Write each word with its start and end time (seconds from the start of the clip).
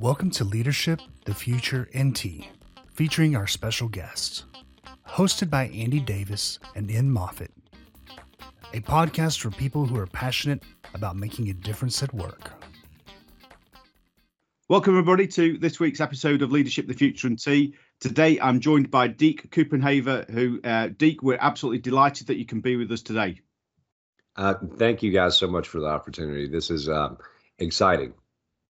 Welcome 0.00 0.30
to 0.30 0.44
Leadership, 0.44 1.02
the 1.26 1.34
Future, 1.34 1.86
NT, 1.94 2.46
featuring 2.90 3.36
our 3.36 3.46
special 3.46 3.86
guests. 3.86 4.44
Hosted 5.06 5.50
by 5.50 5.66
Andy 5.66 6.00
Davis 6.00 6.58
and 6.74 6.90
Ian 6.90 7.10
Moffat. 7.10 7.50
A 8.72 8.80
podcast 8.80 9.40
for 9.40 9.50
people 9.50 9.84
who 9.84 9.98
are 9.98 10.06
passionate 10.06 10.62
about 10.94 11.16
making 11.16 11.50
a 11.50 11.52
difference 11.52 12.02
at 12.02 12.14
work. 12.14 12.50
Welcome, 14.70 14.94
everybody, 14.94 15.26
to 15.26 15.58
this 15.58 15.78
week's 15.78 16.00
episode 16.00 16.40
of 16.40 16.50
Leadership, 16.50 16.86
the 16.86 16.94
Future, 16.94 17.26
and 17.26 17.38
T. 17.38 17.74
Today, 18.00 18.40
I'm 18.40 18.60
joined 18.60 18.90
by 18.90 19.06
Deke 19.06 19.50
Copenhaver, 19.50 20.30
who, 20.30 20.62
uh, 20.64 20.88
Deke, 20.96 21.22
we're 21.22 21.36
absolutely 21.38 21.80
delighted 21.80 22.28
that 22.28 22.38
you 22.38 22.46
can 22.46 22.62
be 22.62 22.76
with 22.76 22.90
us 22.90 23.02
today. 23.02 23.42
Uh, 24.34 24.54
thank 24.78 25.02
you 25.02 25.12
guys 25.12 25.36
so 25.36 25.46
much 25.46 25.68
for 25.68 25.78
the 25.78 25.88
opportunity. 25.88 26.48
This 26.48 26.70
is 26.70 26.88
um, 26.88 27.18
exciting. 27.58 28.14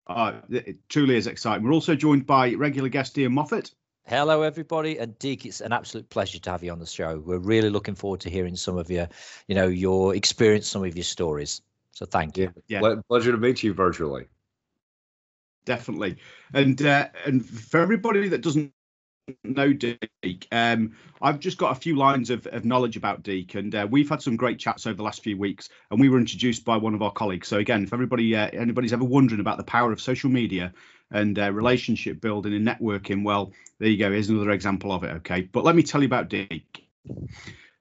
Uh, 0.07 0.33
it 0.49 0.77
truly 0.89 1.15
is 1.15 1.27
exciting. 1.27 1.65
We're 1.65 1.73
also 1.73 1.95
joined 1.95 2.25
by 2.25 2.53
regular 2.53 2.89
guest 2.89 3.17
Ian 3.17 3.33
Moffat. 3.33 3.71
Hello, 4.05 4.41
everybody, 4.41 4.97
and 4.97 5.17
Deke. 5.17 5.45
It's 5.45 5.61
an 5.61 5.71
absolute 5.71 6.09
pleasure 6.09 6.39
to 6.39 6.51
have 6.51 6.61
you 6.61 6.71
on 6.73 6.79
the 6.79 6.85
show. 6.85 7.19
We're 7.19 7.37
really 7.37 7.69
looking 7.69 7.95
forward 7.95 8.19
to 8.21 8.29
hearing 8.29 8.57
some 8.57 8.77
of 8.77 8.91
your, 8.91 9.07
you 9.47 9.55
know, 9.55 9.67
your 9.67 10.13
experience, 10.13 10.67
some 10.67 10.83
of 10.83 10.95
your 10.95 11.05
stories. 11.05 11.61
So 11.91 12.05
thank 12.05 12.37
you. 12.37 12.51
Yeah, 12.67 12.81
yeah. 12.81 12.95
pleasure 13.07 13.31
to 13.31 13.37
meet 13.37 13.63
you 13.63 13.73
virtually. 13.73 14.25
Definitely, 15.65 16.17
and 16.53 16.81
uh, 16.81 17.07
and 17.25 17.45
for 17.45 17.79
everybody 17.79 18.27
that 18.27 18.41
doesn't 18.41 18.73
know 19.43 19.73
Deke. 19.73 20.47
Um, 20.51 20.93
I've 21.21 21.39
just 21.39 21.57
got 21.57 21.75
a 21.75 21.79
few 21.79 21.95
lines 21.95 22.29
of, 22.29 22.45
of 22.47 22.65
knowledge 22.65 22.97
about 22.97 23.23
Deke, 23.23 23.55
and 23.55 23.73
uh, 23.73 23.87
we've 23.89 24.09
had 24.09 24.21
some 24.21 24.35
great 24.35 24.59
chats 24.59 24.85
over 24.85 24.95
the 24.95 25.03
last 25.03 25.23
few 25.23 25.37
weeks. 25.37 25.69
And 25.91 25.99
we 25.99 26.09
were 26.09 26.17
introduced 26.17 26.65
by 26.65 26.77
one 26.77 26.93
of 26.93 27.01
our 27.01 27.11
colleagues. 27.11 27.47
So 27.47 27.57
again, 27.57 27.83
if 27.83 27.93
everybody, 27.93 28.35
uh, 28.35 28.49
anybody's 28.53 28.93
ever 28.93 29.05
wondering 29.05 29.41
about 29.41 29.57
the 29.57 29.63
power 29.63 29.91
of 29.91 30.01
social 30.01 30.29
media 30.29 30.73
and 31.11 31.37
uh, 31.39 31.51
relationship 31.51 32.19
building 32.19 32.53
and 32.53 32.67
networking, 32.67 33.23
well, 33.23 33.53
there 33.79 33.89
you 33.89 33.97
go. 33.97 34.11
Here's 34.11 34.29
another 34.29 34.51
example 34.51 34.91
of 34.91 35.03
it. 35.03 35.11
Okay, 35.17 35.41
but 35.41 35.63
let 35.63 35.75
me 35.75 35.83
tell 35.83 36.01
you 36.01 36.07
about 36.07 36.29
Deke. 36.29 36.87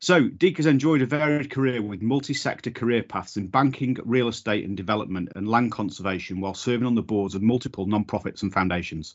So, 0.01 0.29
Deke 0.29 0.57
has 0.57 0.67
enjoyed 0.67 1.03
a 1.03 1.07
varied 1.07 1.51
career 1.51 1.81
with 1.81 2.03
multi 2.03 2.35
sector 2.35 2.73
career 2.73 3.05
paths 3.05 3.37
in 3.37 3.47
banking, 3.47 3.97
real 4.05 4.27
estate 4.27 4.65
and 4.67 4.77
development, 4.77 5.31
and 5.37 5.47
land 5.49 5.71
conservation 5.71 6.41
while 6.41 6.55
serving 6.55 6.87
on 6.87 6.97
the 6.97 7.03
boards 7.03 7.37
of 7.37 7.43
multiple 7.43 7.87
non-profits 7.87 8.43
and 8.43 8.53
foundations. 8.53 9.15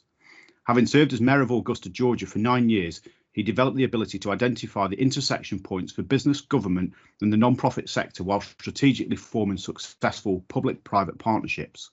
Having 0.67 0.87
served 0.87 1.13
as 1.13 1.21
Mayor 1.21 1.39
of 1.39 1.49
Augusta, 1.49 1.87
Georgia 1.87 2.25
for 2.25 2.39
nine 2.39 2.67
years, 2.67 2.99
he 3.31 3.41
developed 3.41 3.77
the 3.77 3.85
ability 3.85 4.19
to 4.19 4.31
identify 4.31 4.85
the 4.85 4.99
intersection 4.99 5.59
points 5.59 5.93
for 5.93 6.03
business, 6.03 6.41
government, 6.41 6.93
and 7.21 7.31
the 7.31 7.37
non-profit 7.37 7.87
sector 7.87 8.21
while 8.21 8.41
strategically 8.41 9.15
forming 9.15 9.57
successful 9.57 10.43
public-private 10.49 11.17
partnerships. 11.19 11.91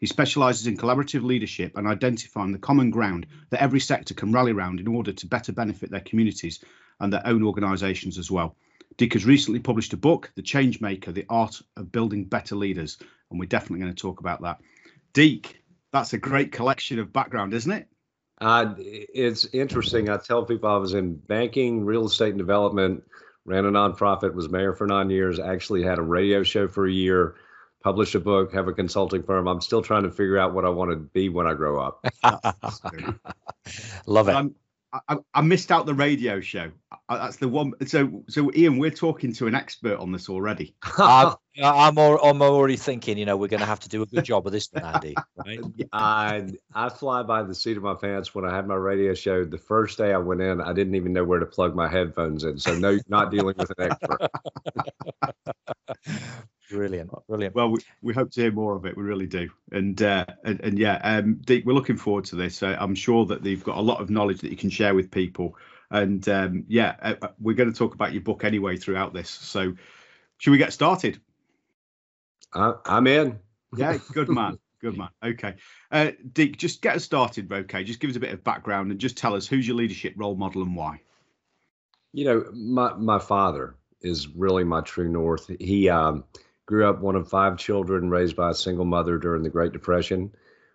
He 0.00 0.06
specialises 0.06 0.66
in 0.66 0.78
collaborative 0.78 1.22
leadership 1.22 1.76
and 1.76 1.86
identifying 1.86 2.50
the 2.52 2.58
common 2.58 2.88
ground 2.88 3.26
that 3.50 3.60
every 3.60 3.80
sector 3.80 4.14
can 4.14 4.32
rally 4.32 4.52
around 4.52 4.80
in 4.80 4.88
order 4.88 5.12
to 5.12 5.26
better 5.26 5.52
benefit 5.52 5.90
their 5.90 6.00
communities 6.00 6.64
and 7.00 7.12
their 7.12 7.26
own 7.26 7.42
organisations 7.42 8.16
as 8.16 8.30
well. 8.30 8.56
Dick 8.96 9.12
has 9.12 9.26
recently 9.26 9.60
published 9.60 9.92
a 9.92 9.98
book, 9.98 10.32
The 10.34 10.42
Changemaker, 10.42 11.12
The 11.12 11.26
Art 11.28 11.60
of 11.76 11.92
Building 11.92 12.24
Better 12.24 12.56
Leaders, 12.56 12.96
and 13.30 13.38
we're 13.38 13.44
definitely 13.44 13.80
going 13.80 13.94
to 13.94 14.00
talk 14.00 14.20
about 14.20 14.40
that. 14.40 14.62
Deke, 15.12 15.62
that's 15.92 16.14
a 16.14 16.18
great 16.18 16.52
collection 16.52 16.98
of 17.00 17.12
background, 17.12 17.52
isn't 17.52 17.70
it? 17.70 17.86
Uh, 18.40 18.74
it's 18.78 19.46
interesting. 19.46 20.08
I 20.08 20.16
tell 20.16 20.44
people 20.44 20.70
I 20.70 20.76
was 20.76 20.94
in 20.94 21.14
banking, 21.14 21.84
real 21.84 22.06
estate, 22.06 22.30
and 22.30 22.38
development, 22.38 23.04
ran 23.44 23.64
a 23.64 23.70
nonprofit, 23.70 24.34
was 24.34 24.48
mayor 24.48 24.74
for 24.74 24.86
nine 24.86 25.10
years, 25.10 25.40
actually 25.40 25.82
had 25.82 25.98
a 25.98 26.02
radio 26.02 26.42
show 26.42 26.68
for 26.68 26.86
a 26.86 26.92
year, 26.92 27.34
published 27.82 28.14
a 28.14 28.20
book, 28.20 28.52
have 28.52 28.68
a 28.68 28.72
consulting 28.72 29.22
firm. 29.22 29.48
I'm 29.48 29.60
still 29.60 29.82
trying 29.82 30.04
to 30.04 30.10
figure 30.10 30.38
out 30.38 30.54
what 30.54 30.64
I 30.64 30.68
want 30.68 30.90
to 30.92 30.96
be 30.96 31.28
when 31.28 31.46
I 31.46 31.54
grow 31.54 31.80
up. 31.80 32.04
Love 34.06 34.28
it. 34.28 34.34
Um, 34.34 34.54
I, 34.92 35.16
I, 35.34 35.42
missed 35.42 35.70
out 35.70 35.84
the 35.84 35.94
radio 35.94 36.40
show. 36.40 36.70
I, 37.08 37.18
that's 37.18 37.36
the 37.36 37.48
one. 37.48 37.74
So, 37.86 38.24
so 38.28 38.50
Ian, 38.54 38.78
we're 38.78 38.90
talking 38.90 39.34
to 39.34 39.46
an 39.46 39.54
expert 39.54 39.98
on 39.98 40.12
this 40.12 40.30
already. 40.30 40.74
I'm, 40.98 41.34
I'm, 41.62 41.98
I'm 41.98 42.42
already 42.42 42.76
thinking, 42.76 43.18
you 43.18 43.26
know, 43.26 43.36
we're 43.36 43.48
going 43.48 43.60
to 43.60 43.66
have 43.66 43.80
to 43.80 43.88
do 43.90 44.02
a 44.02 44.06
good 44.06 44.24
job 44.24 44.46
of 44.46 44.52
this 44.52 44.68
one, 44.72 44.84
Andy. 44.84 45.14
Right? 45.36 45.60
I 45.92 46.48
I 46.74 46.88
fly 46.88 47.22
by 47.22 47.42
the 47.42 47.54
seat 47.54 47.76
of 47.76 47.82
my 47.82 47.94
pants 47.94 48.34
when 48.34 48.46
I 48.46 48.54
had 48.54 48.66
my 48.66 48.76
radio 48.76 49.12
show. 49.12 49.44
The 49.44 49.58
first 49.58 49.98
day 49.98 50.12
I 50.12 50.18
went 50.18 50.40
in, 50.40 50.60
I 50.60 50.72
didn't 50.72 50.94
even 50.94 51.12
know 51.12 51.24
where 51.24 51.40
to 51.40 51.46
plug 51.46 51.74
my 51.74 51.88
headphones 51.88 52.44
in. 52.44 52.58
So, 52.58 52.74
no, 52.74 52.98
not 53.08 53.30
dealing 53.30 53.56
with 53.58 53.70
an 53.76 53.90
expert. 53.90 54.30
Brilliant, 56.70 57.10
brilliant. 57.26 57.54
Well, 57.54 57.70
we, 57.70 57.80
we 58.02 58.12
hope 58.12 58.30
to 58.32 58.42
hear 58.42 58.52
more 58.52 58.76
of 58.76 58.84
it. 58.84 58.96
We 58.96 59.02
really 59.02 59.26
do. 59.26 59.48
And 59.72 60.00
uh, 60.02 60.26
and, 60.44 60.60
and 60.60 60.78
yeah, 60.78 61.00
um, 61.02 61.40
Deke, 61.44 61.64
we're 61.64 61.72
looking 61.72 61.96
forward 61.96 62.26
to 62.26 62.36
this. 62.36 62.62
Uh, 62.62 62.76
I'm 62.78 62.94
sure 62.94 63.24
that 63.26 63.44
you've 63.44 63.64
got 63.64 63.78
a 63.78 63.82
lot 63.82 64.00
of 64.00 64.10
knowledge 64.10 64.40
that 64.42 64.50
you 64.50 64.56
can 64.56 64.68
share 64.68 64.94
with 64.94 65.10
people. 65.10 65.56
And 65.90 66.28
um, 66.28 66.64
yeah, 66.68 66.96
uh, 67.00 67.14
uh 67.22 67.28
we're 67.40 67.54
going 67.54 67.72
to 67.72 67.78
talk 67.78 67.94
about 67.94 68.12
your 68.12 68.20
book 68.20 68.44
anyway 68.44 68.76
throughout 68.76 69.14
this. 69.14 69.30
So, 69.30 69.74
should 70.36 70.50
we 70.50 70.58
get 70.58 70.74
started? 70.74 71.20
I, 72.52 72.74
I'm 72.84 73.06
in. 73.06 73.38
Yeah, 73.76 73.96
good 74.12 74.28
man. 74.28 74.58
Good 74.80 74.96
man. 74.96 75.08
Okay. 75.24 75.54
Uh, 75.90 76.12
Deke, 76.34 76.56
just 76.56 76.82
get 76.82 76.96
us 76.96 77.04
started, 77.04 77.50
okay? 77.50 77.82
Just 77.82 77.98
give 77.98 78.10
us 78.10 78.16
a 78.16 78.20
bit 78.20 78.32
of 78.32 78.44
background 78.44 78.90
and 78.90 79.00
just 79.00 79.16
tell 79.16 79.34
us 79.34 79.46
who's 79.46 79.66
your 79.66 79.76
leadership 79.76 80.14
role 80.16 80.36
model 80.36 80.62
and 80.62 80.76
why. 80.76 81.00
You 82.12 82.24
know, 82.26 82.44
my 82.52 82.92
my 82.94 83.18
father 83.18 83.76
is 84.02 84.28
really 84.28 84.64
my 84.64 84.82
true 84.82 85.08
north. 85.08 85.50
He 85.58 85.88
um, 85.88 86.24
grew 86.68 86.86
up 86.86 87.00
one 87.00 87.16
of 87.16 87.26
five 87.26 87.56
children 87.56 88.10
raised 88.10 88.36
by 88.36 88.50
a 88.50 88.54
single 88.54 88.84
mother 88.84 89.16
during 89.16 89.42
the 89.42 89.48
Great 89.48 89.72
Depression. 89.72 90.30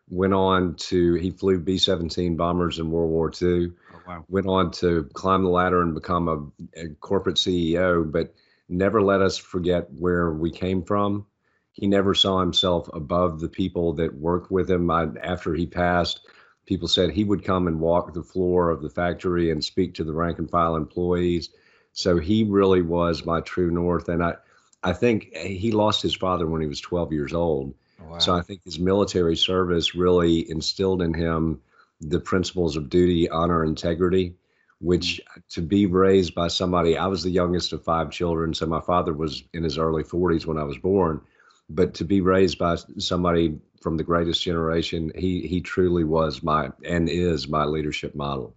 Went 0.09 0.33
on 0.33 0.73
to, 0.75 1.13
he 1.13 1.29
flew 1.29 1.59
B 1.59 1.77
17 1.77 2.35
bombers 2.35 2.79
in 2.79 2.89
World 2.89 3.11
War 3.11 3.31
II. 3.39 3.71
Oh, 3.93 3.99
wow. 4.07 4.25
Went 4.27 4.47
on 4.47 4.71
to 4.71 5.07
climb 5.13 5.43
the 5.43 5.51
ladder 5.51 5.83
and 5.83 5.93
become 5.93 6.27
a, 6.27 6.81
a 6.81 6.87
corporate 6.99 7.35
CEO, 7.35 8.11
but 8.11 8.33
never 8.67 9.03
let 9.03 9.21
us 9.21 9.37
forget 9.37 9.87
where 9.93 10.31
we 10.31 10.49
came 10.49 10.81
from. 10.81 11.27
He 11.73 11.85
never 11.85 12.15
saw 12.15 12.39
himself 12.39 12.89
above 12.91 13.39
the 13.39 13.49
people 13.49 13.93
that 13.93 14.15
worked 14.15 14.51
with 14.51 14.71
him. 14.71 14.89
I, 14.89 15.09
after 15.21 15.53
he 15.53 15.67
passed, 15.67 16.27
people 16.65 16.87
said 16.87 17.11
he 17.11 17.23
would 17.23 17.45
come 17.45 17.67
and 17.67 17.79
walk 17.79 18.15
the 18.15 18.23
floor 18.23 18.71
of 18.71 18.81
the 18.81 18.89
factory 18.89 19.51
and 19.51 19.63
speak 19.63 19.93
to 19.95 20.03
the 20.03 20.13
rank 20.13 20.39
and 20.39 20.49
file 20.49 20.75
employees. 20.75 21.51
So 21.91 22.17
he 22.17 22.45
really 22.45 22.81
was 22.81 23.27
my 23.27 23.41
true 23.41 23.69
north. 23.69 24.09
And 24.09 24.23
I, 24.23 24.33
I 24.83 24.93
think 24.93 25.35
he 25.35 25.71
lost 25.71 26.01
his 26.01 26.15
father 26.15 26.45
when 26.45 26.61
he 26.61 26.67
was 26.67 26.81
12 26.81 27.13
years 27.13 27.33
old. 27.33 27.73
Wow. 27.99 28.17
So 28.17 28.35
I 28.35 28.41
think 28.41 28.61
his 28.63 28.79
military 28.79 29.37
service 29.37 29.95
really 29.95 30.49
instilled 30.49 31.01
in 31.01 31.13
him 31.13 31.61
the 32.01 32.19
principles 32.19 32.75
of 32.75 32.89
duty, 32.89 33.29
honor, 33.29 33.63
integrity, 33.63 34.35
which 34.79 35.21
mm-hmm. 35.21 35.39
to 35.51 35.61
be 35.61 35.85
raised 35.85 36.35
by 36.35 36.47
somebody, 36.49 36.97
I 36.97 37.07
was 37.07 37.23
the 37.23 37.31
youngest 37.31 37.71
of 37.73 37.83
five 37.83 38.11
children. 38.11 38.53
So 38.53 38.65
my 38.65 38.81
father 38.81 39.13
was 39.13 39.43
in 39.53 39.63
his 39.63 39.77
early 39.77 40.03
40s 40.03 40.45
when 40.45 40.57
I 40.57 40.63
was 40.63 40.77
born. 40.77 41.21
But 41.69 41.93
to 41.95 42.03
be 42.03 42.19
raised 42.19 42.57
by 42.57 42.75
somebody 42.97 43.57
from 43.81 43.95
the 43.97 44.03
greatest 44.03 44.41
generation, 44.43 45.11
he 45.15 45.47
he 45.47 45.61
truly 45.61 46.03
was 46.03 46.43
my 46.43 46.71
and 46.83 47.07
is 47.07 47.47
my 47.47 47.63
leadership 47.63 48.15
model. 48.15 48.53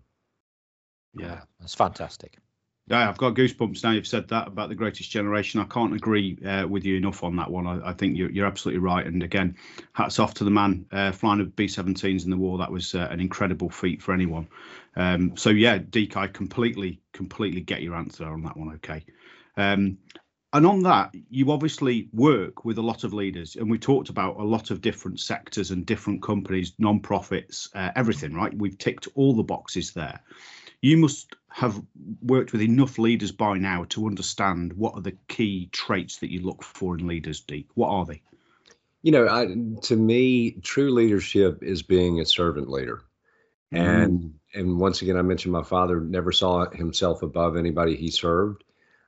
Yeah, 1.14 1.40
that's 1.60 1.74
fantastic. 1.74 2.36
Yeah, 2.88 3.08
I've 3.08 3.18
got 3.18 3.34
goosebumps 3.34 3.82
now. 3.82 3.90
You've 3.90 4.06
said 4.06 4.28
that 4.28 4.46
about 4.46 4.68
the 4.68 4.76
greatest 4.76 5.10
generation. 5.10 5.60
I 5.60 5.64
can't 5.64 5.94
agree 5.94 6.38
uh, 6.46 6.68
with 6.68 6.84
you 6.84 6.96
enough 6.96 7.24
on 7.24 7.34
that 7.36 7.50
one. 7.50 7.66
I, 7.66 7.88
I 7.88 7.92
think 7.92 8.16
you're, 8.16 8.30
you're, 8.30 8.46
absolutely 8.46 8.78
right. 8.78 9.04
And 9.04 9.24
again, 9.24 9.56
hats 9.92 10.20
off 10.20 10.34
to 10.34 10.44
the 10.44 10.52
man 10.52 10.86
uh, 10.92 11.10
flying 11.10 11.40
a 11.40 11.44
B-17s 11.44 12.24
in 12.24 12.30
the 12.30 12.36
war. 12.36 12.58
That 12.58 12.70
was 12.70 12.94
uh, 12.94 13.08
an 13.10 13.18
incredible 13.18 13.70
feat 13.70 14.02
for 14.02 14.14
anyone. 14.14 14.46
Um, 14.94 15.36
so 15.36 15.50
yeah, 15.50 15.78
Deke, 15.78 16.16
I 16.16 16.28
completely, 16.28 17.00
completely 17.12 17.60
get 17.60 17.82
your 17.82 17.96
answer 17.96 18.24
on 18.24 18.44
that 18.44 18.56
one. 18.56 18.74
Okay. 18.76 19.04
Um, 19.56 19.98
and 20.52 20.64
on 20.64 20.84
that, 20.84 21.12
you 21.28 21.50
obviously 21.50 22.08
work 22.12 22.64
with 22.64 22.78
a 22.78 22.82
lot 22.82 23.02
of 23.02 23.12
leaders, 23.12 23.56
and 23.56 23.68
we 23.68 23.78
talked 23.78 24.10
about 24.10 24.38
a 24.38 24.44
lot 24.44 24.70
of 24.70 24.80
different 24.80 25.18
sectors 25.18 25.72
and 25.72 25.84
different 25.84 26.22
companies, 26.22 26.72
non-profits, 26.78 27.68
uh, 27.74 27.90
everything. 27.96 28.32
Right? 28.32 28.56
We've 28.56 28.78
ticked 28.78 29.08
all 29.16 29.34
the 29.34 29.42
boxes 29.42 29.92
there 29.92 30.20
you 30.82 30.96
must 30.96 31.34
have 31.56 31.80
worked 32.20 32.52
with 32.52 32.60
enough 32.60 32.98
leaders 32.98 33.32
by 33.32 33.56
now 33.56 33.86
to 33.88 34.06
understand 34.06 34.74
what 34.74 34.94
are 34.94 35.00
the 35.00 35.16
key 35.28 35.70
traits 35.72 36.18
that 36.18 36.30
you 36.30 36.42
look 36.42 36.62
for 36.62 36.98
in 36.98 37.06
leaders, 37.06 37.40
Deke. 37.40 37.70
What 37.72 37.88
are 37.88 38.04
they? 38.04 38.20
You 39.00 39.12
know, 39.12 39.26
I, 39.26 39.46
to 39.84 39.96
me, 39.96 40.50
true 40.60 40.92
leadership 40.92 41.62
is 41.62 41.82
being 41.82 42.20
a 42.20 42.26
servant 42.26 42.68
leader. 42.68 43.04
And 43.72 44.20
mm. 44.20 44.32
and 44.52 44.78
once 44.78 45.00
again, 45.00 45.16
I 45.16 45.22
mentioned 45.22 45.50
my 45.50 45.62
father 45.62 45.98
never 45.98 46.30
saw 46.30 46.68
himself 46.68 47.22
above 47.22 47.56
anybody 47.56 47.96
he 47.96 48.10
served. 48.10 48.62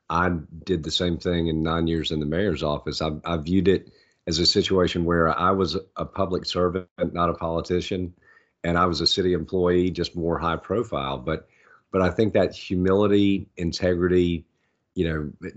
I 0.09 0.31
did 0.65 0.83
the 0.83 0.91
same 0.91 1.19
thing 1.19 1.49
in 1.49 1.63
nine 1.63 1.87
years 1.87 2.13
in 2.13 2.19
the 2.19 2.25
mayor's 2.25 2.63
office. 2.63 3.03
I, 3.03 3.11
I 3.27 3.37
viewed 3.37 3.69
it 3.69 3.93
as 4.27 4.39
a 4.39 4.47
situation 4.47 5.05
where 5.05 5.39
I 5.39 5.51
was 5.51 5.77
a 5.97 6.07
public 6.07 6.47
servant, 6.47 6.89
not 7.13 7.29
a 7.29 7.35
politician, 7.35 8.15
and 8.65 8.79
I 8.79 8.87
was 8.87 9.03
a 9.03 9.07
city 9.07 9.35
employee, 9.35 9.91
just 9.91 10.17
more 10.17 10.39
high 10.39 10.57
profile. 10.57 11.19
But 11.19 11.47
but 11.91 12.03
I 12.03 12.11
think 12.11 12.35
that 12.35 12.55
humility, 12.55 13.49
integrity, 13.57 14.45
you 14.95 15.09
know, 15.09 15.51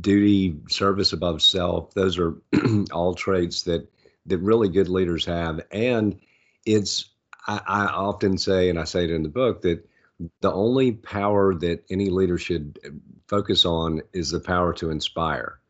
duty, 0.00 0.56
service 0.68 1.12
above 1.12 1.42
self, 1.42 1.94
those 1.94 2.18
are 2.18 2.34
all 2.92 3.14
traits 3.14 3.62
that 3.62 3.88
that 4.26 4.38
really 4.38 4.68
good 4.68 4.88
leaders 4.88 5.24
have. 5.24 5.60
And 5.70 6.18
it's 6.64 7.10
I, 7.46 7.60
I 7.66 7.86
often 7.86 8.38
say, 8.38 8.68
and 8.68 8.78
I 8.78 8.84
say 8.84 9.04
it 9.04 9.10
in 9.10 9.22
the 9.22 9.28
book, 9.28 9.62
that 9.62 9.88
the 10.40 10.52
only 10.52 10.92
power 10.92 11.54
that 11.54 11.84
any 11.90 12.10
leader 12.10 12.38
should 12.38 12.78
focus 13.28 13.64
on 13.64 14.02
is 14.12 14.30
the 14.30 14.40
power 14.40 14.72
to 14.74 14.90
inspire 14.90 15.60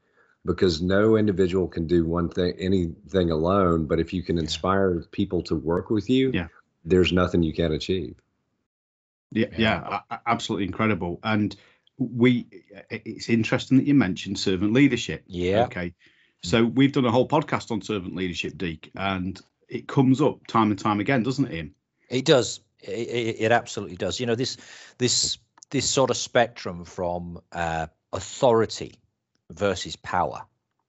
because 0.45 0.81
no 0.81 1.17
individual 1.17 1.67
can 1.67 1.87
do 1.87 2.05
one 2.05 2.29
thing 2.29 2.55
anything 2.59 3.31
alone 3.31 3.87
but 3.87 3.99
if 3.99 4.13
you 4.13 4.23
can 4.23 4.39
inspire 4.39 5.03
people 5.11 5.43
to 5.43 5.57
work 5.57 5.91
with 5.91 6.09
you 6.09 6.31
yeah. 6.33 6.47
there's 6.85 7.13
nothing 7.13 7.43
you 7.43 7.53
can't 7.53 7.73
achieve 7.73 8.15
yeah 9.33 9.47
yeah, 9.57 10.01
yeah 10.11 10.19
absolutely 10.27 10.67
incredible. 10.67 11.21
And 11.23 11.55
we 11.99 12.47
it's 12.91 13.29
interesting 13.29 13.79
that 13.79 13.87
you 13.87 13.95
mentioned 13.95 14.39
servant 14.39 14.73
leadership. 14.73 15.25
Yeah. 15.27 15.65
Okay. 15.65 15.95
So 16.43 16.65
we've 16.65 16.93
done 16.93 17.07
a 17.07 17.11
whole 17.11 17.27
podcast 17.27 17.71
on 17.71 17.83
servant 17.83 18.15
leadership 18.15 18.57
Deke 18.57 18.91
and 18.95 19.41
it 19.69 19.89
comes 19.89 20.21
up 20.21 20.47
time 20.47 20.71
and 20.71 20.79
time 20.79 21.01
again 21.01 21.23
doesn't 21.23 21.47
it 21.47 21.55
Ian? 21.55 21.75
it 22.09 22.25
does. 22.25 22.61
It, 22.81 22.91
it, 22.91 23.37
it 23.41 23.53
absolutely 23.53 23.97
does. 23.97 24.21
You 24.21 24.27
know 24.27 24.35
this 24.35 24.57
this 24.99 25.39
this 25.71 25.89
sort 25.89 26.11
of 26.11 26.17
spectrum 26.17 26.85
from 26.85 27.41
uh, 27.53 27.87
authority 28.13 28.95
versus 29.51 29.97
power 29.97 30.43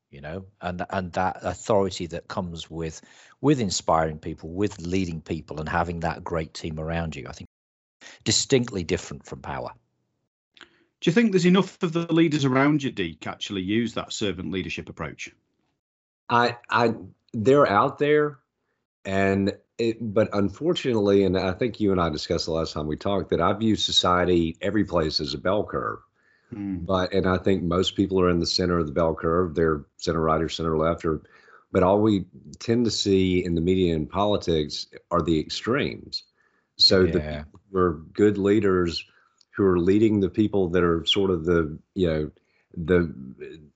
you 0.10 0.22
know 0.22 0.46
and 0.62 0.84
and 0.90 1.12
that 1.14 1.38
authority 1.42 2.08
that 2.08 2.28
comes 2.28 2.70
with 2.72 3.02
with 3.42 3.60
inspiring 3.60 4.18
people 4.18 4.50
with 4.50 4.80
leading 4.80 5.22
people 5.22 5.60
and 5.60 5.70
having 5.70 6.00
that 6.00 6.24
great 6.24 6.54
team 6.54 6.80
around 6.80 7.16
you 7.16 7.26
i 7.28 7.32
think 7.32 7.48
distinctly 8.24 8.84
different 8.84 9.26
from 9.26 9.42
power 9.42 9.72
do 10.60 11.10
you 11.10 11.12
think 11.12 11.32
there's 11.32 11.46
enough 11.46 11.82
of 11.84 11.94
the 11.94 12.12
leaders 12.12 12.46
around 12.46 12.82
you 12.84 12.92
Deke 12.92 13.28
actually 13.28 13.62
use 13.62 13.94
that 13.94 14.14
servant 14.14 14.52
leadership 14.52 14.90
approach 14.90 15.30
i 16.30 16.58
i 16.70 16.94
they're 17.34 17.68
out 17.68 18.00
there 18.00 18.40
and 19.06 19.54
it, 19.78 19.98
but 20.02 20.30
unfortunately 20.34 21.24
and 21.24 21.38
i 21.38 21.52
think 21.52 21.80
you 21.80 21.92
and 21.92 22.02
i 22.02 22.10
discussed 22.10 22.46
the 22.46 22.52
last 22.52 22.74
time 22.74 22.88
we 22.88 22.98
talked 22.98 23.30
that 23.30 23.42
i 23.42 23.54
view 23.54 23.76
society 23.76 24.58
every 24.62 24.84
place 24.84 25.20
as 25.20 25.34
a 25.34 25.38
bell 25.38 25.64
curve 25.64 26.00
Mm. 26.54 26.86
But 26.86 27.14
and 27.14 27.28
I 27.28 27.38
think 27.38 27.64
most 27.64 27.96
people 27.96 28.20
are 28.22 28.30
in 28.30 28.40
the 28.40 28.46
center 28.46 28.80
of 28.80 28.88
the 28.88 28.94
bell 28.94 29.16
curve. 29.16 29.56
They're 29.56 29.86
center 29.98 30.22
right 30.22 30.42
or 30.42 30.50
center 30.50 30.78
left 30.78 31.06
or 31.06 31.22
but 31.72 31.84
all 31.84 32.00
we 32.00 32.26
tend 32.60 32.86
to 32.86 32.92
see 32.92 33.44
in 33.44 33.54
the 33.54 33.62
media 33.62 33.94
and 33.94 34.10
politics 34.10 34.88
are 35.12 35.22
the 35.22 35.38
extremes. 35.38 36.24
So 36.78 37.02
yeah. 37.02 37.12
the 37.12 37.46
we're 37.72 37.94
good 38.14 38.38
leaders 38.38 39.04
who 39.52 39.66
are 39.66 39.80
leading 39.80 40.20
the 40.20 40.30
people 40.30 40.70
that 40.70 40.84
are 40.84 41.06
sort 41.06 41.32
of 41.32 41.46
the 41.46 41.78
you 41.96 42.08
know 42.08 42.32
the 42.76 43.14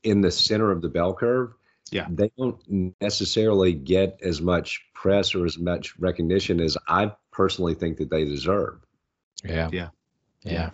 in 0.04 0.22
the 0.22 0.32
center 0.32 0.72
of 0.72 0.82
the 0.82 0.90
bell 0.90 1.14
curve 1.14 1.54
yeah 1.92 2.06
they 2.12 2.30
don't 2.38 2.62
necessarily 3.02 3.74
get 3.74 4.20
as 4.22 4.42
much 4.42 4.86
press 4.94 5.34
or 5.34 5.44
as 5.46 5.58
much 5.58 5.98
recognition 5.98 6.60
as 6.60 6.78
i 6.88 7.12
personally 7.32 7.74
think 7.74 7.98
that 7.98 8.12
they 8.12 8.24
deserve 8.26 8.78
yeah 9.44 9.70
yeah 9.72 9.90
yeah, 10.44 10.52
yeah. 10.52 10.70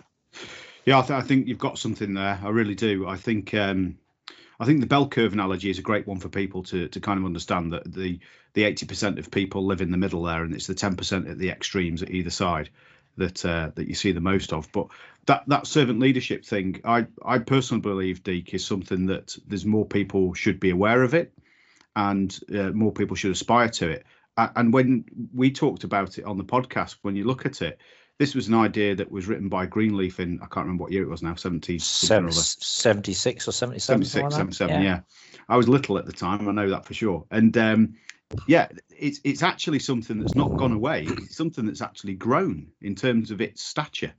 Yeah, 0.84 0.98
I, 0.98 1.02
th- 1.02 1.10
I, 1.10 1.20
think 1.20 1.46
you've 1.46 1.58
got 1.58 1.78
something 1.78 2.14
there. 2.14 2.40
I 2.42 2.48
really 2.48 2.74
do. 2.74 3.06
I 3.06 3.16
think 3.16 3.52
um, 3.52 3.98
I 4.60 4.64
think 4.64 4.80
the 4.80 4.86
bell 4.86 5.08
curve 5.08 5.32
analogy 5.32 5.70
is 5.70 5.78
a 5.78 5.82
great 5.82 6.06
one 6.06 6.18
for 6.18 6.28
people 6.28 6.62
to 6.64 6.88
to 6.88 7.00
kind 7.00 7.18
of 7.18 7.24
understand 7.24 7.72
that 7.72 7.92
the 7.92 8.18
the 8.54 8.64
eighty 8.64 8.86
percent 8.86 9.18
of 9.18 9.30
people 9.30 9.64
live 9.64 9.80
in 9.80 9.90
the 9.90 9.98
middle 9.98 10.22
there, 10.22 10.42
and 10.42 10.54
it's 10.54 10.66
the 10.66 10.74
ten 10.74 10.96
percent 10.96 11.28
at 11.28 11.38
the 11.38 11.50
extremes 11.50 12.02
at 12.02 12.10
either 12.10 12.30
side 12.30 12.70
that 13.16 13.44
uh, 13.44 13.70
that 13.74 13.88
you 13.88 13.94
see 13.94 14.12
the 14.12 14.20
most 14.20 14.52
of. 14.52 14.70
But 14.72 14.88
that 15.26 15.44
that 15.48 15.66
servant 15.66 16.00
leadership 16.00 16.44
thing, 16.44 16.80
I 16.84 17.06
I 17.24 17.38
personally 17.38 17.82
believe, 17.82 18.22
Deke, 18.22 18.54
is 18.54 18.64
something 18.66 19.06
that 19.06 19.36
there's 19.46 19.66
more 19.66 19.86
people 19.86 20.34
should 20.34 20.58
be 20.58 20.70
aware 20.70 21.02
of 21.02 21.14
it, 21.14 21.32
and 21.94 22.36
uh, 22.54 22.70
more 22.70 22.92
people 22.92 23.16
should 23.16 23.32
aspire 23.32 23.68
to 23.68 23.90
it. 23.90 24.04
And 24.36 24.72
when 24.72 25.04
we 25.34 25.50
talked 25.50 25.82
about 25.82 26.16
it 26.18 26.24
on 26.24 26.38
the 26.38 26.44
podcast, 26.44 26.98
when 27.02 27.16
you 27.16 27.24
look 27.24 27.44
at 27.44 27.60
it, 27.60 27.80
this 28.18 28.34
was 28.34 28.48
an 28.48 28.54
idea 28.54 28.96
that 28.96 29.10
was 29.10 29.26
written 29.28 29.48
by 29.48 29.66
Greenleaf 29.66 30.20
in 30.20 30.40
I 30.42 30.46
can't 30.46 30.66
remember 30.66 30.84
what 30.84 30.92
year 30.92 31.02
it 31.02 31.08
was 31.08 31.22
now, 31.22 31.34
70 31.34 31.78
Seven, 31.78 32.32
76 32.32 33.48
or 33.48 33.52
77. 33.52 34.04
76, 34.04 34.34
77, 34.34 34.82
yeah. 34.82 34.82
yeah. 34.82 35.00
I 35.48 35.56
was 35.56 35.68
little 35.68 35.98
at 35.98 36.06
the 36.06 36.12
time, 36.12 36.48
I 36.48 36.52
know 36.52 36.68
that 36.70 36.84
for 36.84 36.94
sure. 36.94 37.24
And 37.30 37.56
um, 37.56 37.94
yeah, 38.46 38.68
it's 38.90 39.20
it's 39.24 39.42
actually 39.42 39.78
something 39.78 40.18
that's 40.18 40.34
not 40.34 40.56
gone 40.56 40.72
away. 40.72 41.04
It's 41.08 41.36
something 41.36 41.64
that's 41.64 41.80
actually 41.80 42.14
grown 42.14 42.68
in 42.82 42.94
terms 42.94 43.30
of 43.30 43.40
its 43.40 43.62
stature. 43.62 44.12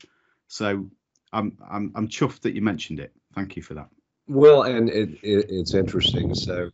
So 0.48 0.90
I'm 1.32 1.58
I'm 1.70 1.92
I'm 1.96 2.08
chuffed 2.08 2.42
that 2.42 2.56
you 2.56 2.62
mentioned 2.62 3.00
it. 3.00 3.12
Thank 3.36 3.56
you 3.56 3.62
for 3.62 3.76
that. 3.76 3.90
Well, 4.28 4.64
and 4.64 4.90
it, 4.90 5.10
it 5.22 5.48
it's 5.50 5.74
interesting. 5.74 6.34
So 6.34 6.72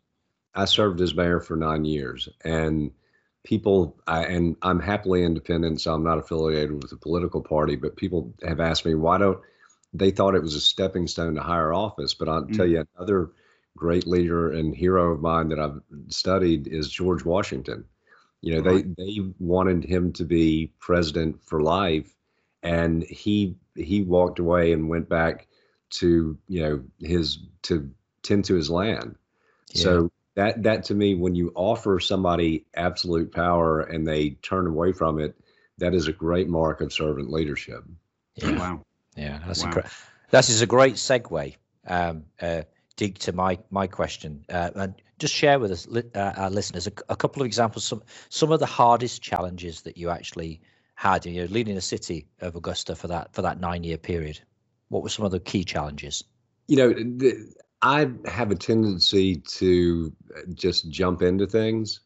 I 0.54 0.66
served 0.66 1.02
as 1.02 1.16
mayor 1.16 1.40
for 1.40 1.58
nine 1.58 1.86
years, 1.86 2.30
and 2.44 2.92
people, 3.46 3.96
I, 4.08 4.26
and 4.26 4.58
I'm 4.62 4.82
happily 4.82 5.24
independent, 5.24 5.80
so 5.80 5.94
I'm 5.94 6.04
not 6.04 6.18
affiliated 6.18 6.84
with 6.84 6.92
a 6.92 6.98
political 6.98 7.42
party, 7.42 7.78
but 7.78 7.96
people 7.96 8.34
have 8.44 8.60
asked 8.60 8.86
me, 8.86 8.96
why 8.96 9.18
don't 9.18 9.40
they 9.94 10.12
thought 10.12 10.36
it 10.36 10.42
was 10.42 10.56
a 10.56 10.60
stepping 10.60 11.08
stone 11.08 11.36
to 11.36 11.42
higher 11.42 11.72
office? 11.72 12.14
But 12.14 12.28
I'll 12.28 12.44
mm. 12.44 12.58
tell 12.58 12.68
you, 12.68 12.86
another 12.98 13.32
great 13.78 14.06
leader 14.06 14.52
and 14.52 14.76
hero 14.76 15.14
of 15.14 15.22
mine 15.22 15.50
that 15.50 15.60
I've 15.60 15.80
studied 16.10 16.68
is 16.68 16.90
George 16.90 17.24
Washington. 17.24 17.86
You 18.42 18.56
know, 18.56 18.70
right. 18.70 18.96
they 18.98 19.06
they 19.06 19.20
wanted 19.40 19.86
him 19.86 20.12
to 20.14 20.26
be 20.26 20.72
president 20.80 21.44
for 21.44 21.62
life, 21.62 22.14
and 22.62 23.04
he 23.04 23.56
he 23.76 24.02
walked 24.04 24.40
away 24.40 24.72
and 24.72 24.90
went 24.90 25.10
back 25.10 25.48
to 25.92 26.38
you 26.48 26.62
know 26.62 26.84
his 27.00 27.40
to 27.64 27.90
tend 28.22 28.46
to 28.46 28.56
his 28.56 28.70
land. 28.70 29.16
Yeah. 29.74 29.82
So 29.82 30.12
that 30.36 30.64
that 30.64 30.86
to 30.86 30.94
me 30.94 31.16
when 31.16 31.36
you 31.36 31.52
offer 31.56 32.00
somebody 32.00 32.66
absolute 32.76 33.32
power 33.32 33.82
and 33.82 34.08
they 34.08 34.32
turn 34.42 34.68
away 34.68 34.92
from 34.92 35.20
it 35.20 35.36
that 35.78 35.94
is 35.94 36.08
a 36.08 36.14
great 36.14 36.48
mark 36.48 36.80
of 36.80 36.94
servant 36.94 37.30
leadership. 37.30 37.84
Yeah. 38.36 38.58
Wow. 38.58 38.82
Yeah 39.16 39.40
that's 39.46 39.64
wow. 39.64 39.72
Incre- 39.72 39.92
that 40.32 40.50
is 40.50 40.62
a 40.62 40.68
great 40.68 40.96
segue 40.96 41.56
um 41.88 42.26
uh 42.42 42.62
dig 42.96 43.18
to 43.20 43.32
my 43.34 43.58
my 43.70 43.88
question. 43.88 44.46
Uh, 44.50 44.72
and 44.76 44.96
just 45.20 45.34
share 45.34 45.60
with 45.60 45.72
us 45.72 45.88
uh, 45.88 46.34
our 46.36 46.50
listeners 46.50 46.88
a, 46.88 46.92
a, 47.10 47.16
couple 47.16 47.42
of 47.42 47.46
examples 47.46 47.86
some 47.86 48.04
some 48.30 48.52
of 48.52 48.60
the 48.60 48.66
hardest 48.66 49.22
challenges 49.22 49.82
that 49.82 49.98
you 49.98 50.10
actually 50.10 50.62
had 50.96 51.26
you 51.26 51.42
know 51.42 51.52
leading 51.52 51.76
the 51.76 51.82
city 51.82 52.26
of 52.42 52.56
augusta 52.56 52.96
for 52.96 53.08
that 53.08 53.34
for 53.34 53.42
that 53.42 53.60
nine 53.60 53.84
year 53.84 53.98
period. 53.98 54.40
What 54.90 55.04
were 55.04 55.10
some 55.10 55.26
of 55.26 55.32
the 55.32 55.40
key 55.40 55.64
challenges? 55.64 56.24
You 56.68 56.78
know 56.78 56.90
the, 56.94 57.54
I 57.86 58.10
have 58.26 58.50
a 58.50 58.56
tendency 58.56 59.36
to 59.36 60.12
uh, 60.36 60.42
just 60.56 60.90
jump 60.90 61.22
into 61.22 61.46
things. 61.46 62.00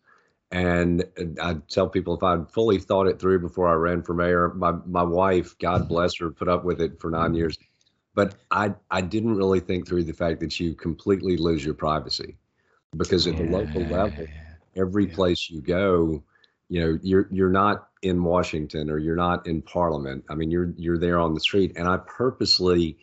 And 0.51 1.05
I 1.41 1.55
tell 1.69 1.87
people 1.87 2.15
if 2.15 2.23
I'd 2.23 2.51
fully 2.51 2.79
thought 2.79 3.07
it 3.07 3.17
through 3.17 3.39
before 3.39 3.69
I 3.69 3.75
ran 3.75 4.01
for 4.03 4.13
mayor, 4.13 4.49
my, 4.55 4.73
my 4.85 5.03
wife, 5.03 5.57
God 5.57 5.87
bless 5.87 6.17
her, 6.17 6.31
put 6.31 6.49
up 6.49 6.65
with 6.65 6.81
it 6.81 6.99
for 6.99 7.09
nine 7.09 7.33
years. 7.33 7.57
But 8.13 8.35
I, 8.51 8.73
I 8.91 8.99
didn't 8.99 9.35
really 9.35 9.61
think 9.61 9.87
through 9.87 10.03
the 10.03 10.11
fact 10.11 10.41
that 10.41 10.59
you 10.59 10.75
completely 10.75 11.37
lose 11.37 11.63
your 11.63 11.75
privacy 11.75 12.35
because 12.97 13.25
at 13.25 13.37
the 13.37 13.43
local 13.43 13.83
level, 13.83 14.27
every 14.75 15.07
yeah. 15.07 15.15
place 15.15 15.49
you 15.49 15.61
go, 15.61 16.21
you 16.67 16.81
know, 16.81 16.99
you're 17.01 17.27
you're 17.31 17.49
not 17.49 17.87
in 18.01 18.21
Washington 18.23 18.89
or 18.89 18.97
you're 18.97 19.15
not 19.15 19.47
in 19.47 19.61
Parliament. 19.61 20.25
I 20.29 20.35
mean, 20.35 20.51
you're 20.51 20.73
you're 20.75 20.97
there 20.97 21.19
on 21.19 21.33
the 21.33 21.39
street. 21.39 21.73
And 21.77 21.87
I 21.87 21.97
purposely 21.97 22.97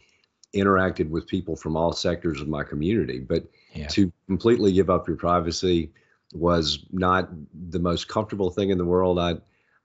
interacted 0.57 1.09
with 1.11 1.27
people 1.27 1.57
from 1.57 1.77
all 1.77 1.93
sectors 1.93 2.41
of 2.41 2.49
my 2.49 2.65
community. 2.65 3.21
But 3.21 3.45
yeah. 3.75 3.89
to 3.89 4.13
completely 4.27 4.73
give 4.73 4.91
up 4.91 5.07
your 5.07 5.17
privacy 5.17 5.93
was 6.33 6.85
not 6.91 7.29
the 7.53 7.79
most 7.79 8.09
comfortable 8.09 8.51
thing 8.51 8.71
in 8.71 8.79
the 8.79 8.85
world. 8.85 9.19
I 9.19 9.37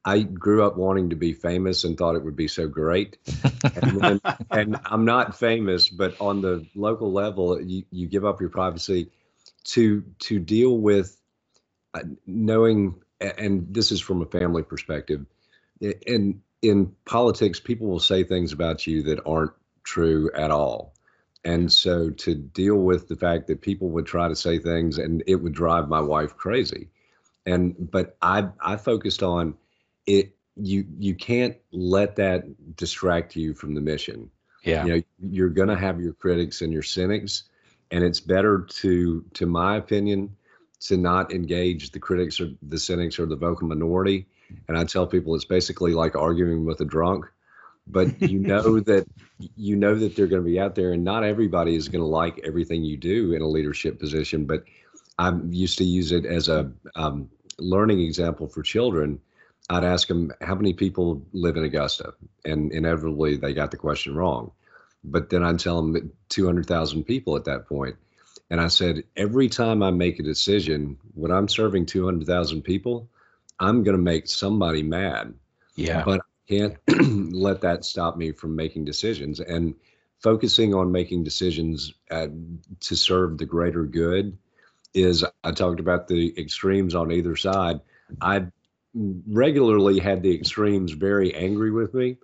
I 0.03 0.23
grew 0.23 0.63
up 0.63 0.77
wanting 0.77 1.11
to 1.11 1.15
be 1.15 1.33
famous 1.33 1.83
and 1.83 1.95
thought 1.95 2.15
it 2.15 2.23
would 2.23 2.35
be 2.35 2.47
so 2.47 2.67
great. 2.67 3.17
and, 3.81 4.01
then, 4.01 4.21
and 4.49 4.79
I'm 4.85 5.05
not 5.05 5.37
famous, 5.37 5.89
but 5.89 6.19
on 6.19 6.41
the 6.41 6.65
local 6.73 7.11
level, 7.11 7.61
you, 7.61 7.83
you 7.91 8.07
give 8.07 8.25
up 8.25 8.41
your 8.41 8.49
privacy 8.49 9.11
to 9.63 10.03
to 10.19 10.39
deal 10.39 10.75
with 10.77 11.15
uh, 11.93 12.01
knowing. 12.25 12.95
And 13.19 13.71
this 13.71 13.91
is 13.91 14.01
from 14.01 14.23
a 14.23 14.25
family 14.25 14.63
perspective. 14.63 15.25
And 16.07 16.41
in 16.63 16.95
politics, 17.05 17.59
people 17.59 17.87
will 17.87 17.99
say 17.99 18.23
things 18.23 18.53
about 18.53 18.87
you 18.87 19.03
that 19.03 19.19
aren't 19.25 19.51
true 19.83 20.31
at 20.35 20.51
all. 20.51 20.93
And 21.43 21.71
so 21.71 22.09
to 22.09 22.35
deal 22.35 22.75
with 22.75 23.07
the 23.07 23.15
fact 23.15 23.47
that 23.47 23.61
people 23.61 23.89
would 23.89 24.05
try 24.05 24.27
to 24.27 24.35
say 24.35 24.59
things 24.59 24.97
and 24.97 25.23
it 25.25 25.35
would 25.35 25.53
drive 25.53 25.89
my 25.89 26.01
wife 26.01 26.37
crazy. 26.37 26.89
And 27.45 27.75
but 27.91 28.15
I 28.21 28.49
I 28.59 28.75
focused 28.77 29.23
on 29.23 29.55
it 30.05 30.35
you 30.55 30.85
you 30.99 31.15
can't 31.15 31.57
let 31.71 32.17
that 32.17 32.75
distract 32.75 33.35
you 33.35 33.53
from 33.53 33.73
the 33.73 33.81
mission. 33.81 34.29
Yeah. 34.63 34.85
You 34.85 34.95
know, 34.95 35.01
you're 35.19 35.49
gonna 35.49 35.77
have 35.77 35.99
your 35.99 36.13
critics 36.13 36.61
and 36.61 36.71
your 36.71 36.83
cynics. 36.83 37.43
And 37.91 38.03
it's 38.03 38.21
better 38.21 38.59
to, 38.59 39.25
to 39.33 39.45
my 39.45 39.75
opinion, 39.75 40.37
to 40.81 40.95
not 40.95 41.33
engage 41.33 41.91
the 41.91 41.99
critics 41.99 42.39
or 42.39 42.51
the 42.61 42.79
cynics 42.79 43.19
or 43.19 43.25
the 43.25 43.35
vocal 43.35 43.67
minority. 43.67 44.27
And 44.67 44.77
I 44.77 44.85
tell 44.85 45.05
people 45.05 45.35
it's 45.35 45.45
basically 45.45 45.93
like 45.93 46.15
arguing 46.15 46.65
with 46.65 46.79
a 46.79 46.85
drunk 46.85 47.25
but 47.91 48.21
you 48.29 48.39
know 48.39 48.79
that 48.79 49.05
you 49.55 49.75
know 49.75 49.95
that 49.95 50.15
they're 50.15 50.27
going 50.27 50.41
to 50.41 50.49
be 50.49 50.59
out 50.59 50.75
there 50.75 50.93
and 50.93 51.03
not 51.03 51.23
everybody 51.23 51.75
is 51.75 51.87
going 51.87 52.01
to 52.01 52.07
like 52.07 52.39
everything 52.43 52.83
you 52.83 52.97
do 52.97 53.33
in 53.33 53.41
a 53.41 53.47
leadership 53.47 53.99
position 53.99 54.45
but 54.45 54.63
i 55.19 55.31
used 55.49 55.77
to 55.77 55.83
use 55.83 56.11
it 56.11 56.25
as 56.25 56.47
a 56.47 56.71
um, 56.95 57.29
learning 57.59 58.01
example 58.01 58.47
for 58.47 58.61
children 58.61 59.19
I'd 59.71 59.85
ask 59.85 60.09
them, 60.09 60.33
how 60.41 60.55
many 60.55 60.73
people 60.73 61.25
live 61.31 61.55
in 61.55 61.63
Augusta? 61.63 62.13
And 62.43 62.71
inevitably 62.73 63.37
they 63.37 63.53
got 63.53 63.71
the 63.71 63.77
question 63.77 64.15
wrong. 64.15 64.51
But 65.03 65.29
then 65.29 65.43
I'd 65.43 65.59
tell 65.59 65.81
them 65.81 66.11
200,000 66.27 67.05
people 67.05 67.37
at 67.37 67.45
that. 67.45 67.65
And 68.49 68.59
I 68.59 68.67
said, 68.67 69.03
every 69.15 69.47
time 69.47 69.81
I 69.81 69.89
make 69.89 70.19
a 70.19 70.23
decision, 70.23 70.97
when 71.13 71.31
I'm 71.31 71.47
serving 71.47 71.85
200,000 71.85 72.61
people, 72.61 73.09
I'm 73.59 73.81
going 73.83 73.95
to 73.95 74.03
make 74.03 74.27
somebody 74.27 74.83
mad. 74.83 75.33
Yeah. 75.75 76.03
But 76.03 76.21
can't 76.51 76.77
let 77.33 77.61
that 77.61 77.85
stop 77.85 78.17
me 78.17 78.31
from 78.31 78.55
making 78.55 78.85
decisions. 78.85 79.39
And 79.39 79.75
focusing 80.21 80.73
on 80.73 80.91
making 80.91 81.23
decisions 81.23 81.93
uh, 82.09 82.27
to 82.81 82.95
serve 82.95 83.37
the 83.37 83.45
greater 83.45 83.85
good 83.85 84.37
is, 84.93 85.23
I 85.43 85.51
talked 85.51 85.79
about 85.79 86.07
the 86.07 86.37
extremes 86.37 86.93
on 86.93 87.11
either 87.11 87.35
side. 87.35 87.79
I 88.21 88.47
regularly 88.93 89.99
had 89.99 90.21
the 90.21 90.35
extremes 90.35 90.91
very 90.91 91.33
angry 91.33 91.71
with 91.71 91.93
me, 91.93 92.17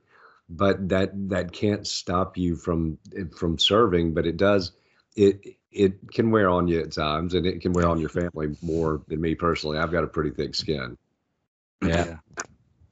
but 0.50 0.90
that 0.90 1.12
that 1.30 1.54
can't 1.54 1.88
stop 1.88 2.38
you 2.38 2.58
from 2.58 2.98
from 3.34 3.58
serving. 3.58 4.14
But 4.14 4.26
it 4.26 4.36
does 4.36 4.74
it 5.16 5.56
it 5.72 6.12
can 6.12 6.30
wear 6.32 6.50
on 6.50 6.68
you 6.68 6.82
at 6.82 6.92
times, 6.92 7.34
and 7.34 7.46
it 7.46 7.62
can 7.62 7.72
wear 7.72 7.88
on 7.88 8.02
your 8.02 8.10
family 8.10 8.58
more 8.62 9.02
than 9.08 9.22
me 9.22 9.36
personally. 9.36 9.78
I've 9.78 9.94
got 9.94 10.04
a 10.04 10.08
pretty 10.08 10.32
thick 10.32 10.56
skin. 10.56 10.98
Yeah. 11.82 12.18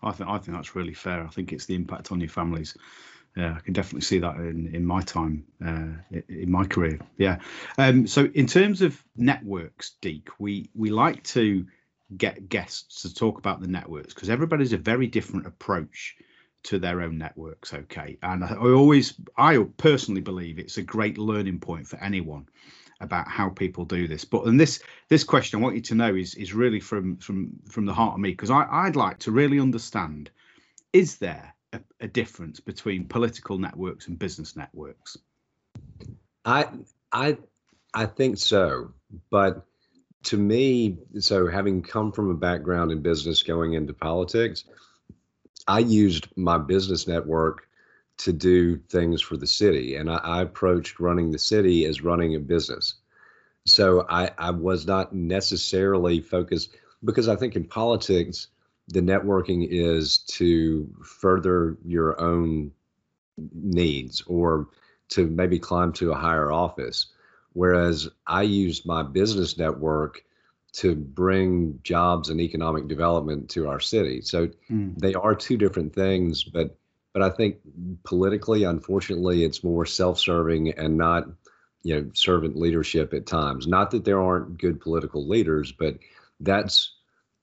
I 0.05 0.11
think 0.11 0.29
I 0.29 0.37
think 0.37 0.55
that's 0.55 0.75
really 0.75 0.93
fair. 0.93 1.23
I 1.23 1.29
think 1.29 1.51
it's 1.51 1.65
the 1.65 1.75
impact 1.75 2.11
on 2.11 2.19
your 2.19 2.29
families. 2.29 2.77
Yeah, 3.35 3.55
I 3.57 3.59
can 3.59 3.73
definitely 3.73 4.01
see 4.01 4.19
that 4.19 4.37
in, 4.37 4.73
in 4.73 4.85
my 4.85 5.01
time, 5.01 5.43
uh, 5.65 6.17
in 6.29 6.49
my 6.49 6.63
career. 6.65 6.99
Yeah. 7.17 7.39
Um, 7.77 8.07
so 8.07 8.29
in 8.33 8.47
terms 8.47 8.81
of 8.81 9.03
networks, 9.17 9.97
Deke, 10.01 10.29
we 10.39 10.69
we 10.73 10.89
like 10.89 11.21
to 11.23 11.65
get 12.15 12.47
guests 12.47 13.01
to 13.01 13.13
talk 13.13 13.37
about 13.37 13.59
the 13.59 13.67
networks 13.67 14.13
because 14.13 14.29
everybody's 14.29 14.73
a 14.73 14.77
very 14.77 15.07
different 15.07 15.47
approach 15.47 16.15
to 16.63 16.79
their 16.79 17.01
own 17.01 17.17
networks. 17.17 17.73
Okay, 17.73 18.17
and 18.23 18.43
I, 18.43 18.53
I 18.53 18.71
always, 18.71 19.15
I 19.37 19.57
personally 19.77 20.21
believe 20.21 20.57
it's 20.57 20.77
a 20.77 20.83
great 20.83 21.17
learning 21.17 21.59
point 21.59 21.87
for 21.87 21.97
anyone 21.97 22.47
about 22.99 23.27
how 23.27 23.49
people 23.49 23.85
do 23.85 24.07
this. 24.07 24.25
But 24.25 24.45
and 24.45 24.59
this 24.59 24.81
this 25.09 25.23
question 25.23 25.59
I 25.59 25.63
want 25.63 25.75
you 25.75 25.81
to 25.81 25.95
know 25.95 26.15
is 26.15 26.35
is 26.35 26.53
really 26.53 26.79
from 26.79 27.17
from 27.17 27.51
from 27.69 27.85
the 27.85 27.93
heart 27.93 28.13
of 28.13 28.19
me 28.19 28.31
because 28.31 28.51
I 28.51 28.67
I'd 28.69 28.95
like 28.95 29.19
to 29.19 29.31
really 29.31 29.59
understand: 29.59 30.29
is 30.93 31.17
there 31.17 31.53
a, 31.73 31.79
a 31.99 32.07
difference 32.07 32.59
between 32.59 33.05
political 33.05 33.57
networks 33.57 34.07
and 34.07 34.17
business 34.17 34.55
networks? 34.55 35.17
I 36.45 36.67
I 37.11 37.37
I 37.93 38.05
think 38.05 38.37
so, 38.37 38.93
but 39.29 39.65
to 40.23 40.37
me, 40.37 40.97
so 41.19 41.47
having 41.47 41.81
come 41.81 42.11
from 42.11 42.31
a 42.31 42.35
background 42.35 42.91
in 42.91 43.01
business 43.01 43.43
going 43.43 43.73
into 43.73 43.93
politics, 43.93 44.65
I 45.67 45.79
used 45.79 46.27
my 46.35 46.57
business 46.57 47.07
network 47.07 47.64
to 48.17 48.33
do 48.33 48.77
things 48.77 49.21
for 49.21 49.37
the 49.37 49.47
city. 49.47 49.95
And 49.95 50.09
I, 50.09 50.17
I 50.17 50.41
approached 50.41 50.99
running 50.99 51.31
the 51.31 51.39
city 51.39 51.85
as 51.85 52.01
running 52.01 52.35
a 52.35 52.39
business. 52.39 52.95
So 53.65 54.05
I, 54.09 54.31
I 54.37 54.51
was 54.51 54.85
not 54.85 55.13
necessarily 55.13 56.21
focused 56.21 56.75
because 57.03 57.27
I 57.27 57.35
think 57.35 57.55
in 57.55 57.65
politics, 57.65 58.47
the 58.87 59.01
networking 59.01 59.67
is 59.69 60.19
to 60.19 60.87
further 61.03 61.77
your 61.83 62.19
own 62.21 62.71
needs 63.53 64.21
or 64.27 64.67
to 65.09 65.27
maybe 65.27 65.59
climb 65.59 65.91
to 65.93 66.11
a 66.11 66.15
higher 66.15 66.51
office. 66.51 67.07
Whereas 67.53 68.09
I 68.27 68.43
used 68.43 68.85
my 68.85 69.01
business 69.01 69.57
network 69.57 70.23
to 70.73 70.93
bring 70.93 71.79
jobs 71.83 72.29
and 72.29 72.41
economic 72.41 72.87
development 72.87 73.49
to 73.49 73.67
our 73.67 73.79
city. 73.79 74.21
So 74.21 74.49
mm. 74.69 74.97
they 74.97 75.13
are 75.13 75.33
two 75.33 75.57
different 75.57 75.95
things, 75.95 76.43
but 76.43 76.77
but 77.15 77.23
I 77.23 77.29
think 77.29 77.59
politically, 78.03 78.65
unfortunately, 78.65 79.45
it's 79.45 79.63
more 79.63 79.85
self-serving 79.85 80.71
and 80.71 80.97
not 80.97 81.23
you 81.81 81.95
know 81.95 82.11
servant 82.13 82.57
leadership 82.57 83.13
at 83.13 83.25
times. 83.25 83.67
Not 83.67 83.91
that 83.91 84.03
there 84.03 84.21
aren't 84.21 84.57
good 84.57 84.81
political 84.81 85.25
leaders, 85.25 85.71
but 85.71 85.97
that's 86.41 86.91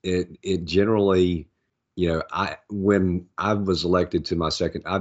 it. 0.02 0.36
It 0.42 0.66
generally, 0.66 1.48
you 1.96 2.10
know, 2.10 2.22
I 2.30 2.58
when 2.68 3.24
I 3.38 3.54
was 3.54 3.84
elected 3.84 4.26
to 4.26 4.36
my 4.36 4.50
second, 4.50 4.82
I 4.84 5.00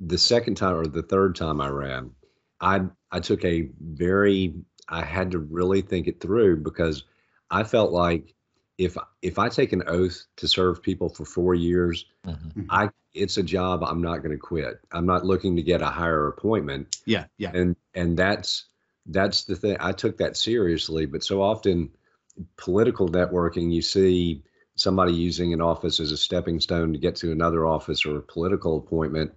the 0.00 0.16
second 0.16 0.54
time 0.54 0.76
or 0.76 0.86
the 0.86 1.02
third 1.02 1.36
time 1.36 1.60
I 1.60 1.68
ran, 1.68 2.10
I 2.58 2.84
I 3.12 3.20
took 3.20 3.44
a 3.44 3.68
very 3.82 4.54
I 4.88 5.02
had 5.02 5.32
to 5.32 5.40
really 5.40 5.82
think 5.82 6.06
it 6.06 6.20
through 6.20 6.62
because 6.62 7.04
I 7.50 7.64
felt 7.64 7.92
like 7.92 8.32
if 8.78 8.96
if 9.20 9.38
I 9.38 9.50
take 9.50 9.74
an 9.74 9.82
oath 9.86 10.24
to 10.36 10.48
serve 10.48 10.82
people 10.82 11.10
for 11.10 11.26
four 11.26 11.54
years, 11.54 12.06
mm-hmm. 12.26 12.62
I 12.70 12.88
it's 13.16 13.36
a 13.36 13.42
job 13.42 13.82
I'm 13.82 14.02
not 14.02 14.18
going 14.18 14.32
to 14.32 14.38
quit. 14.38 14.80
I'm 14.92 15.06
not 15.06 15.24
looking 15.24 15.56
to 15.56 15.62
get 15.62 15.82
a 15.82 15.86
higher 15.86 16.28
appointment. 16.28 16.98
Yeah, 17.06 17.24
yeah. 17.38 17.50
And 17.54 17.76
and 17.94 18.16
that's 18.16 18.66
that's 19.06 19.44
the 19.44 19.56
thing. 19.56 19.76
I 19.80 19.92
took 19.92 20.18
that 20.18 20.36
seriously, 20.36 21.06
but 21.06 21.22
so 21.22 21.42
often 21.42 21.90
political 22.56 23.08
networking, 23.08 23.72
you 23.72 23.82
see 23.82 24.42
somebody 24.74 25.12
using 25.12 25.52
an 25.52 25.60
office 25.60 26.00
as 26.00 26.12
a 26.12 26.16
stepping 26.16 26.60
stone 26.60 26.92
to 26.92 26.98
get 26.98 27.16
to 27.16 27.32
another 27.32 27.66
office 27.66 28.04
or 28.04 28.18
a 28.18 28.22
political 28.22 28.76
appointment 28.76 29.32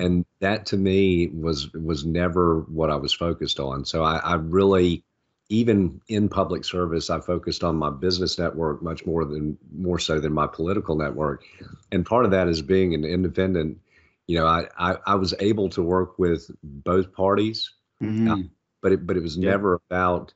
and 0.00 0.24
that 0.40 0.66
to 0.66 0.76
me 0.76 1.28
was 1.28 1.72
was 1.74 2.04
never 2.04 2.60
what 2.68 2.90
i 2.90 2.96
was 2.96 3.12
focused 3.12 3.60
on 3.60 3.84
so 3.84 4.02
i, 4.02 4.16
I 4.16 4.34
really 4.34 5.04
even 5.48 6.00
in 6.08 6.28
public 6.28 6.64
service, 6.64 7.08
I 7.08 7.20
focused 7.20 7.62
on 7.62 7.76
my 7.76 7.90
business 7.90 8.38
network 8.38 8.82
much 8.82 9.06
more 9.06 9.24
than 9.24 9.56
more 9.72 9.98
so 9.98 10.18
than 10.18 10.32
my 10.32 10.46
political 10.46 10.96
network. 10.96 11.44
And 11.92 12.04
part 12.04 12.24
of 12.24 12.30
that 12.32 12.48
is 12.48 12.62
being 12.62 12.94
an 12.94 13.04
independent. 13.04 13.78
You 14.26 14.40
know, 14.40 14.46
I 14.46 14.66
I, 14.78 14.96
I 15.06 15.14
was 15.14 15.34
able 15.38 15.68
to 15.70 15.82
work 15.82 16.18
with 16.18 16.50
both 16.62 17.12
parties, 17.12 17.70
mm-hmm. 18.02 18.30
uh, 18.30 18.36
but 18.82 18.92
it 18.92 19.06
but 19.06 19.16
it 19.16 19.22
was 19.22 19.36
yeah. 19.36 19.50
never 19.50 19.80
about 19.88 20.34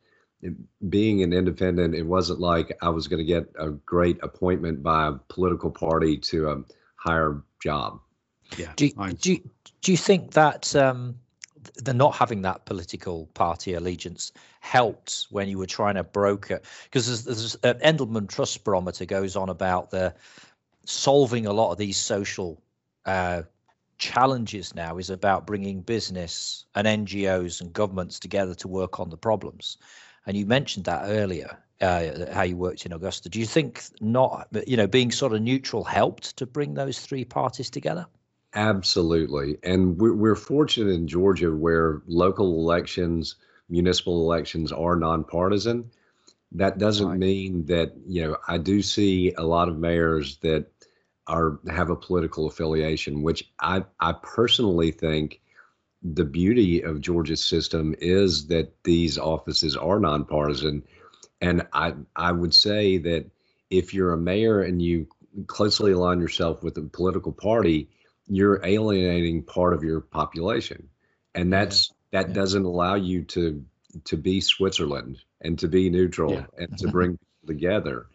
being 0.88 1.23
an 1.23 1.33
independent. 1.33 1.95
It 1.95 2.07
wasn't 2.07 2.40
like 2.40 2.76
I 2.81 2.88
was 2.88 3.09
going 3.09 3.19
to 3.19 3.25
get 3.25 3.52
a 3.59 3.71
great 3.71 4.19
appointment 4.23 4.83
by 4.83 5.09
a 5.09 5.12
political 5.29 5.71
party 5.71 6.17
to 6.19 6.50
a 6.50 6.62
higher 6.97 7.43
job. 7.62 8.00
Yeah. 8.57 8.73
Do 8.76 8.87
you, 8.87 9.12
do 9.21 9.33
you, 9.33 9.50
do 9.83 9.93
you 9.93 9.99
think 9.99 10.33
that 10.33 10.75
um, 10.75 11.17
the 11.76 11.95
not 11.95 12.14
having 12.14 12.43
that 12.43 12.64
political 12.64 13.26
party 13.35 13.75
allegiance 13.75 14.33
helped 14.61 15.26
when 15.31 15.49
you 15.49 15.59
were 15.59 15.67
trying 15.67 15.95
to 15.95 16.05
broker 16.05 16.61
because 16.85 17.07
there's, 17.07 17.25
there's 17.25 17.55
an 17.62 17.97
Edelman 17.97 18.29
Trust 18.29 18.64
Barometer 18.64 19.05
goes 19.05 19.37
on 19.37 19.49
about 19.49 19.90
the 19.90 20.14
solving 20.85 21.47
a 21.47 21.52
lot 21.52 21.73
of 21.73 21.79
these 21.79 21.97
social 21.97 22.62
uh, 23.07 23.43
challenges 23.99 24.75
now 24.75 24.99
is 24.99 25.11
about 25.11 25.47
bringing 25.47 25.83
business 25.83 26.64
and 26.75 26.87
NGOs 26.87 27.61
and 27.61 27.73
governments 27.73 28.19
together 28.19 28.55
to 28.55 28.69
work 28.69 28.99
on 28.99 29.11
the 29.11 29.17
problems. 29.17 29.76
And 30.26 30.37
you 30.37 30.47
mentioned 30.47 30.87
that 30.87 31.02
earlier, 31.05 31.59
uh, 31.81 32.33
how 32.33 32.43
you 32.43 32.57
worked 32.57 32.87
in 32.87 32.93
Augusta. 32.93 33.29
Do 33.29 33.38
you 33.38 33.47
think 33.47 33.83
not, 34.00 34.49
you 34.67 34.76
know, 34.76 34.87
being 34.87 35.11
sort 35.11 35.33
of 35.33 35.43
neutral 35.43 35.85
helped 35.85 36.37
to 36.37 36.47
bring 36.47 36.75
those 36.75 36.99
three 37.00 37.25
parties 37.25 37.71
together? 37.71 38.07
Absolutely. 38.54 39.59
And 39.62 39.97
we're, 39.99 40.14
we're 40.14 40.35
fortunate 40.35 40.92
in 40.92 41.07
Georgia 41.07 41.54
where 41.54 42.02
local 42.07 42.59
elections, 42.59 43.37
municipal 43.69 44.21
elections 44.21 44.73
are 44.73 44.97
nonpartisan. 44.97 45.90
That 46.52 46.78
doesn't 46.78 47.07
right. 47.07 47.19
mean 47.19 47.66
that, 47.66 47.92
you 48.07 48.25
know, 48.25 48.37
I 48.49 48.59
do 48.59 48.83
see 48.83 49.33
a 49.35 49.45
lot 49.45 49.69
of 49.69 49.78
mayors 49.78 50.38
that 50.38 50.66
are 51.28 51.61
have 51.69 51.90
a 51.90 51.97
political 51.97 52.47
affiliation, 52.49 53.23
which 53.23 53.49
I, 53.61 53.85
I 54.00 54.14
personally 54.21 54.90
think 54.90 55.40
the 56.02 56.25
beauty 56.25 56.83
of 56.83 57.00
Georgia's 57.00 57.45
system 57.45 57.95
is 58.00 58.49
that 58.49 58.83
these 58.83 59.16
offices 59.16 59.76
are 59.76 60.00
nonpartisan. 60.00 60.83
And 61.40 61.66
I 61.73 61.95
I 62.16 62.33
would 62.33 62.54
say 62.54 62.99
that 62.99 63.30
if 63.71 63.95
you're 63.95 64.12
a 64.12 64.19
mayor 64.19 64.61
and 64.61 64.83
you 64.83 65.07
closely 65.47 65.92
align 65.92 66.21
yourself 66.21 66.64
with 66.64 66.76
a 66.78 66.83
political 66.83 67.33
party, 67.33 67.88
you're 68.31 68.65
alienating 68.65 69.43
part 69.43 69.75
of 69.75 69.83
your 69.83 70.01
population 70.01 70.89
and 71.35 71.53
that's 71.53 71.93
that 72.13 72.29
yeah. 72.29 72.35
doesn't 72.35 72.65
allow 72.65 72.95
you 72.95 73.23
to 73.25 73.65
to 74.05 74.17
be 74.17 74.41
switzerland 74.41 75.19
and 75.41 75.59
to 75.59 75.69
be 75.69 75.91
neutral 75.91 76.33
yeah. 76.33 76.47
and 76.59 76.79
to 76.79 76.89
bring 76.93 77.19
people 77.19 77.47
together 77.47 78.07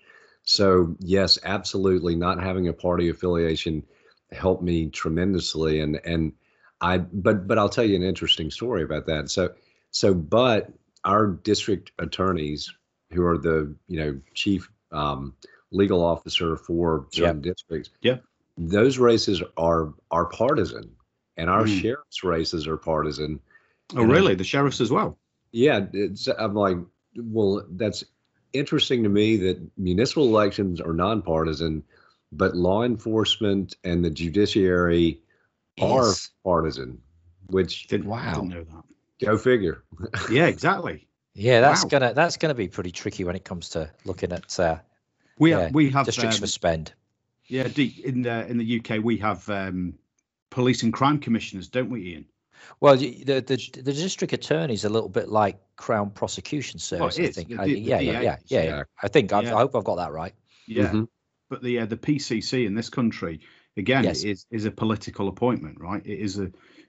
so 0.44 0.96
yes 1.00 1.38
absolutely 1.44 2.16
not 2.16 2.42
having 2.42 2.68
a 2.70 2.74
party 2.74 3.10
affiliation 3.10 3.84
helped 4.32 4.64
me 4.64 4.90
tremendously 4.90 5.82
and 5.82 6.00
and 6.06 6.32
i 6.80 6.98
but 6.98 7.46
but 7.46 7.58
i'll 7.58 7.70
tell 7.70 7.84
you 7.84 7.96
an 7.96 8.04
interesting 8.04 8.50
story 8.50 8.84
about 8.84 9.06
that 9.06 9.30
so 9.30 9.50
so 9.92 10.14
but 10.14 10.72
our 11.04 11.28
district 11.28 11.92
attorneys 12.00 12.74
who 13.12 13.26
are 13.26 13.38
the 13.38 13.76
you 13.88 14.00
know 14.00 14.20
chief 14.34 14.70
um, 14.92 15.34
legal 15.72 16.04
officer 16.04 16.56
for 16.56 17.08
certain 17.12 17.44
yep. 17.44 17.54
districts 17.54 17.90
yeah 18.02 18.18
those 18.58 18.98
races 18.98 19.42
are 19.58 19.94
are 20.12 20.26
partisan, 20.26 20.92
and 21.38 21.50
our 21.50 21.66
mm. 21.66 21.82
sheriff's 21.82 22.24
races 22.24 22.68
are 22.68 22.78
partisan. 22.78 23.40
Oh, 23.96 24.04
really? 24.04 24.36
the 24.36 24.44
sheriffs 24.44 24.82
as 24.82 24.92
well? 24.92 25.18
Yeah, 25.52 25.86
I'm 26.38 26.56
like, 26.56 26.78
well, 27.16 27.66
that's 27.72 28.04
interesting 28.54 29.04
to 29.04 29.10
me 29.10 29.38
that 29.38 29.60
municipal 29.78 30.26
elections 30.26 30.82
are 30.82 30.94
nonpartisan, 30.94 31.84
but 32.32 32.56
law 32.56 32.84
enforcement 32.84 33.76
and 33.84 34.04
the 34.04 34.10
judiciary 34.10 35.22
are 35.82 36.14
partisan, 36.44 37.02
which 37.48 37.88
didn't, 37.88 38.08
wow. 38.08 38.34
didn't 38.34 38.50
know 38.50 38.64
that. 38.64 39.26
Go 39.26 39.38
figure. 39.38 39.84
yeah, 40.32 40.48
exactly. 40.48 41.08
Yeah, 41.34 41.62
that's 41.62 41.84
Wow. 41.84 41.90
gonna 41.90 42.14
that's 42.14 42.38
gonna 42.38 42.56
be 42.56 42.68
pretty 42.70 42.92
tricky 42.92 43.24
when 43.24 43.36
it 43.36 43.44
comes 43.44 43.70
to 43.70 43.92
looking 44.06 44.32
at 44.32 44.58
uh, 44.60 44.80
We 45.38 45.52
Yeah, 45.52 45.64
have 45.64 45.74
we 45.74 45.90
have 45.92 46.06
districts 46.06 46.38
um, 46.38 46.42
for 46.42 46.48
spend. 46.48 46.94
Yeah 47.48 47.68
Deke, 47.68 48.00
in 48.00 48.22
the 48.22 48.46
in 48.48 48.58
the 48.58 48.80
UK 48.80 49.04
we 49.04 49.18
have 49.18 49.48
um, 49.50 49.94
police 50.50 50.84
and 50.84 50.94
crime 50.94 51.20
commissioners, 51.20 51.68
don't 51.68 51.90
we, 51.90 52.12
Ian? 52.14 52.26
Well, 52.80 52.96
the, 52.98 53.24
the 53.24 53.42
the 53.42 53.94
district 53.94 54.34
attorney 54.34 54.74
is 54.74 54.86
a 54.86 54.90
little 54.90 55.10
bit 55.10 55.30
like 55.30 55.58
Crown 55.76 56.10
Prosecution 56.10 56.80
Service. 56.80 57.20
I 57.20 57.24
is, 57.24 57.36
think. 57.36 57.50
the 57.50 57.58
I- 57.60 57.66
D- 57.66 57.74
the 57.76 57.80
yeah, 57.82 58.00
yeah, 58.00 58.22
yeah, 58.22 58.38
yeah, 58.48 58.64
yeah. 58.64 58.84
I 59.04 59.08
think. 59.08 59.34
I've, 59.34 59.44
Yeah. 59.44 59.56
I 59.56 59.60
hope 59.60 59.76
I've 59.76 59.84
got 59.84 59.96
that 59.96 60.12
right. 60.12 60.34
Yeah, 60.68 60.92
Mhm. 60.92 61.08
but 61.50 61.62
the 61.62 61.80
uh, 61.80 61.86
the 61.86 61.98
PCC 61.98 62.66
in 62.66 62.74
this 62.74 62.90
country 62.90 63.40
again 63.78 64.04
Yes. 64.06 64.24
is 64.24 64.46
is 64.52 64.66
a 64.66 64.72
political 64.72 65.28
appointment, 65.28 65.80
right? 65.80 66.02
It 66.06 66.20
is 66.20 66.40
a 66.40 66.46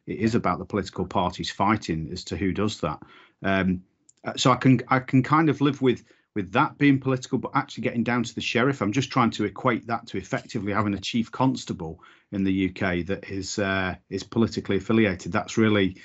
it 0.07 0.19
is 0.19 0.35
about 0.35 0.59
the 0.59 0.65
political 0.65 1.05
parties 1.05 1.51
fighting 1.51 2.09
as 2.13 2.25
to 2.25 2.37
who 2.37 2.53
does 2.53 2.81
that. 2.81 3.01
Um, 3.43 3.83
uh, 4.25 4.33
so 4.37 4.53
I 4.53 4.57
can 4.57 4.81
I 4.89 5.01
can 5.01 5.23
kind 5.23 5.51
of 5.51 5.61
live 5.61 5.83
with 5.83 6.05
with 6.37 6.53
that 6.53 6.77
being 6.77 7.01
political, 7.01 7.39
but 7.39 7.51
actually 7.55 7.83
getting 7.83 8.05
down 8.05 8.23
to 8.23 8.35
the 8.35 8.43
sheriff, 8.43 8.83
I'm 8.83 8.93
just 8.93 9.11
trying 9.11 9.31
to 9.31 9.45
equate 9.45 9.87
that 9.87 10.07
to 10.09 10.19
effectively 10.19 10.71
having 10.71 10.93
a 10.93 11.01
chief 11.01 11.33
constable 11.33 11.99
in 12.31 12.45
the 12.45 12.69
UK 12.69 13.07
that 13.07 13.31
is 13.31 13.59
uh, 13.59 13.97
is 14.11 14.23
politically 14.23 14.77
affiliated. 14.77 15.33
That's 15.33 15.57
really, 15.57 15.97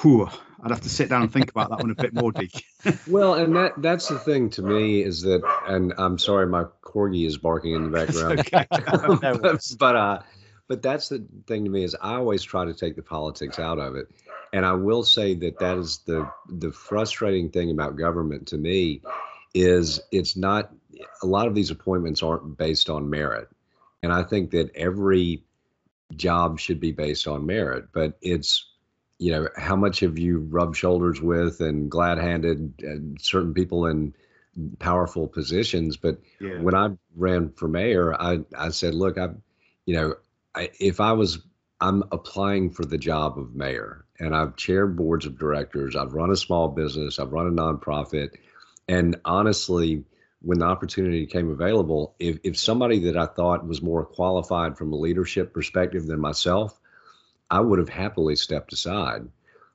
whew, 0.00 0.30
I'd 0.62 0.70
have 0.70 0.82
to 0.82 0.88
sit 0.88 1.08
down 1.08 1.22
and 1.22 1.32
think 1.32 1.50
about 1.50 1.70
that 1.70 1.80
one 1.80 1.90
a 1.90 1.96
bit 1.96 2.14
more, 2.14 2.32
Deke. 2.32 2.64
Well, 3.08 3.34
and 3.34 3.56
that 3.56 3.72
that's 3.82 4.08
the 4.08 4.20
thing 4.20 4.48
to 4.50 4.62
me 4.62 5.02
is 5.02 5.22
that, 5.22 5.42
and 5.66 5.92
I'm 5.98 6.16
sorry, 6.16 6.46
my 6.46 6.64
corgi 6.82 7.26
is 7.26 7.36
barking 7.36 7.74
in 7.74 7.90
the 7.90 7.90
background. 7.90 8.38
okay. 8.40 8.66
No 9.20 9.38
worries. 9.42 9.76
but 9.80 9.96
uh, 9.96 10.22
but 10.68 10.80
that's 10.80 11.08
the 11.08 11.26
thing 11.48 11.64
to 11.64 11.70
me 11.70 11.82
is 11.82 11.96
I 12.00 12.14
always 12.14 12.44
try 12.44 12.64
to 12.64 12.72
take 12.72 12.94
the 12.94 13.02
politics 13.02 13.58
out 13.58 13.80
of 13.80 13.96
it, 13.96 14.06
and 14.52 14.64
I 14.64 14.74
will 14.74 15.02
say 15.02 15.34
that 15.34 15.58
that 15.58 15.76
is 15.76 15.98
the 16.06 16.30
the 16.48 16.70
frustrating 16.70 17.50
thing 17.50 17.72
about 17.72 17.96
government 17.96 18.46
to 18.48 18.58
me 18.58 19.02
is 19.54 20.00
it's 20.12 20.36
not 20.36 20.70
a 21.22 21.26
lot 21.26 21.46
of 21.46 21.54
these 21.54 21.70
appointments 21.70 22.22
aren't 22.22 22.56
based 22.56 22.88
on 22.88 23.10
merit, 23.10 23.48
and 24.02 24.12
I 24.12 24.22
think 24.22 24.50
that 24.50 24.74
every 24.74 25.42
job 26.14 26.60
should 26.60 26.80
be 26.80 26.92
based 26.92 27.26
on 27.26 27.46
merit, 27.46 27.86
but 27.92 28.16
it's 28.20 28.66
you 29.18 29.32
know 29.32 29.48
how 29.56 29.76
much 29.76 30.00
have 30.00 30.18
you 30.18 30.38
rubbed 30.38 30.76
shoulders 30.76 31.20
with 31.20 31.60
and 31.60 31.90
glad 31.90 32.18
handed 32.18 32.74
and 32.80 33.20
certain 33.20 33.54
people 33.54 33.86
in 33.86 34.14
powerful 34.78 35.26
positions 35.26 35.96
but 35.98 36.18
yeah. 36.40 36.60
when 36.60 36.74
I 36.74 36.96
ran 37.16 37.50
for 37.50 37.66
mayor, 37.66 38.14
I, 38.14 38.40
I 38.56 38.68
said, 38.68 38.94
look, 38.94 39.18
I, 39.18 39.28
you 39.86 39.96
know, 39.96 40.14
I, 40.54 40.70
if 40.78 41.00
I 41.00 41.12
was, 41.12 41.38
I'm 41.80 42.04
applying 42.12 42.70
for 42.70 42.84
the 42.84 42.98
job 42.98 43.38
of 43.38 43.54
mayor 43.54 44.04
and 44.18 44.34
I've 44.34 44.56
chaired 44.56 44.96
boards 44.96 45.26
of 45.26 45.38
directors, 45.38 45.96
I've 45.96 46.14
run 46.14 46.30
a 46.30 46.36
small 46.36 46.68
business, 46.68 47.18
I've 47.18 47.32
run 47.32 47.46
a 47.46 47.50
nonprofit. 47.50 48.36
And 48.88 49.16
honestly, 49.24 50.04
when 50.42 50.58
the 50.58 50.66
opportunity 50.66 51.26
came 51.26 51.50
available, 51.50 52.14
if, 52.18 52.38
if 52.44 52.56
somebody 52.56 53.00
that 53.00 53.16
I 53.16 53.26
thought 53.26 53.66
was 53.66 53.82
more 53.82 54.04
qualified 54.04 54.76
from 54.76 54.92
a 54.92 54.96
leadership 54.96 55.52
perspective 55.52 56.06
than 56.06 56.20
myself, 56.20 56.78
I 57.50 57.60
would 57.60 57.78
have 57.78 57.88
happily 57.88 58.36
stepped 58.36 58.72
aside. 58.72 59.28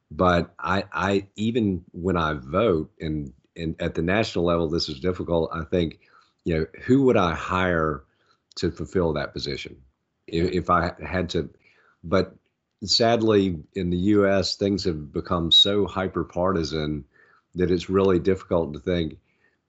But 0.10 0.54
I, 0.60 0.84
I 0.92 1.28
even 1.36 1.84
when 1.92 2.18
I 2.18 2.34
vote 2.34 2.92
and, 3.00 3.34
and 3.56 3.76
at 3.80 3.96
the 3.96 4.02
national 4.02 4.46
level, 4.46 4.70
this 4.70 4.90
is 4.90 5.00
difficult. 5.00 5.52
I 5.54 5.64
think 5.64 6.00
you 6.44 6.58
know, 6.58 6.66
who 6.84 7.04
would 7.04 7.18
I 7.18 7.34
hire 7.34 8.04
to 8.56 8.72
fulfill 8.72 9.14
that 9.14 9.34
position 9.34 9.78
if, 10.28 10.52
if 10.52 10.70
I 10.70 10.92
had 11.06 11.30
to? 11.32 11.50
But 12.04 12.36
sadly, 12.84 13.60
in 13.74 13.90
the 13.90 13.98
U.S., 13.98 14.56
things 14.56 14.84
have 14.86 15.14
become 15.14 15.52
so 15.52 15.86
hyper 15.86 16.24
partisan 16.24 17.06
that 17.56 17.72
it's 17.72 17.90
really 17.90 18.20
difficult 18.20 18.74
to 18.74 18.80
think. 18.80 19.18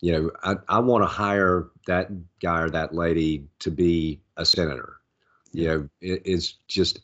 You 0.00 0.12
know, 0.12 0.30
I, 0.42 0.56
I 0.68 0.78
want 0.80 1.04
to 1.04 1.08
hire 1.08 1.68
that 1.86 2.08
guy 2.40 2.62
or 2.62 2.70
that 2.70 2.94
lady 2.94 3.46
to 3.60 3.70
be 3.70 4.20
a 4.36 4.44
senator. 4.44 4.96
You 5.52 5.68
know, 5.68 5.88
it, 6.00 6.22
it's 6.24 6.54
just. 6.68 7.00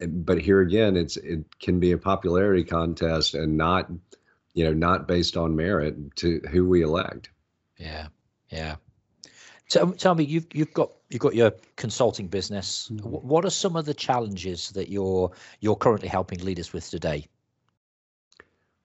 But 0.00 0.40
here 0.40 0.60
again, 0.60 0.96
it's 0.96 1.16
it 1.16 1.44
can 1.58 1.80
be 1.80 1.90
a 1.90 1.98
popularity 1.98 2.62
contest 2.62 3.34
and 3.34 3.56
not, 3.56 3.90
you 4.54 4.64
know, 4.64 4.72
not 4.72 5.08
based 5.08 5.36
on 5.36 5.56
merit 5.56 6.14
to 6.16 6.40
who 6.52 6.68
we 6.68 6.82
elect. 6.82 7.30
Yeah, 7.78 8.06
yeah. 8.48 8.76
So 9.66 9.90
tell 9.90 10.14
me, 10.14 10.22
you've 10.22 10.46
you've 10.54 10.72
got 10.72 10.92
you've 11.10 11.20
got 11.20 11.34
your 11.34 11.52
consulting 11.74 12.28
business. 12.28 12.88
Mm-hmm. 12.92 13.08
What 13.08 13.44
are 13.44 13.50
some 13.50 13.74
of 13.74 13.86
the 13.86 13.94
challenges 13.94 14.70
that 14.70 14.88
you're 14.88 15.32
you're 15.58 15.74
currently 15.76 16.08
helping 16.08 16.44
leaders 16.44 16.72
with 16.72 16.88
today? 16.88 17.26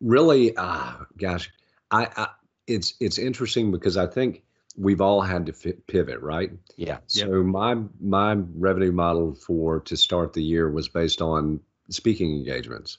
Really 0.03 0.53
ah 0.57 1.05
gosh 1.17 1.49
I, 1.89 2.07
I 2.15 2.27
it's 2.67 2.93
it's 2.99 3.17
interesting 3.17 3.71
because 3.71 3.97
i 3.97 4.05
think 4.05 4.43
we've 4.77 5.01
all 5.01 5.21
had 5.21 5.45
to 5.47 5.53
fit, 5.53 5.85
pivot 5.87 6.19
right? 6.21 6.51
Yeah, 6.75 6.99
so 7.07 7.43
my 7.43 7.75
my 7.99 8.33
revenue 8.55 8.91
model 8.91 9.35
for 9.35 9.81
to 9.81 9.97
start 9.97 10.33
the 10.33 10.43
year 10.43 10.69
was 10.69 10.89
based 10.89 11.21
on 11.21 11.59
speaking 11.89 12.35
engagements. 12.35 12.97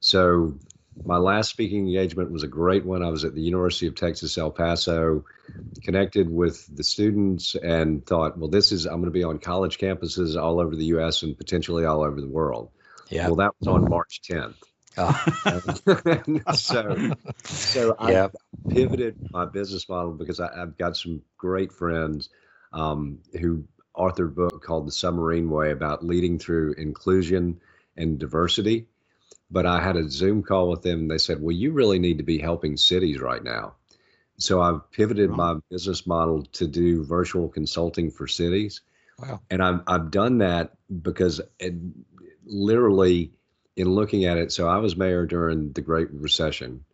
So 0.00 0.58
my 1.04 1.16
last 1.16 1.50
speaking 1.50 1.86
engagement 1.86 2.30
was 2.30 2.42
a 2.42 2.48
great 2.48 2.84
one. 2.84 3.02
I 3.02 3.08
was 3.08 3.24
at 3.24 3.34
the 3.34 3.42
university 3.42 3.86
of 3.86 3.94
texas 3.94 4.36
el 4.38 4.50
paso 4.50 5.24
connected 5.82 6.30
with 6.30 6.74
the 6.74 6.84
students 6.84 7.54
and 7.54 8.04
thought 8.06 8.38
well 8.38 8.48
this 8.48 8.72
is 8.72 8.86
i'm 8.86 9.00
going 9.00 9.04
to 9.04 9.10
be 9.10 9.24
on 9.24 9.38
college 9.38 9.78
campuses 9.78 10.40
all 10.40 10.60
over 10.60 10.76
the 10.76 10.84
us 10.84 11.22
and 11.22 11.36
potentially 11.36 11.84
all 11.84 12.02
over 12.02 12.20
the 12.20 12.28
world. 12.28 12.70
Yeah. 13.08 13.26
well 13.26 13.36
that 13.36 13.52
was 13.58 13.68
on 13.68 13.88
march 13.88 14.20
10th 14.28 14.54
Ah, 14.96 15.24
so 16.50 17.00
so 17.62 17.96
I 17.98 18.30
pivoted 18.70 19.16
my 19.32 19.46
business 19.46 19.88
model 19.88 20.12
because 20.12 20.40
I, 20.40 20.48
I've 20.62 20.78
got 20.78 20.96
some 20.96 21.22
great 21.38 21.72
friends 21.72 22.30
um, 22.72 23.20
who 23.40 23.64
authored 23.96 24.28
a 24.28 24.32
book 24.32 24.62
called 24.64 24.86
The 24.88 24.92
Submarine 24.92 25.50
Way 25.50 25.72
about 25.72 26.04
leading 26.04 26.38
through 26.38 26.74
inclusion 26.74 27.60
and 27.96 28.18
diversity. 28.18 28.86
But 29.50 29.66
I 29.66 29.82
had 29.82 29.96
a 29.96 30.08
Zoom 30.10 30.42
call 30.42 30.70
with 30.70 30.82
them 30.82 31.00
and 31.00 31.10
they 31.10 31.18
said, 31.18 31.42
Well, 31.42 31.56
you 31.56 31.72
really 31.72 31.98
need 32.00 32.18
to 32.18 32.24
be 32.24 32.38
helping 32.38 32.76
cities 32.76 33.20
right 33.20 33.44
now. 33.44 33.76
So 34.38 34.62
I've 34.62 34.90
pivoted 34.92 35.30
Right. 35.30 35.36
my 35.36 35.56
business 35.70 36.06
model 36.06 36.42
to 36.54 36.66
do 36.68 37.04
virtual 37.04 37.48
consulting 37.48 38.10
for 38.10 38.26
cities. 38.28 38.82
wow. 39.18 39.40
And 39.50 39.62
I've, 39.62 39.80
I've 39.86 40.10
done 40.10 40.38
that 40.38 40.72
because 41.02 41.40
it 41.60 41.74
literally, 42.44 43.32
in 43.76 43.88
looking 43.88 44.24
at 44.24 44.36
it, 44.36 44.52
so 44.52 44.68
I 44.68 44.78
was 44.78 44.96
mayor 44.96 45.26
during 45.26 45.72
the 45.72 45.80
Great 45.80 46.08
Recession 46.12 46.84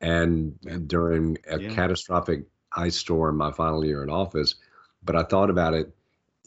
and 0.00 0.88
during 0.88 1.38
a 1.48 1.58
Yeah. 1.60 1.70
catastrophic 1.70 2.44
ice 2.76 2.96
storm 2.96 3.36
my 3.36 3.50
final 3.50 3.84
year 3.84 4.02
in 4.02 4.10
office. 4.10 4.56
But 5.02 5.16
I 5.16 5.22
thought 5.22 5.50
about 5.50 5.74
it 5.74 5.94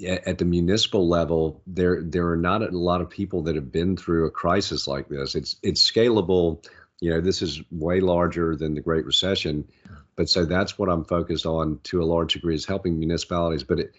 eh, 0.02 0.20
at 0.26 0.38
the 0.38 0.46
municipal 0.46 1.08
level. 1.08 1.62
There, 1.66 2.04
there 2.04 2.30
are 2.30 2.38
not 2.38 2.62
a 2.62 2.78
lot 2.78 3.02
of 3.02 3.10
people 3.10 3.44
that 3.44 3.56
have 3.56 3.72
been 3.72 3.98
through 3.98 4.26
a 4.26 4.32
crisis 4.32 4.88
like 4.88 5.10
this. 5.10 5.34
It's, 5.36 5.56
it's 5.64 5.90
scalable. 5.90 6.64
You 7.00 7.12
know, 7.12 7.22
this 7.22 7.42
is 7.42 7.62
way 7.72 8.00
larger 8.02 8.56
than 8.56 8.76
the 8.76 8.82
Great 8.82 9.06
Recession. 9.06 9.68
But 10.16 10.30
so 10.30 10.46
that's 10.46 10.78
what 10.78 10.90
I'm 10.90 11.06
focused 11.06 11.46
on 11.46 11.80
to 11.86 12.04
a 12.04 12.06
large 12.06 12.34
degree 12.34 12.56
is 12.56 12.66
helping 12.66 13.00
municipalities, 13.00 13.64
but 13.64 13.80
it, 13.80 13.96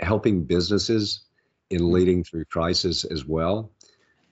helping 0.00 0.44
businesses 0.44 1.20
in 1.70 1.80
mm-hmm. 1.80 1.92
leading 1.92 2.24
through 2.24 2.46
crisis 2.46 3.04
as 3.04 3.24
well. 3.24 3.70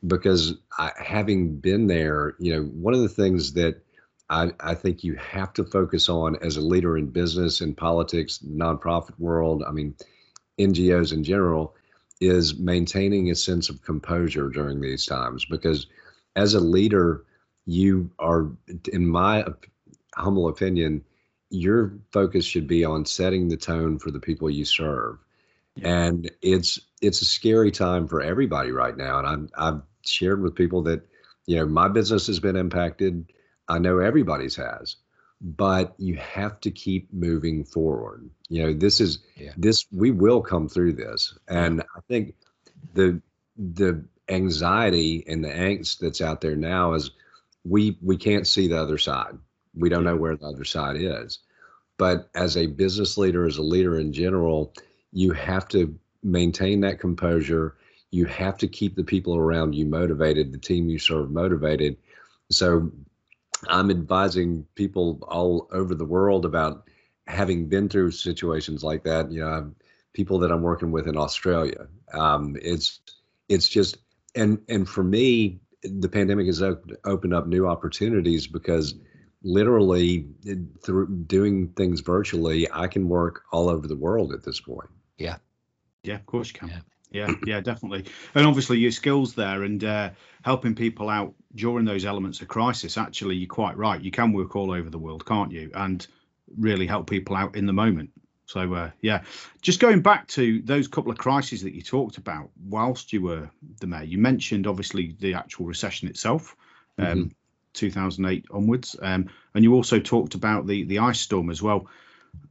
Because 0.07 0.55
I, 0.79 0.93
having 0.97 1.57
been 1.57 1.87
there, 1.87 2.35
you 2.39 2.55
know, 2.55 2.63
one 2.65 2.95
of 2.95 3.01
the 3.01 3.09
things 3.09 3.53
that 3.55 3.83
I, 4.29 4.53
I 4.61 4.75
think 4.75 5.05
you 5.05 5.15
have 5.15 5.53
to 5.55 5.65
focus 5.65 6.09
on 6.09 6.37
as 6.43 6.57
a 6.57 6.61
leader 6.61 6.99
in 6.99 7.07
business 7.07 7.61
and 7.61 7.77
politics, 7.77 8.41
nonprofit 8.47 9.19
world, 9.19 9.63
I 9.67 9.73
mean, 9.73 9.95
NGOs 10.59 11.13
in 11.13 11.25
general, 11.25 11.75
is 12.21 12.59
maintaining 12.59 13.31
a 13.31 13.35
sense 13.35 13.69
of 13.69 13.83
composure 13.83 14.49
during 14.49 14.81
these 14.81 15.07
times. 15.07 15.45
Because 15.45 15.87
as 16.35 16.55
a 16.55 16.61
leader, 16.61 17.25
you 17.67 18.11
are, 18.19 18.51
in 18.93 19.07
my 19.07 19.45
humble 20.15 20.49
opinion, 20.49 21.05
your 21.51 21.93
focus 22.13 22.45
should 22.45 22.67
be 22.67 22.85
on 22.85 23.05
setting 23.05 23.49
the 23.49 23.57
tone 23.57 23.99
for 23.99 24.11
the 24.11 24.21
people 24.21 24.51
you 24.51 24.65
serve. 24.65 25.19
And 25.83 26.31
it's 26.41 26.81
it's 27.03 27.21
a 27.21 27.27
scary 27.27 27.71
time 27.71 28.09
for 28.09 28.23
everybody 28.23 28.73
right 28.73 28.97
now. 28.97 29.19
And 29.19 29.29
I'm 29.29 29.49
I've 29.57 29.83
shared 30.09 30.43
with 30.43 30.55
people 30.55 30.83
that, 30.83 31.07
you 31.47 31.57
know, 31.57 31.67
my 31.67 31.89
business 31.89 32.27
has 32.27 32.41
been 32.41 32.57
impacted. 32.57 33.33
I 33.69 33.79
know 33.79 33.99
everybody's 33.99 34.57
has, 34.57 34.97
but 35.41 35.95
you 35.99 36.17
have 36.17 36.61
to 36.61 36.71
keep 36.71 37.13
moving 37.13 37.65
forward. 37.65 38.29
You 38.49 38.63
know, 38.63 38.73
this 38.73 39.01
is 39.01 39.21
Yeah. 39.37 39.53
this 39.57 39.87
we 39.93 40.11
will 40.11 40.41
come 40.41 40.69
through 40.69 40.95
this. 40.95 41.37
And 41.49 41.83
I 41.83 42.01
think 42.09 42.35
the 42.95 43.21
the 43.57 44.05
anxiety 44.29 45.25
and 45.29 45.45
the 45.45 45.49
angst 45.49 45.99
that's 45.99 46.21
out 46.21 46.41
there 46.41 46.57
now 46.57 46.95
is 46.95 47.11
we 47.65 47.97
we 48.03 48.17
can't 48.17 48.47
see 48.47 48.69
the 48.69 48.81
other 48.81 48.99
side. 48.99 49.37
We 49.75 49.89
don't 49.89 50.05
know 50.05 50.17
where 50.17 50.37
the 50.37 50.47
other 50.47 50.65
side 50.65 50.97
is. 50.97 51.41
But 51.99 52.29
as 52.35 52.57
a 52.57 52.67
business 52.67 53.17
leader, 53.17 53.47
as 53.47 53.57
a 53.59 53.63
leader 53.63 53.99
in 53.99 54.13
general, 54.13 54.75
you 55.13 55.33
have 55.33 55.67
to 55.69 55.95
maintain 56.23 56.81
that 56.81 57.01
composure. 57.01 57.77
You 58.11 58.25
have 58.27 58.59
to 58.59 58.69
keep 58.69 58.97
the 58.97 59.05
people 59.05 59.37
around 59.37 59.75
you 59.75 59.87
motivated, 59.87 60.53
the 60.53 60.59
team 60.59 60.89
you 60.89 60.99
serve 60.99 61.31
motivated. 61.31 61.97
So 62.51 62.91
I'm 63.69 63.91
advising 63.91 64.67
people 64.75 65.19
all 65.29 65.69
over 65.73 65.95
the 65.95 66.05
world 66.05 66.45
about 66.45 66.89
having 67.27 67.69
been 67.69 67.89
through 67.89 68.13
situations 68.13 68.85
like 68.85 69.05
that. 69.05 69.31
You 69.31 69.41
know, 69.41 69.73
people 70.13 70.39
that 70.41 70.51
I'm 70.53 70.63
working 70.63 70.93
with 70.93 71.09
in 71.09 71.17
Australia. 71.17 71.89
Um, 72.13 72.57
it's 72.61 73.01
it's 73.49 73.69
just 73.69 73.99
and 74.35 74.61
and 74.69 74.89
for 74.89 75.05
me, 75.05 75.61
the 75.83 76.09
pandemic 76.09 76.47
has 76.47 76.63
opened 76.63 77.35
up 77.35 77.47
new 77.47 77.67
opportunities 77.67 78.47
because 78.47 78.95
literally 79.43 80.27
through 80.83 81.09
doing 81.27 81.69
things 81.77 82.01
virtually, 82.01 82.67
I 82.73 82.87
can 82.89 83.09
work 83.09 83.43
all 83.53 83.69
over 83.69 83.87
the 83.87 83.97
world 83.97 84.33
at 84.33 84.43
this 84.43 84.61
point. 84.61 84.91
Yeah. 85.19 85.37
Yeah, 86.03 86.17
of 86.17 86.27
course 86.27 86.49
you 86.49 86.61
can. 86.61 86.69
Yeah. 86.69 86.81
Yeah, 87.17 87.33
yeah, 87.47 87.61
definitely. 87.61 88.05
And 88.35 88.47
obviously 88.47 88.79
your 88.79 88.91
skills 88.91 89.35
there 89.35 89.63
and 89.63 89.83
uh, 89.83 90.11
helping 90.43 90.75
people 90.75 91.09
out 91.09 91.35
during 91.55 91.85
those 91.85 92.05
elements 92.05 92.41
of 92.43 92.49
crisis. 92.49 92.99
Actually, 92.99 93.37
you're 93.37 93.49
quite 93.49 93.77
right. 93.77 94.01
You 94.01 94.11
can 94.11 94.33
work 94.33 94.55
all 94.55 94.71
over 94.71 94.91
the 94.91 94.99
world, 94.99 95.25
can't 95.25 95.51
you? 95.51 95.71
And 95.75 96.07
really 96.59 96.87
help 96.87 97.09
people 97.09 97.37
out 97.37 97.57
in 97.57 97.67
the 97.67 97.73
moment. 97.73 98.11
So 98.47 98.75
uh, 98.75 98.91
yeah, 99.01 99.23
just 99.61 99.81
going 99.81 100.03
back 100.03 100.29
to 100.29 100.63
those 100.63 100.87
couple 100.87 101.11
of 101.11 101.19
crises 101.19 101.63
that 101.63 101.75
you 101.75 101.83
talked 101.83 102.17
about 102.17 102.51
whilst 102.69 103.13
you 103.13 103.23
were 103.23 103.51
the 103.81 103.89
mayor. 103.89 104.05
You 104.05 104.19
mentioned 104.19 104.67
obviously 104.67 105.17
the 105.19 105.35
actual 105.35 105.67
recession 105.67 106.09
itself, 106.09 106.55
um, 106.99 107.07
mm-hmm. 107.07 107.29
2008 107.73 108.47
onwards, 108.53 108.95
um, 109.03 109.29
and 109.55 109.65
you 109.65 109.75
also 109.75 109.99
talked 109.99 110.37
about 110.37 110.67
the 110.67 110.85
the 110.85 111.01
ice 111.01 111.19
storm 111.19 111.51
as 111.51 111.61
well. 111.61 111.89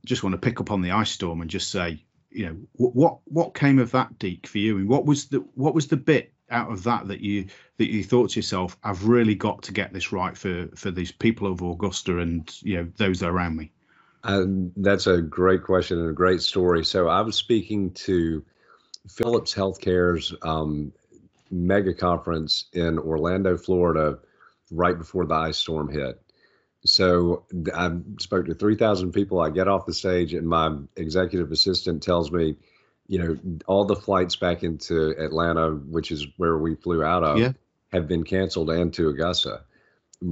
Just 0.06 0.22
want 0.22 0.34
to 0.34 0.38
pick 0.38 0.60
up 0.60 0.70
on 0.70 0.82
the 0.82 0.92
ice 0.92 1.12
storm 1.12 1.40
and 1.40 1.50
just 1.50 1.72
say, 1.72 2.04
you 2.36 2.46
know, 2.48 2.58
what 2.74 3.18
what 3.26 3.54
came 3.54 3.80
of 3.80 3.92
that, 3.92 4.20
Deke, 4.20 4.48
for 4.48 4.58
you, 4.58 4.78
and 4.78 4.90
what 4.90 5.06
was 5.06 5.28
the 5.28 5.40
what 5.56 5.74
was 5.74 5.88
the 5.88 5.98
bit 5.98 6.34
out 6.52 6.72
of 6.72 6.84
that 6.84 7.08
that 7.08 7.22
you 7.22 7.46
that 7.78 7.92
you 7.92 8.04
thought 8.04 8.32
to 8.32 8.40
yourself, 8.40 8.78
I've 8.84 9.08
really 9.08 9.36
got 9.36 9.62
to 9.64 9.72
get 9.72 9.94
this 9.94 10.12
right 10.12 10.38
for 10.38 10.68
for 10.76 10.92
these 10.92 11.12
people 11.12 11.52
of 11.52 11.62
Augusta 11.62 12.20
and 12.20 12.54
you 12.62 12.78
know 12.78 12.92
those 12.98 13.24
around 13.24 13.56
me. 13.56 13.72
Uh, 14.24 14.46
that's 14.78 15.08
a 15.08 15.22
great 15.22 15.64
question 15.64 16.00
and 16.00 16.10
a 16.10 16.14
great 16.14 16.42
story. 16.42 16.84
So 16.84 17.08
I 17.08 17.22
was 17.22 17.36
speaking 17.36 17.92
to 17.92 18.44
Philips 19.08 19.54
Healthcare's 19.54 20.34
um, 20.42 20.92
mega 21.52 21.94
conference 21.94 22.66
in 22.74 22.98
Orlando, 22.98 23.56
Florida, 23.56 24.18
right 24.72 24.98
before 24.98 25.26
the 25.26 25.36
ice 25.36 25.58
storm 25.58 25.90
hit. 25.90 26.20
So 26.86 27.46
I 27.74 27.92
spoke 28.20 28.46
to 28.46 28.54
3,000 28.54 29.12
people. 29.12 29.40
I 29.40 29.50
get 29.50 29.68
off 29.68 29.86
the 29.86 29.94
stage, 29.94 30.34
and 30.34 30.48
my 30.48 30.78
executive 30.96 31.52
assistant 31.52 32.04
tells 32.04 32.32
me, 32.32 32.56
you 33.08 33.20
know, 33.20 33.38
all 33.66 33.86
the 33.86 33.96
flights 33.96 34.36
back 34.36 34.64
into 34.64 35.10
Atlanta, 35.20 35.72
which 35.72 36.12
is 36.12 36.28
where 36.38 36.58
we 36.58 36.76
flew 36.76 37.04
out 37.04 37.24
of, 37.24 37.40
yeah. 37.40 37.52
have 37.92 38.08
been 38.08 38.24
canceled, 38.24 38.70
and 38.70 38.94
to 38.94 39.10
Augusta 39.10 39.62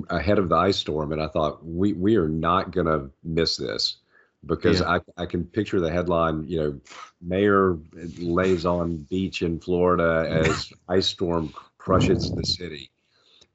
ahead 0.10 0.40
of 0.40 0.50
the 0.50 0.56
ice 0.56 0.78
storm, 0.78 1.12
and 1.12 1.22
I 1.22 1.28
thought 1.28 1.66
we 1.66 1.94
we 1.94 2.16
are 2.16 2.30
not 2.30 2.72
going 2.72 2.88
to 2.88 3.10
miss 3.24 3.58
this 3.58 3.98
because 4.46 4.80
yeah. 4.80 5.00
I 5.18 5.24
I 5.24 5.26
can 5.26 5.46
picture 5.46 5.80
the 5.80 5.92
headline. 5.92 6.46
You 6.48 6.60
know, 6.60 6.82
mayor 7.22 7.78
lays 8.18 8.66
on 8.66 8.98
beach 9.10 9.42
in 9.42 9.60
Florida 9.60 10.28
as 10.30 10.72
ice 10.88 11.08
storm 11.08 11.54
crushes 11.78 12.32
the 12.32 12.46
city. 12.46 12.90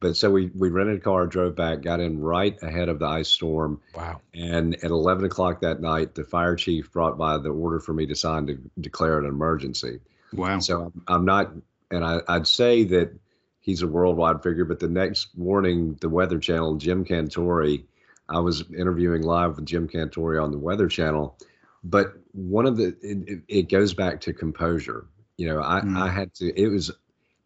But 0.00 0.16
so 0.16 0.30
we 0.30 0.50
we 0.54 0.68
rented 0.68 0.98
a 0.98 1.00
car, 1.00 1.26
drove 1.26 1.56
back, 1.56 1.82
got 1.82 1.98
in 1.98 2.20
right 2.20 2.56
ahead 2.62 2.88
of 2.88 3.00
the 3.00 3.06
ice 3.06 3.28
storm. 3.28 3.80
Wow! 3.96 4.20
And 4.32 4.76
at 4.76 4.90
eleven 4.90 5.24
o'clock 5.24 5.60
that 5.62 5.80
night, 5.80 6.14
the 6.14 6.24
fire 6.24 6.54
chief 6.54 6.92
brought 6.92 7.18
by 7.18 7.38
the 7.38 7.50
order 7.50 7.80
for 7.80 7.92
me 7.92 8.06
to 8.06 8.14
sign 8.14 8.46
to 8.46 8.58
declare 8.80 9.18
an 9.18 9.26
emergency. 9.26 9.98
Wow! 10.32 10.60
So 10.60 10.92
I'm, 11.08 11.24
not, 11.24 11.52
and 11.90 12.04
I, 12.04 12.20
I'd 12.28 12.46
say 12.46 12.84
that 12.84 13.18
he's 13.60 13.82
a 13.82 13.88
worldwide 13.88 14.42
figure. 14.42 14.64
But 14.64 14.78
the 14.78 14.88
next 14.88 15.36
morning, 15.36 15.98
the 16.00 16.08
Weather 16.08 16.38
Channel, 16.38 16.76
Jim 16.76 17.04
Cantore, 17.04 17.82
I 18.28 18.38
was 18.38 18.64
interviewing 18.70 19.22
live 19.22 19.56
with 19.56 19.66
Jim 19.66 19.88
Cantore 19.88 20.42
on 20.42 20.52
the 20.52 20.58
Weather 20.58 20.86
Channel. 20.86 21.36
But 21.82 22.12
one 22.32 22.66
of 22.66 22.76
the, 22.76 22.96
it, 23.02 23.42
it 23.48 23.70
goes 23.70 23.94
back 23.94 24.20
to 24.22 24.32
composure. 24.32 25.06
You 25.38 25.48
know, 25.48 25.62
I, 25.62 25.80
mm. 25.80 25.96
I 25.96 26.10
had 26.10 26.34
to, 26.34 26.60
it 26.60 26.68
was, 26.68 26.90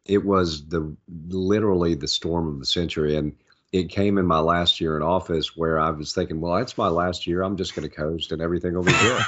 it 0.04 0.24
was 0.24 0.66
the 0.68 0.96
literally 1.28 1.94
the 1.94 2.08
storm 2.08 2.48
of 2.48 2.58
the 2.58 2.66
century. 2.66 3.16
And 3.16 3.34
it 3.72 3.88
came 3.88 4.18
in 4.18 4.26
my 4.26 4.40
last 4.40 4.80
year 4.80 4.96
in 4.96 5.02
office 5.02 5.56
where 5.56 5.78
I 5.80 5.90
was 5.90 6.12
thinking, 6.12 6.40
well, 6.40 6.56
it's 6.56 6.76
my 6.76 6.88
last 6.88 7.26
year. 7.26 7.42
I'm 7.42 7.56
just 7.56 7.74
going 7.74 7.88
to 7.88 7.94
coast 7.94 8.32
and 8.32 8.42
everything 8.42 8.74
will 8.74 8.82
be 8.82 8.92
good. 8.92 9.22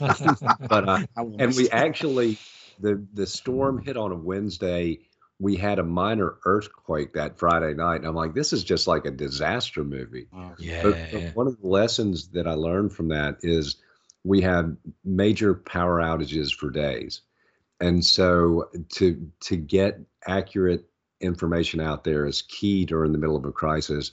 but, 0.68 0.88
uh, 0.88 1.06
and 1.16 1.54
we 1.54 1.68
actually, 1.70 2.38
the, 2.78 3.04
the 3.12 3.26
storm 3.26 3.82
hit 3.82 3.96
on 3.96 4.12
a 4.12 4.16
Wednesday 4.16 5.00
we 5.40 5.56
had 5.56 5.78
a 5.78 5.82
minor 5.82 6.36
earthquake 6.44 7.14
that 7.14 7.38
Friday 7.38 7.72
night. 7.72 7.96
And 7.96 8.06
I'm 8.06 8.14
like, 8.14 8.34
this 8.34 8.52
is 8.52 8.62
just 8.62 8.86
like 8.86 9.06
a 9.06 9.10
disaster 9.10 9.82
movie. 9.82 10.28
Oh, 10.34 10.52
yeah. 10.58 10.82
But, 10.82 10.98
but 11.10 11.22
one 11.34 11.46
of 11.46 11.60
the 11.60 11.66
lessons 11.66 12.28
that 12.28 12.46
I 12.46 12.52
learned 12.52 12.92
from 12.92 13.08
that 13.08 13.38
is 13.42 13.76
we 14.22 14.42
had 14.42 14.76
major 15.02 15.54
power 15.54 15.98
outages 15.98 16.54
for 16.54 16.70
days. 16.70 17.22
And 17.80 18.04
so 18.04 18.68
to 18.90 19.30
to 19.40 19.56
get 19.56 20.00
accurate 20.26 20.84
information 21.20 21.80
out 21.80 22.04
there 22.04 22.26
is 22.26 22.42
key 22.42 22.84
during 22.84 23.12
the 23.12 23.18
middle 23.18 23.36
of 23.36 23.44
a 23.44 23.52
crisis. 23.52 24.12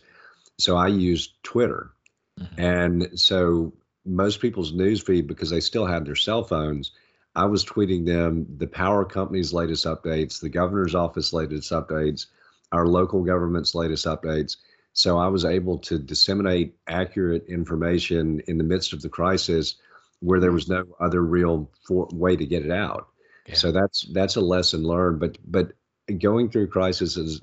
So 0.57 0.75
I 0.75 0.87
used 0.87 1.41
Twitter. 1.43 1.91
Mm-hmm. 2.39 2.61
And 2.61 3.19
so 3.19 3.73
most 4.05 4.41
people's 4.41 4.73
news 4.73 5.01
feed, 5.01 5.27
because 5.27 5.49
they 5.49 5.59
still 5.59 5.85
had 5.85 6.05
their 6.05 6.15
cell 6.15 6.43
phones, 6.43 6.91
I 7.35 7.45
was 7.45 7.63
tweeting 7.63 8.05
them 8.05 8.47
the 8.57 8.67
power 8.67 9.05
company's 9.05 9.53
latest 9.53 9.85
updates, 9.85 10.39
the 10.39 10.49
governor's 10.49 10.95
office 10.95 11.33
latest 11.33 11.71
updates, 11.71 12.27
our 12.71 12.87
local 12.87 13.23
government's 13.23 13.75
latest 13.75 14.05
updates. 14.05 14.57
So 14.93 15.17
I 15.17 15.27
was 15.27 15.45
able 15.45 15.77
to 15.79 15.99
disseminate 15.99 16.75
accurate 16.87 17.45
information 17.47 18.41
in 18.47 18.57
the 18.57 18.63
midst 18.63 18.93
of 18.93 19.01
the 19.01 19.09
crisis 19.09 19.75
where 20.19 20.39
there 20.39 20.51
was 20.51 20.67
no 20.67 20.85
other 20.99 21.21
real 21.21 21.69
for, 21.87 22.07
way 22.11 22.35
to 22.35 22.45
get 22.45 22.65
it 22.65 22.71
out. 22.71 23.07
Yeah. 23.47 23.55
So 23.55 23.71
that's 23.71 24.07
that's 24.13 24.35
a 24.35 24.41
lesson 24.41 24.83
learned. 24.83 25.19
But 25.19 25.37
but 25.45 25.71
going 26.19 26.49
through 26.49 26.67
crises 26.67 27.17
as, 27.17 27.41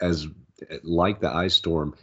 as 0.00 0.26
like 0.82 1.20
the 1.20 1.34
ice 1.34 1.54
storm, 1.54 1.94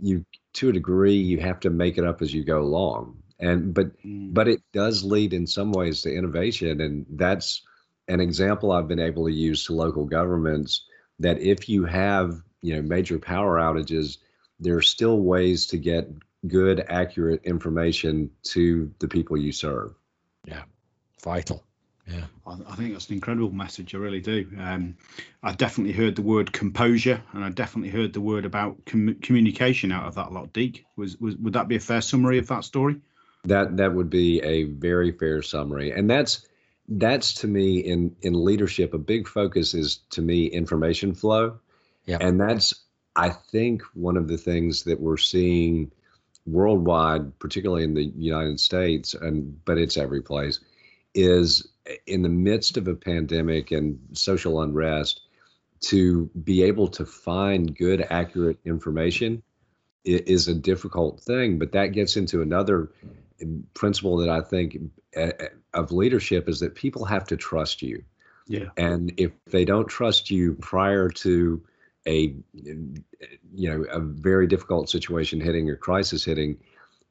you 0.00 0.24
to 0.54 0.68
a 0.68 0.72
degree 0.72 1.16
you 1.16 1.38
have 1.38 1.60
to 1.60 1.70
make 1.70 1.96
it 1.96 2.04
up 2.04 2.20
as 2.20 2.34
you 2.34 2.44
go 2.44 2.60
along 2.60 3.16
and 3.38 3.72
but 3.72 3.96
mm. 4.02 4.32
but 4.34 4.48
it 4.48 4.60
does 4.72 5.04
lead 5.04 5.32
in 5.32 5.46
some 5.46 5.72
ways 5.72 6.02
to 6.02 6.14
innovation 6.14 6.80
and 6.80 7.06
that's 7.10 7.62
an 8.08 8.20
example 8.20 8.72
i've 8.72 8.88
been 8.88 9.00
able 9.00 9.24
to 9.26 9.32
use 9.32 9.64
to 9.64 9.72
local 9.72 10.04
governments 10.04 10.84
that 11.18 11.40
if 11.40 11.68
you 11.68 11.84
have 11.84 12.40
you 12.60 12.74
know 12.74 12.82
major 12.82 13.18
power 13.18 13.58
outages 13.58 14.18
there 14.60 14.76
are 14.76 14.82
still 14.82 15.20
ways 15.20 15.66
to 15.66 15.78
get 15.78 16.08
good 16.46 16.84
accurate 16.88 17.40
information 17.44 18.30
to 18.42 18.92
the 18.98 19.08
people 19.08 19.36
you 19.36 19.52
serve 19.52 19.94
yeah 20.44 20.62
vital 21.22 21.64
yeah. 22.06 22.24
I, 22.46 22.74
think 22.74 22.92
that's 22.92 23.08
an 23.08 23.14
incredible 23.14 23.52
message 23.52 23.94
i 23.94 23.98
really 23.98 24.20
do. 24.20 24.46
Um, 24.58 24.96
i 25.42 25.52
definitely 25.52 25.92
heard 25.92 26.16
the 26.16 26.22
word 26.22 26.52
composure 26.52 27.22
and 27.32 27.44
i 27.44 27.50
definitely 27.50 27.90
heard 27.90 28.12
the 28.12 28.20
word 28.20 28.44
about 28.44 28.84
com- 28.86 29.16
communication 29.22 29.92
out 29.92 30.06
of 30.06 30.14
that 30.16 30.32
lot 30.32 30.52
Deke. 30.52 30.84
Was, 30.96 31.16
was 31.18 31.36
would 31.36 31.52
that 31.54 31.68
be 31.68 31.76
a 31.76 31.80
fair 31.80 32.00
summary 32.00 32.38
of 32.38 32.46
that 32.48 32.64
story? 32.64 33.00
That 33.44 33.76
that 33.76 33.94
would 33.94 34.10
be 34.10 34.40
a 34.42 34.64
very 34.64 35.12
fair 35.12 35.42
summary, 35.42 35.90
and 35.90 36.08
that's 36.08 36.46
that's 36.88 37.34
to 37.34 37.48
me 37.48 37.80
in 37.80 38.14
in 38.22 38.44
leadership 38.44 38.94
a 38.94 38.98
big 38.98 39.26
focus 39.26 39.74
is 39.74 39.98
to 40.10 40.22
me 40.22 40.46
information 40.46 41.14
flow, 41.14 41.58
yeah, 42.06 42.18
and 42.20 42.40
that's 42.40 42.74
I 43.16 43.30
think 43.30 43.82
one 43.94 44.16
of 44.16 44.28
the 44.28 44.38
things 44.38 44.84
that 44.84 45.00
we're 45.00 45.16
seeing 45.16 45.90
worldwide, 46.46 47.38
particularly 47.38 47.84
in 47.84 47.94
the 47.94 48.04
United 48.04 48.60
States, 48.60 49.14
and 49.14 49.64
but 49.64 49.78
it's 49.78 49.96
every 49.96 50.22
place, 50.22 50.60
is 51.14 51.68
in 52.06 52.22
the 52.22 52.28
midst 52.28 52.76
of 52.76 52.88
a 52.88 52.94
pandemic 52.94 53.70
and 53.70 53.98
social 54.12 54.62
unrest, 54.62 55.20
to 55.80 56.30
be 56.44 56.62
able 56.62 56.88
to 56.88 57.04
find 57.04 57.76
good, 57.76 58.06
accurate 58.08 58.58
information 58.64 59.42
is 60.04 60.48
a 60.48 60.54
difficult 60.54 61.20
thing. 61.20 61.58
But 61.58 61.72
that 61.72 61.88
gets 61.88 62.16
into 62.16 62.42
another 62.42 62.90
principle 63.74 64.16
that 64.18 64.28
I 64.28 64.40
think 64.40 64.78
uh, 65.16 65.20
uh, 65.20 65.48
of 65.74 65.92
leadership 65.92 66.48
is 66.48 66.60
that 66.60 66.74
people 66.74 67.04
have 67.04 67.24
to 67.26 67.36
trust 67.36 67.82
you. 67.82 68.04
Yeah. 68.46 68.66
And 68.76 69.12
if 69.16 69.32
they 69.46 69.64
don't 69.64 69.88
trust 69.88 70.30
you 70.30 70.54
prior 70.54 71.08
to 71.08 71.62
a 72.06 72.34
you 72.52 73.02
know 73.54 73.84
a 73.84 74.00
very 74.00 74.46
difficult 74.48 74.90
situation 74.90 75.40
hitting 75.40 75.70
or 75.70 75.76
crisis 75.76 76.24
hitting, 76.24 76.58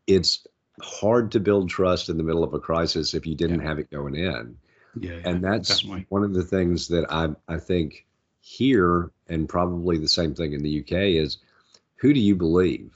it's 0.07 0.45
hard 0.83 1.31
to 1.31 1.39
build 1.39 1.69
trust 1.69 2.09
in 2.09 2.17
the 2.17 2.23
middle 2.23 2.43
of 2.43 2.53
a 2.53 2.59
crisis 2.59 3.13
if 3.13 3.25
you 3.25 3.35
didn't 3.35 3.61
yeah. 3.61 3.67
have 3.67 3.79
it 3.79 3.89
going 3.89 4.15
in. 4.15 4.57
Yeah, 4.99 5.19
and 5.23 5.43
that's 5.43 5.69
definitely. 5.69 6.05
one 6.09 6.23
of 6.23 6.33
the 6.33 6.43
things 6.43 6.89
that 6.89 7.11
I 7.11 7.29
I 7.47 7.57
think 7.57 8.05
here 8.41 9.11
and 9.29 9.47
probably 9.47 9.97
the 9.97 10.09
same 10.09 10.33
thing 10.35 10.53
in 10.53 10.63
the 10.63 10.81
UK 10.81 10.91
is 10.91 11.37
who 11.95 12.13
do 12.13 12.19
you 12.19 12.35
believe? 12.35 12.91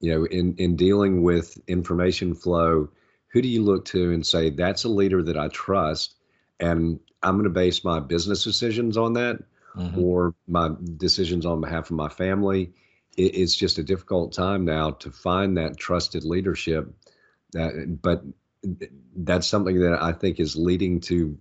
you 0.00 0.12
know 0.12 0.26
in 0.26 0.54
in 0.56 0.76
dealing 0.76 1.22
with 1.22 1.58
information 1.66 2.34
flow 2.34 2.86
who 3.28 3.40
do 3.40 3.48
you 3.48 3.62
look 3.62 3.86
to 3.86 4.12
and 4.12 4.26
say 4.26 4.50
that's 4.50 4.84
a 4.84 4.90
leader 4.90 5.22
that 5.22 5.38
i 5.38 5.48
trust 5.48 6.16
and 6.60 7.00
I'm 7.22 7.34
going 7.34 7.44
to 7.44 7.50
base 7.50 7.84
my 7.84 8.00
business 8.00 8.44
decisions 8.44 8.96
on 8.96 9.14
that 9.14 9.42
mm-hmm. 9.76 10.02
or 10.02 10.34
my 10.46 10.70
decisions 10.96 11.46
on 11.46 11.60
behalf 11.60 11.90
of 11.90 11.96
my 11.96 12.08
family. 12.08 12.72
It, 13.16 13.34
it's 13.34 13.54
just 13.54 13.78
a 13.78 13.82
difficult 13.82 14.32
time 14.32 14.64
now 14.64 14.92
to 14.92 15.10
find 15.10 15.56
that 15.56 15.76
trusted 15.76 16.24
leadership. 16.24 16.92
That, 17.56 17.98
but 18.02 18.22
that's 19.16 19.46
something 19.46 19.80
that 19.80 20.02
I 20.02 20.12
think 20.12 20.40
is 20.40 20.56
leading 20.56 21.00
to 21.02 21.38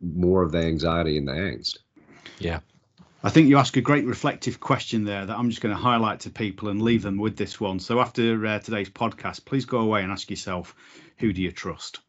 more 0.00 0.42
of 0.42 0.52
the 0.52 0.58
anxiety 0.58 1.18
and 1.18 1.28
the 1.28 1.32
angst. 1.32 1.78
Yeah. 2.38 2.60
I 3.22 3.30
think 3.30 3.48
you 3.48 3.56
ask 3.56 3.76
a 3.78 3.80
great 3.80 4.04
reflective 4.04 4.60
question 4.60 5.04
there 5.04 5.24
that 5.24 5.38
I'm 5.38 5.48
just 5.48 5.62
going 5.62 5.74
to 5.74 5.80
highlight 5.80 6.20
to 6.20 6.30
people 6.30 6.68
and 6.68 6.82
leave 6.82 7.02
them 7.02 7.16
with 7.16 7.36
this 7.36 7.58
one. 7.58 7.80
So 7.80 8.00
after 8.00 8.44
uh, 8.44 8.58
today's 8.58 8.90
podcast, 8.90 9.46
please 9.46 9.64
go 9.64 9.78
away 9.78 10.02
and 10.02 10.12
ask 10.12 10.28
yourself, 10.28 10.74
who 11.16 11.32
do 11.32 11.40
you 11.40 11.50
trust? 11.50 12.00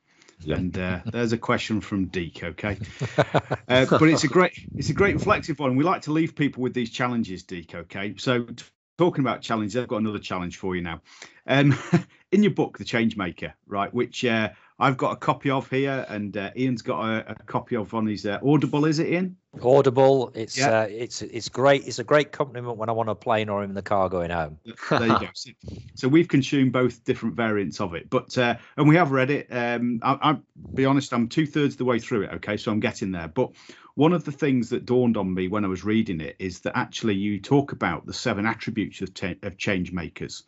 Yeah. 0.41 0.55
And 0.57 0.77
uh, 0.77 0.99
there's 1.05 1.31
a 1.31 1.37
question 1.37 1.79
from 1.79 2.07
Deke. 2.07 2.43
Okay, 2.43 2.77
uh, 3.17 3.85
but 3.89 4.03
it's 4.03 4.25
a 4.25 4.27
great 4.27 4.51
it's 4.75 4.89
a 4.89 4.93
great 4.93 5.15
reflective 5.15 5.59
one. 5.59 5.77
We 5.77 5.85
like 5.85 6.01
to 6.03 6.11
leave 6.11 6.35
people 6.35 6.63
with 6.63 6.73
these 6.73 6.89
challenges, 6.89 7.43
Deke. 7.43 7.75
Okay, 7.75 8.15
so 8.17 8.43
t- 8.43 8.65
talking 8.97 9.23
about 9.23 9.41
challenges, 9.41 9.77
I've 9.77 9.87
got 9.87 9.97
another 9.97 10.19
challenge 10.19 10.57
for 10.57 10.75
you 10.75 10.81
now. 10.81 11.01
Um, 11.47 11.77
in 12.31 12.43
your 12.43 12.53
book, 12.53 12.77
The 12.77 12.85
Change 12.85 13.17
Maker, 13.17 13.53
right, 13.67 13.93
which 13.93 14.25
uh, 14.25 14.49
I've 14.77 14.97
got 14.97 15.11
a 15.11 15.15
copy 15.15 15.49
of 15.49 15.69
here, 15.69 16.05
and 16.09 16.35
uh, 16.35 16.51
Ian's 16.57 16.81
got 16.81 17.01
a, 17.01 17.31
a, 17.31 17.35
copy 17.45 17.77
of 17.77 17.93
on 17.93 18.07
his 18.07 18.25
uh, 18.25 18.39
Audible. 18.45 18.85
Is 18.85 18.99
it 18.99 19.07
Ian? 19.07 19.37
Audible. 19.63 20.31
It's 20.35 20.57
yeah. 20.57 20.81
uh, 20.81 20.87
it's 20.89 21.21
it's 21.21 21.47
great. 21.47 21.87
It's 21.87 21.99
a 21.99 22.03
great 22.03 22.33
compliment 22.33 22.77
when 22.77 22.89
I'm 22.89 22.97
on 22.97 23.07
a 23.07 23.15
plane 23.15 23.47
or 23.47 23.63
in 23.63 23.73
the 23.73 23.81
car 23.81 24.09
going 24.09 24.31
home. 24.31 24.59
there 24.89 25.07
you 25.07 25.19
go. 25.19 25.27
So, 25.33 25.51
so, 25.95 26.07
we've 26.09 26.27
consumed 26.27 26.73
both 26.73 27.03
different 27.05 27.35
variants 27.35 27.79
of 27.79 27.93
it, 27.93 28.09
but 28.09 28.37
uh, 28.37 28.55
and 28.75 28.87
we 28.87 28.95
have 28.97 29.11
read 29.11 29.29
it. 29.31 29.47
Um, 29.49 29.99
I, 30.03 30.17
I'll 30.21 30.43
be 30.73 30.85
honest, 30.85 31.13
I'm 31.13 31.29
two 31.29 31.45
thirds 31.45 31.77
the 31.77 31.85
way 31.85 31.99
through 31.99 32.23
it. 32.23 32.31
Okay, 32.33 32.57
so 32.57 32.71
I'm 32.71 32.81
getting 32.81 33.11
there. 33.11 33.29
But 33.29 33.51
one 33.95 34.13
of 34.13 34.25
the 34.25 34.31
things 34.31 34.69
that 34.69 34.85
dawned 34.85 35.17
on 35.17 35.33
me 35.33 35.47
when 35.47 35.65
I 35.65 35.69
was 35.69 35.83
reading 35.83 36.21
it 36.21 36.35
is 36.37 36.59
that 36.61 36.77
actually 36.77 37.15
you 37.15 37.39
talk 37.39 37.71
about 37.71 38.05
the 38.05 38.13
seven 38.13 38.45
attributes 38.45 39.01
of, 39.01 39.13
t- 39.13 39.39
of 39.41 39.57
change 39.57 39.91
makers, 39.91 40.43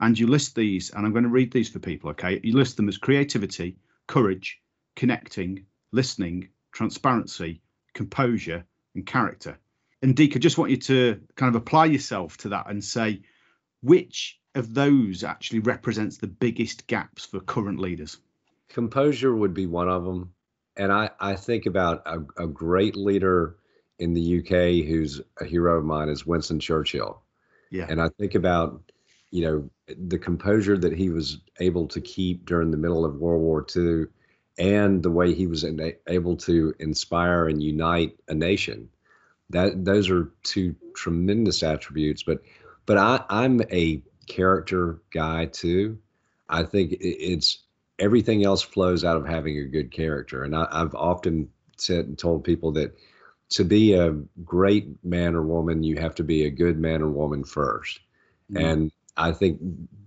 and 0.00 0.18
you 0.18 0.26
list 0.26 0.54
these. 0.54 0.90
And 0.90 1.06
I'm 1.06 1.12
going 1.12 1.24
to 1.24 1.30
read 1.30 1.52
these 1.52 1.68
for 1.68 1.78
people. 1.78 2.10
Okay, 2.10 2.40
you 2.42 2.54
list 2.54 2.76
them 2.76 2.88
as 2.88 2.98
creativity, 2.98 3.76
courage, 4.06 4.60
connecting, 4.94 5.66
listening, 5.92 6.48
transparency 6.72 7.60
composure, 7.96 8.64
and 8.94 9.06
character. 9.06 9.58
And 10.02 10.14
Deke, 10.14 10.36
I 10.36 10.38
just 10.38 10.58
want 10.58 10.70
you 10.70 10.76
to 10.76 11.20
kind 11.34 11.48
of 11.48 11.60
apply 11.60 11.86
yourself 11.86 12.36
to 12.38 12.50
that 12.50 12.70
and 12.70 12.84
say 12.84 13.22
which 13.82 14.38
of 14.54 14.74
those 14.74 15.24
actually 15.24 15.60
represents 15.60 16.18
the 16.18 16.26
biggest 16.26 16.86
gaps 16.86 17.24
for 17.24 17.40
current 17.40 17.80
leaders. 17.80 18.18
Composure 18.68 19.34
would 19.34 19.54
be 19.54 19.66
one 19.66 19.88
of 19.88 20.04
them. 20.04 20.32
And 20.76 20.92
I, 20.92 21.10
I 21.20 21.34
think 21.36 21.66
about 21.66 22.02
a, 22.06 22.44
a 22.44 22.46
great 22.46 22.96
leader 22.96 23.56
in 23.98 24.12
the 24.12 24.38
UK 24.38 24.86
who's 24.86 25.20
a 25.40 25.44
hero 25.44 25.78
of 25.78 25.84
mine 25.84 26.08
is 26.08 26.26
Winston 26.26 26.60
Churchill. 26.60 27.22
Yeah. 27.70 27.86
And 27.88 28.00
I 28.00 28.08
think 28.18 28.34
about, 28.34 28.82
you 29.30 29.42
know, 29.42 29.70
the 29.88 30.18
composure 30.18 30.76
that 30.78 30.92
he 30.92 31.10
was 31.10 31.38
able 31.60 31.88
to 31.88 32.00
keep 32.00 32.44
during 32.44 32.70
the 32.70 32.76
middle 32.76 33.04
of 33.04 33.16
World 33.16 33.42
War 33.42 33.66
II 33.74 34.06
and 34.58 35.02
the 35.02 35.10
way 35.10 35.34
he 35.34 35.46
was 35.46 35.64
able 36.06 36.36
to 36.36 36.74
inspire 36.78 37.48
and 37.48 37.62
unite 37.62 38.18
a 38.28 38.34
nation. 38.34 38.88
That 39.50 39.84
those 39.84 40.10
are 40.10 40.32
two 40.42 40.74
tremendous 40.94 41.62
attributes. 41.62 42.22
But 42.22 42.42
but 42.84 42.98
I, 42.98 43.24
I'm 43.28 43.60
a 43.70 44.02
character 44.26 45.00
guy 45.12 45.46
too. 45.46 45.98
I 46.48 46.62
think 46.62 46.96
it's 47.00 47.65
everything 47.98 48.44
else 48.44 48.62
flows 48.62 49.04
out 49.04 49.16
of 49.16 49.26
having 49.26 49.58
a 49.58 49.64
good 49.64 49.90
character. 49.90 50.42
And 50.42 50.54
I, 50.54 50.66
have 50.72 50.94
often 50.94 51.50
said 51.78 52.06
and 52.06 52.18
told 52.18 52.44
people 52.44 52.72
that 52.72 52.96
to 53.50 53.64
be 53.64 53.94
a 53.94 54.10
great 54.44 55.04
man 55.04 55.34
or 55.34 55.42
woman, 55.42 55.82
you 55.82 55.96
have 55.96 56.14
to 56.16 56.24
be 56.24 56.44
a 56.44 56.50
good 56.50 56.78
man 56.78 57.02
or 57.02 57.08
woman 57.08 57.44
1st 57.44 57.98
mm-hmm. 58.52 58.56
And 58.56 58.92
I 59.16 59.32
think 59.32 59.60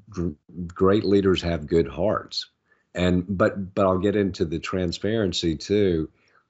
gr- 0.09 0.29
great 0.67 1.03
leaders 1.03 1.41
have 1.41 1.67
good 1.67 1.87
hearts 1.87 2.49
and 2.95 3.25
but 3.27 3.73
but 3.73 3.85
I'll 3.85 3.97
get 3.97 4.15
into 4.15 4.45
the 4.45 4.59
transparency 4.59 5.55
too. 5.55 6.09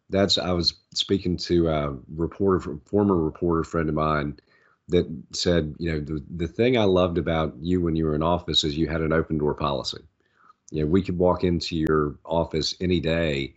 That's 0.09 0.37
I 0.37 0.51
was 0.51 0.73
speaking 0.93 1.37
to 1.37 1.69
a 1.69 1.97
reporter, 2.15 2.79
former 2.85 3.15
reporter 3.15 3.63
friend 3.63 3.89
of 3.89 3.95
mine, 3.95 4.37
that 4.87 5.05
said, 5.33 5.75
you 5.77 5.91
know, 5.91 5.99
the 5.99 6.23
the 6.35 6.47
thing 6.47 6.77
I 6.77 6.85
loved 6.85 7.17
about 7.17 7.55
you 7.59 7.81
when 7.81 7.95
you 7.95 8.05
were 8.05 8.15
in 8.15 8.23
office 8.23 8.63
is 8.63 8.77
you 8.77 8.87
had 8.87 9.01
an 9.01 9.13
open 9.13 9.37
door 9.37 9.53
policy. 9.53 10.01
You 10.71 10.81
know, 10.83 10.87
we 10.91 11.03
could 11.03 11.17
walk 11.17 11.43
into 11.43 11.75
your 11.75 12.15
office 12.25 12.75
any 12.81 12.99
day, 12.99 13.55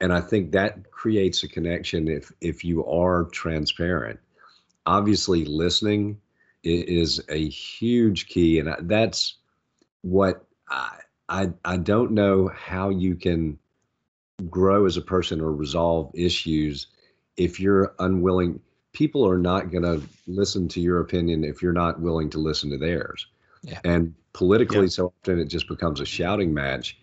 and 0.00 0.12
I 0.12 0.20
think 0.20 0.52
that 0.52 0.90
creates 0.90 1.42
a 1.42 1.48
connection 1.48 2.08
if 2.08 2.32
if 2.40 2.64
you 2.64 2.84
are 2.86 3.24
transparent. 3.26 4.20
Obviously, 4.86 5.44
listening 5.44 6.20
is 6.64 7.20
a 7.28 7.48
huge 7.48 8.28
key, 8.28 8.58
and 8.60 8.88
that's 8.88 9.36
what 10.02 10.44
I, 10.68 11.00
I 11.28 11.48
I 11.64 11.76
don't 11.78 12.12
know 12.12 12.50
how 12.54 12.90
you 12.90 13.16
can 13.16 13.58
grow 14.50 14.86
as 14.86 14.96
a 14.96 15.02
person 15.02 15.40
or 15.40 15.52
resolve 15.52 16.10
issues 16.14 16.88
if 17.36 17.60
you're 17.60 17.94
unwilling. 17.98 18.60
People 18.92 19.28
are 19.28 19.38
not 19.38 19.70
going 19.70 19.84
to 19.84 20.02
listen 20.26 20.68
to 20.68 20.80
your 20.80 21.00
opinion 21.00 21.44
if 21.44 21.62
you're 21.62 21.72
not 21.72 22.00
willing 22.00 22.30
to 22.30 22.38
listen 22.38 22.70
to 22.70 22.78
theirs. 22.78 23.26
Yeah. 23.62 23.80
And 23.84 24.14
politically, 24.32 24.82
yeah. 24.82 24.88
so 24.88 25.12
often 25.20 25.38
it 25.38 25.46
just 25.46 25.68
becomes 25.68 26.00
a 26.00 26.06
shouting 26.06 26.54
match. 26.54 26.98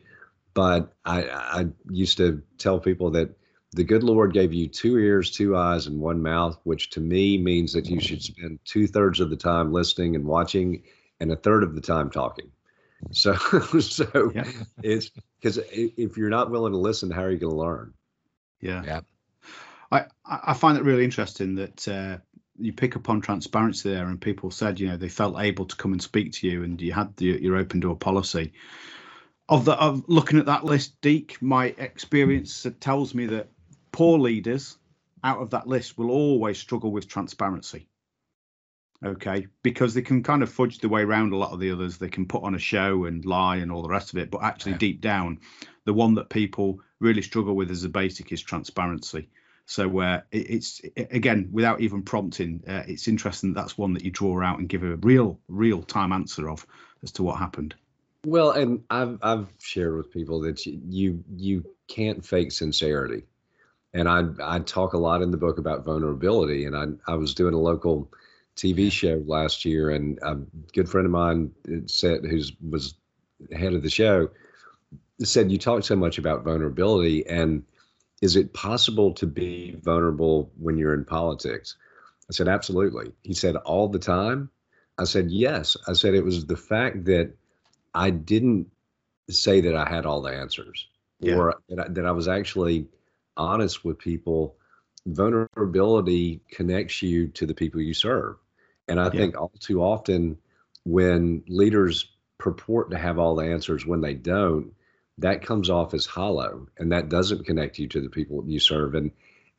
But 0.54 0.94
I, 1.04 1.24
I 1.24 1.68
used 1.90 2.18
to 2.18 2.44
tell 2.58 2.80
people 2.80 3.12
that 3.12 3.36
the 3.72 3.84
good 3.84 4.04
Lord 4.04 4.34
gave 4.34 4.54
you 4.54 4.68
two 4.68 4.98
ears, 4.98 5.32
two 5.32 5.58
eyes, 5.58 5.88
and 5.88 6.00
one 6.00 6.22
mouth, 6.22 6.60
which 6.64 6.92
to 6.92 7.00
me 7.00 7.38
means 7.38 7.74
that 7.74 7.88
you 7.88 8.00
should 8.00 8.22
spend 8.22 8.60
two 8.66 8.88
thirds 8.88 9.20
of 9.20 9.32
the 9.32 9.36
time 9.36 9.74
listening 9.74 10.16
and 10.16 10.26
watching 10.26 10.84
and 11.20 11.32
a 11.32 11.36
third 11.36 11.64
of 11.64 11.76
the 11.76 11.82
time 11.82 12.10
talking. 12.10 12.52
So, 13.12 13.34
so 13.36 14.32
yeah. 14.34 14.46
it's 14.82 15.12
because 15.38 15.58
if 15.58 16.16
you're 16.16 16.30
not 16.30 16.50
willing 16.50 16.72
to 16.72 16.80
listen, 16.80 17.12
how 17.12 17.24
are 17.24 17.32
you 17.32 17.38
going 17.38 17.52
to 17.52 17.60
learn? 17.60 17.94
Yeah. 18.62 18.82
Yeah. 18.86 19.02
I, 19.92 20.06
I 20.26 20.54
find 20.54 20.78
it 20.78 20.86
really 20.86 21.04
interesting 21.04 21.56
that 21.56 21.86
uh, 21.86 22.18
you 22.58 22.74
pick 22.74 22.96
up 22.96 23.10
on 23.10 23.22
transparency 23.22 23.90
there, 23.90 24.08
and 24.08 24.20
people 24.20 24.52
said, 24.52 24.80
you 24.80 24.88
know, 24.88 24.98
they 24.98 25.10
felt 25.10 25.40
able 25.40 25.66
to 25.66 25.76
come 25.76 25.94
and 25.94 26.02
speak 26.02 26.32
to 26.34 26.48
you, 26.48 26.64
and 26.64 26.80
you 26.82 26.92
had 26.94 27.16
the, 27.18 27.26
your 27.42 27.56
open 27.56 27.80
door 27.80 27.96
policy. 27.96 28.54
Of 29.50 29.66
the 29.66 29.74
of 29.74 30.04
looking 30.08 30.40
at 30.40 30.46
that 30.46 30.64
list, 30.64 31.00
Deke, 31.02 31.42
my 31.42 31.76
experience 31.78 32.66
tells 32.80 33.14
me 33.14 33.26
that 33.28 33.50
poor 33.92 34.18
leaders 34.18 34.78
out 35.24 35.40
of 35.40 35.50
that 35.52 35.68
list 35.68 35.98
will 35.98 36.12
always 36.12 36.58
struggle 36.58 36.92
with 36.92 37.08
transparency 37.08 37.88
okay 39.06 39.48
because 39.64 39.94
they 39.94 40.02
can 40.02 40.24
kind 40.24 40.44
of 40.44 40.52
fudge 40.52 40.80
the 40.80 40.90
way 40.90 41.02
around 41.02 41.34
a 41.34 41.38
lot 41.38 41.52
of 41.52 41.60
the 41.60 41.72
others 41.72 41.98
they 41.98 42.10
can 42.10 42.26
put 42.26 42.44
on 42.44 42.56
a 42.56 42.60
show 42.60 43.06
and 43.06 43.26
lie 43.26 43.58
and 43.58 43.72
all 43.72 43.82
the 43.82 43.90
rest 43.90 44.12
of 44.14 44.20
it 44.20 44.32
but 44.32 44.44
actually 44.44 44.72
yeah. 44.74 44.78
deep 44.78 45.02
down 45.02 45.40
the 45.86 45.94
one 45.94 46.14
that 46.14 46.30
people 46.30 46.80
really 47.00 47.22
struggle 47.22 47.56
with 47.56 47.70
as 47.70 47.84
a 47.84 47.90
basic 47.90 48.32
is 48.32 48.42
transparency 48.42 49.28
so 49.66 50.00
uh, 50.00 50.22
it, 50.32 50.50
it's 50.50 50.82
it, 50.96 51.08
again 51.12 51.50
without 51.52 51.82
even 51.82 52.02
prompting 52.02 52.62
uh, 52.68 52.84
it's 52.88 53.08
interesting 53.08 53.54
that 53.54 53.62
that's 53.62 53.78
one 53.78 53.94
that 53.94 54.04
you 54.04 54.12
draw 54.12 54.42
out 54.44 54.60
and 54.60 54.70
give 54.70 54.84
a 54.84 54.96
real 54.98 55.40
real 55.48 55.82
time 55.84 56.12
answer 56.12 56.50
of 56.50 56.66
as 57.04 57.12
to 57.12 57.24
what 57.24 57.38
happened. 57.38 57.76
Well 58.26 58.52
and 58.52 58.84
i've 58.90 59.18
i've 59.22 59.48
shared 59.60 59.98
with 59.98 60.12
people 60.12 60.40
that 60.42 60.66
you 60.66 60.82
you, 60.90 61.24
you 61.36 61.66
can't 61.88 62.26
fake 62.26 62.52
sincerity. 62.52 63.24
And 63.94 64.08
i 64.10 64.24
i 64.42 64.60
talk 64.60 64.94
a 64.94 64.98
lot 64.98 65.22
in 65.22 65.32
the 65.32 65.38
book 65.38 65.58
about 65.58 65.86
vulnerability 65.86 66.66
and 66.66 66.76
i 66.76 67.12
i 67.12 67.16
was 67.16 67.34
doing 67.34 67.54
a 67.54 67.60
local 67.60 68.10
TV 68.56 68.92
show 68.92 69.24
last 69.26 69.66
year, 69.66 69.90
and 69.90 70.20
a 70.22 70.36
good 70.74 70.88
friend 70.88 71.06
of 71.06 71.12
mine 71.12 71.52
said, 71.86 72.24
who's 72.24 72.54
was 72.62 72.96
head 73.52 73.74
of 73.74 73.82
the 73.82 73.90
show, 73.90 74.30
said 75.20 75.52
you 75.52 75.58
talk 75.58 75.84
so 75.84 75.96
much 75.96 76.18
about 76.18 76.44
vulnerability, 76.44 77.26
and 77.28 77.64
is 78.24 78.38
it 78.38 78.54
possible 78.54 79.12
to 79.12 79.28
be 79.28 79.76
vulnerable 79.82 80.50
when 80.58 80.78
you're 80.78 80.94
in 80.94 81.04
politics? 81.04 81.76
I 82.30 82.32
said 82.32 82.48
absolutely. 82.48 83.12
He 83.22 83.34
said 83.34 83.58
all 83.58 83.90
the 83.90 84.00
time. 84.00 84.50
I 84.98 85.04
said 85.04 85.30
yes. 85.30 85.76
I 85.90 85.94
said 85.94 86.14
it 86.14 86.24
was 86.24 86.46
the 86.46 86.56
fact 86.56 87.04
that 87.06 87.34
I 87.94 88.12
didn't 88.12 88.72
say 89.30 89.60
that 89.60 89.76
I 89.76 89.90
had 89.90 90.06
all 90.06 90.22
the 90.22 90.32
answers, 90.32 90.88
yeah. 91.20 91.36
or 91.36 91.56
that 91.68 91.80
I, 91.82 91.88
that 91.90 92.06
I 92.06 92.12
was 92.12 92.30
actually 92.30 92.88
honest 93.36 93.84
with 93.84 94.00
people 94.00 94.56
vulnerability 95.06 96.40
connects 96.50 97.02
you 97.02 97.28
to 97.28 97.46
the 97.46 97.54
people 97.54 97.82
you 97.82 97.94
serve. 97.94 98.38
And 98.88 99.02
I 99.02 99.06
yeah. 99.06 99.20
think 99.20 99.38
all 99.38 99.52
too 99.60 99.84
often 99.84 100.38
when 100.86 101.44
leaders 101.50 102.08
purport 102.38 102.92
to 102.92 102.98
have 102.98 103.20
all 103.20 103.36
the 103.36 103.52
answers 103.52 103.86
when 103.86 104.00
they 104.00 104.14
don't, 104.14 104.72
that 105.18 105.46
comes 105.46 105.70
off 105.70 105.94
as 105.94 106.06
hollow 106.06 106.68
and 106.78 106.92
that 106.92 107.10
doesn't 107.10 107.46
connect 107.46 107.78
you 107.78 107.88
to 107.88 108.02
the 108.02 108.10
people 108.10 108.44
you 108.48 108.60
serve. 108.60 108.96
And 108.96 109.12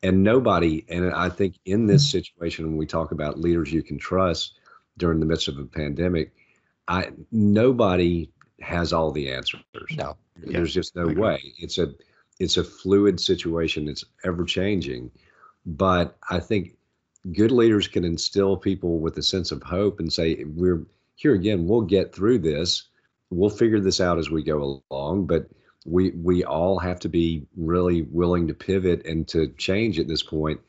and 0.03 0.23
nobody, 0.23 0.85
and 0.89 1.11
I 1.13 1.29
think 1.29 1.55
in 1.65 1.87
this 1.87 2.03
mm-hmm. 2.03 2.19
situation 2.19 2.65
when 2.65 2.77
we 2.77 2.85
talk 2.85 3.11
about 3.11 3.39
leaders 3.39 3.71
you 3.71 3.81
can 3.81 3.97
trust 3.97 4.59
during 4.97 5.19
the 5.19 5.25
midst 5.25 5.47
of 5.47 5.57
a 5.57 5.65
pandemic, 5.65 6.33
I 6.87 7.11
nobody 7.31 8.29
has 8.61 8.93
all 8.93 9.11
the 9.11 9.31
answers. 9.31 9.61
No. 9.95 10.17
There's 10.37 10.73
just 10.73 10.95
no 10.95 11.07
way. 11.07 11.53
It's 11.57 11.77
a 11.77 11.93
it's 12.39 12.57
a 12.57 12.63
fluid 12.63 13.19
situation. 13.19 13.87
It's 13.87 14.03
ever 14.23 14.43
changing, 14.43 15.11
but 15.65 16.17
I 16.29 16.39
think 16.39 16.77
good 17.31 17.51
leaders 17.51 17.87
can 17.87 18.03
instill 18.03 18.57
people 18.57 18.99
with 18.99 19.17
a 19.17 19.23
sense 19.23 19.51
of 19.51 19.63
hope 19.63 19.99
and 19.99 20.11
say, 20.11 20.43
"We're 20.43 20.85
here 21.15 21.33
again. 21.33 21.67
We'll 21.67 21.81
get 21.81 22.13
through 22.13 22.39
this. 22.39 22.89
We'll 23.29 23.49
figure 23.49 23.79
this 23.79 23.99
out 23.99 24.17
as 24.17 24.29
we 24.29 24.43
go 24.43 24.81
along." 24.89 25.27
But 25.27 25.47
we 25.85 26.11
we 26.11 26.43
all 26.43 26.79
have 26.79 26.99
to 27.01 27.09
be 27.09 27.45
really 27.55 28.03
willing 28.03 28.47
to 28.47 28.53
pivot 28.53 29.05
and 29.05 29.27
to 29.29 29.47
change 29.57 29.99
at 29.99 30.07
this 30.07 30.23
point. 30.23 30.59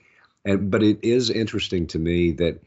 And 0.45 0.71
but 0.71 0.83
it 0.83 0.99
is 1.03 1.31
interesting 1.31 1.87
to 1.89 1.99
me 1.99 2.33
that 2.33 2.63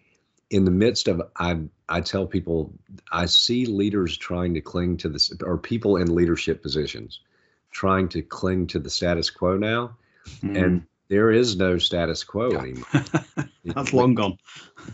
in 0.49 0.65
the 0.65 0.71
midst 0.71 1.07
of 1.07 1.21
I 1.37 1.59
I 1.87 2.01
tell 2.01 2.25
people 2.25 2.73
I 3.11 3.25
see 3.27 3.65
leaders 3.65 4.17
trying 4.17 4.53
to 4.55 4.61
cling 4.61 4.97
to 4.97 5.09
this 5.09 5.31
or 5.43 5.57
people 5.57 5.97
in 5.97 6.13
leadership 6.13 6.61
positions 6.61 7.19
trying 7.71 8.09
to 8.09 8.21
cling 8.21 8.67
to 8.67 8.79
the 8.79 8.89
status 8.89 9.29
quo 9.29 9.57
now. 9.57 9.95
Mm. 10.41 10.63
And 10.63 10.85
there 11.07 11.31
is 11.31 11.55
no 11.55 11.77
status 11.77 12.23
quo 12.23 12.51
anymore. 12.51 12.85
That's 13.65 13.93
long 13.93 14.15
gone. 14.15 14.37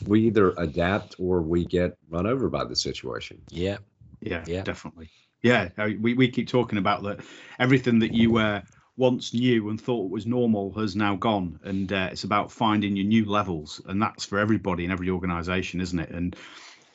We 0.05 0.27
either 0.27 0.53
adapt 0.57 1.15
or 1.19 1.41
we 1.41 1.65
get 1.65 1.97
run 2.09 2.27
over 2.27 2.49
by 2.49 2.65
the 2.65 2.75
situation. 2.75 3.41
Yeah. 3.49 3.77
Yeah, 4.25 4.43
yeah. 4.47 4.63
definitely. 4.63 5.09
Yeah, 5.41 5.69
we, 5.77 6.15
we 6.15 6.29
keep 6.29 6.47
talking 6.47 6.79
about 6.79 7.03
that. 7.03 7.19
Everything 7.59 7.99
that 7.99 8.13
you 8.13 8.37
uh, 8.37 8.61
once 8.97 9.33
knew 9.33 9.69
and 9.69 9.79
thought 9.79 10.09
was 10.09 10.25
normal 10.25 10.73
has 10.73 10.95
now 10.95 11.15
gone, 11.15 11.59
and 11.63 11.91
uh, 11.93 12.09
it's 12.11 12.23
about 12.23 12.51
finding 12.51 12.95
your 12.95 13.05
new 13.05 13.25
levels, 13.25 13.79
and 13.85 14.01
that's 14.01 14.25
for 14.25 14.39
everybody 14.39 14.85
in 14.85 14.91
every 14.91 15.09
organisation, 15.09 15.81
isn't 15.81 15.99
it? 15.99 16.09
And 16.09 16.35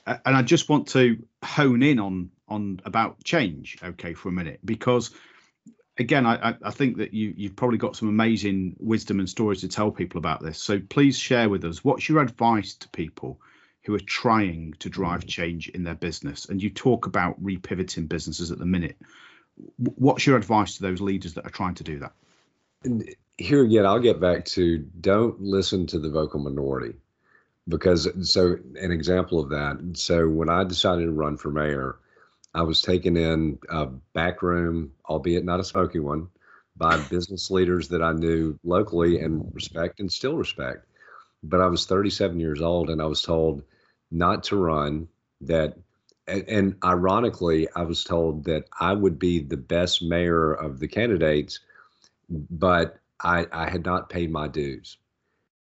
uh, 0.06 0.16
and 0.26 0.36
I 0.36 0.42
just 0.42 0.68
want 0.68 0.88
to 0.88 1.22
hone 1.44 1.82
in 1.82 2.00
on 2.00 2.30
on 2.48 2.80
about 2.84 3.22
change, 3.22 3.78
okay, 3.82 4.14
for 4.14 4.30
a 4.30 4.32
minute, 4.32 4.58
because 4.64 5.10
again, 5.98 6.26
I, 6.26 6.56
I 6.62 6.70
think 6.70 6.96
that 6.96 7.14
you 7.14 7.34
you've 7.36 7.56
probably 7.56 7.78
got 7.78 7.94
some 7.94 8.08
amazing 8.08 8.76
wisdom 8.80 9.20
and 9.20 9.28
stories 9.28 9.60
to 9.60 9.68
tell 9.68 9.92
people 9.92 10.18
about 10.18 10.42
this. 10.42 10.58
So 10.58 10.80
please 10.80 11.18
share 11.18 11.48
with 11.48 11.64
us 11.64 11.84
what's 11.84 12.08
your 12.08 12.20
advice 12.20 12.74
to 12.76 12.88
people 12.88 13.40
who 13.84 13.94
are 13.94 14.00
trying 14.00 14.74
to 14.78 14.88
drive 14.88 15.24
mm. 15.24 15.28
change 15.28 15.68
in 15.70 15.84
their 15.84 15.94
business. 15.94 16.46
And 16.46 16.62
you 16.62 16.70
talk 16.70 17.06
about 17.06 17.42
repivoting 17.42 18.08
businesses 18.08 18.50
at 18.50 18.58
the 18.58 18.66
minute. 18.66 18.96
What's 19.76 20.26
your 20.26 20.36
advice 20.36 20.76
to 20.76 20.82
those 20.82 21.00
leaders 21.00 21.34
that 21.34 21.46
are 21.46 21.50
trying 21.50 21.74
to 21.76 21.84
do 21.84 21.98
that? 21.98 22.12
And 22.84 23.14
here 23.36 23.64
again, 23.64 23.86
I'll 23.86 24.00
get 24.00 24.20
back 24.20 24.44
to 24.46 24.78
don't 25.00 25.40
listen 25.40 25.86
to 25.88 25.98
the 25.98 26.10
vocal 26.10 26.40
minority 26.40 26.94
because 27.68 28.08
so 28.22 28.56
an 28.80 28.90
example 28.90 29.38
of 29.38 29.50
that. 29.50 29.92
So 29.94 30.28
when 30.28 30.48
I 30.48 30.64
decided 30.64 31.04
to 31.04 31.12
run 31.12 31.36
for 31.36 31.50
mayor, 31.50 31.96
I 32.54 32.62
was 32.62 32.82
taken 32.82 33.16
in 33.16 33.58
a 33.68 33.86
back 33.86 34.42
room, 34.42 34.92
albeit 35.08 35.44
not 35.44 35.60
a 35.60 35.64
smoky 35.64 36.00
one, 36.00 36.28
by 36.76 36.96
business 37.08 37.50
leaders 37.50 37.88
that 37.88 38.02
I 38.02 38.12
knew 38.12 38.58
locally 38.64 39.20
and 39.20 39.54
respect 39.54 40.00
and 40.00 40.10
still 40.10 40.36
respect. 40.36 40.86
But 41.42 41.60
I 41.60 41.66
was 41.66 41.86
37 41.86 42.38
years 42.38 42.60
old 42.60 42.90
and 42.90 43.00
I 43.00 43.06
was 43.06 43.22
told 43.22 43.62
not 44.10 44.44
to 44.44 44.56
run, 44.56 45.08
that, 45.42 45.78
and, 46.26 46.44
and 46.48 46.76
ironically, 46.84 47.68
I 47.74 47.82
was 47.82 48.04
told 48.04 48.44
that 48.44 48.64
I 48.78 48.92
would 48.92 49.18
be 49.18 49.40
the 49.40 49.56
best 49.56 50.02
mayor 50.02 50.52
of 50.52 50.78
the 50.78 50.88
candidates, 50.88 51.60
but 52.28 52.98
I, 53.20 53.46
I 53.52 53.70
had 53.70 53.84
not 53.84 54.10
paid 54.10 54.30
my 54.30 54.48
dues 54.48 54.98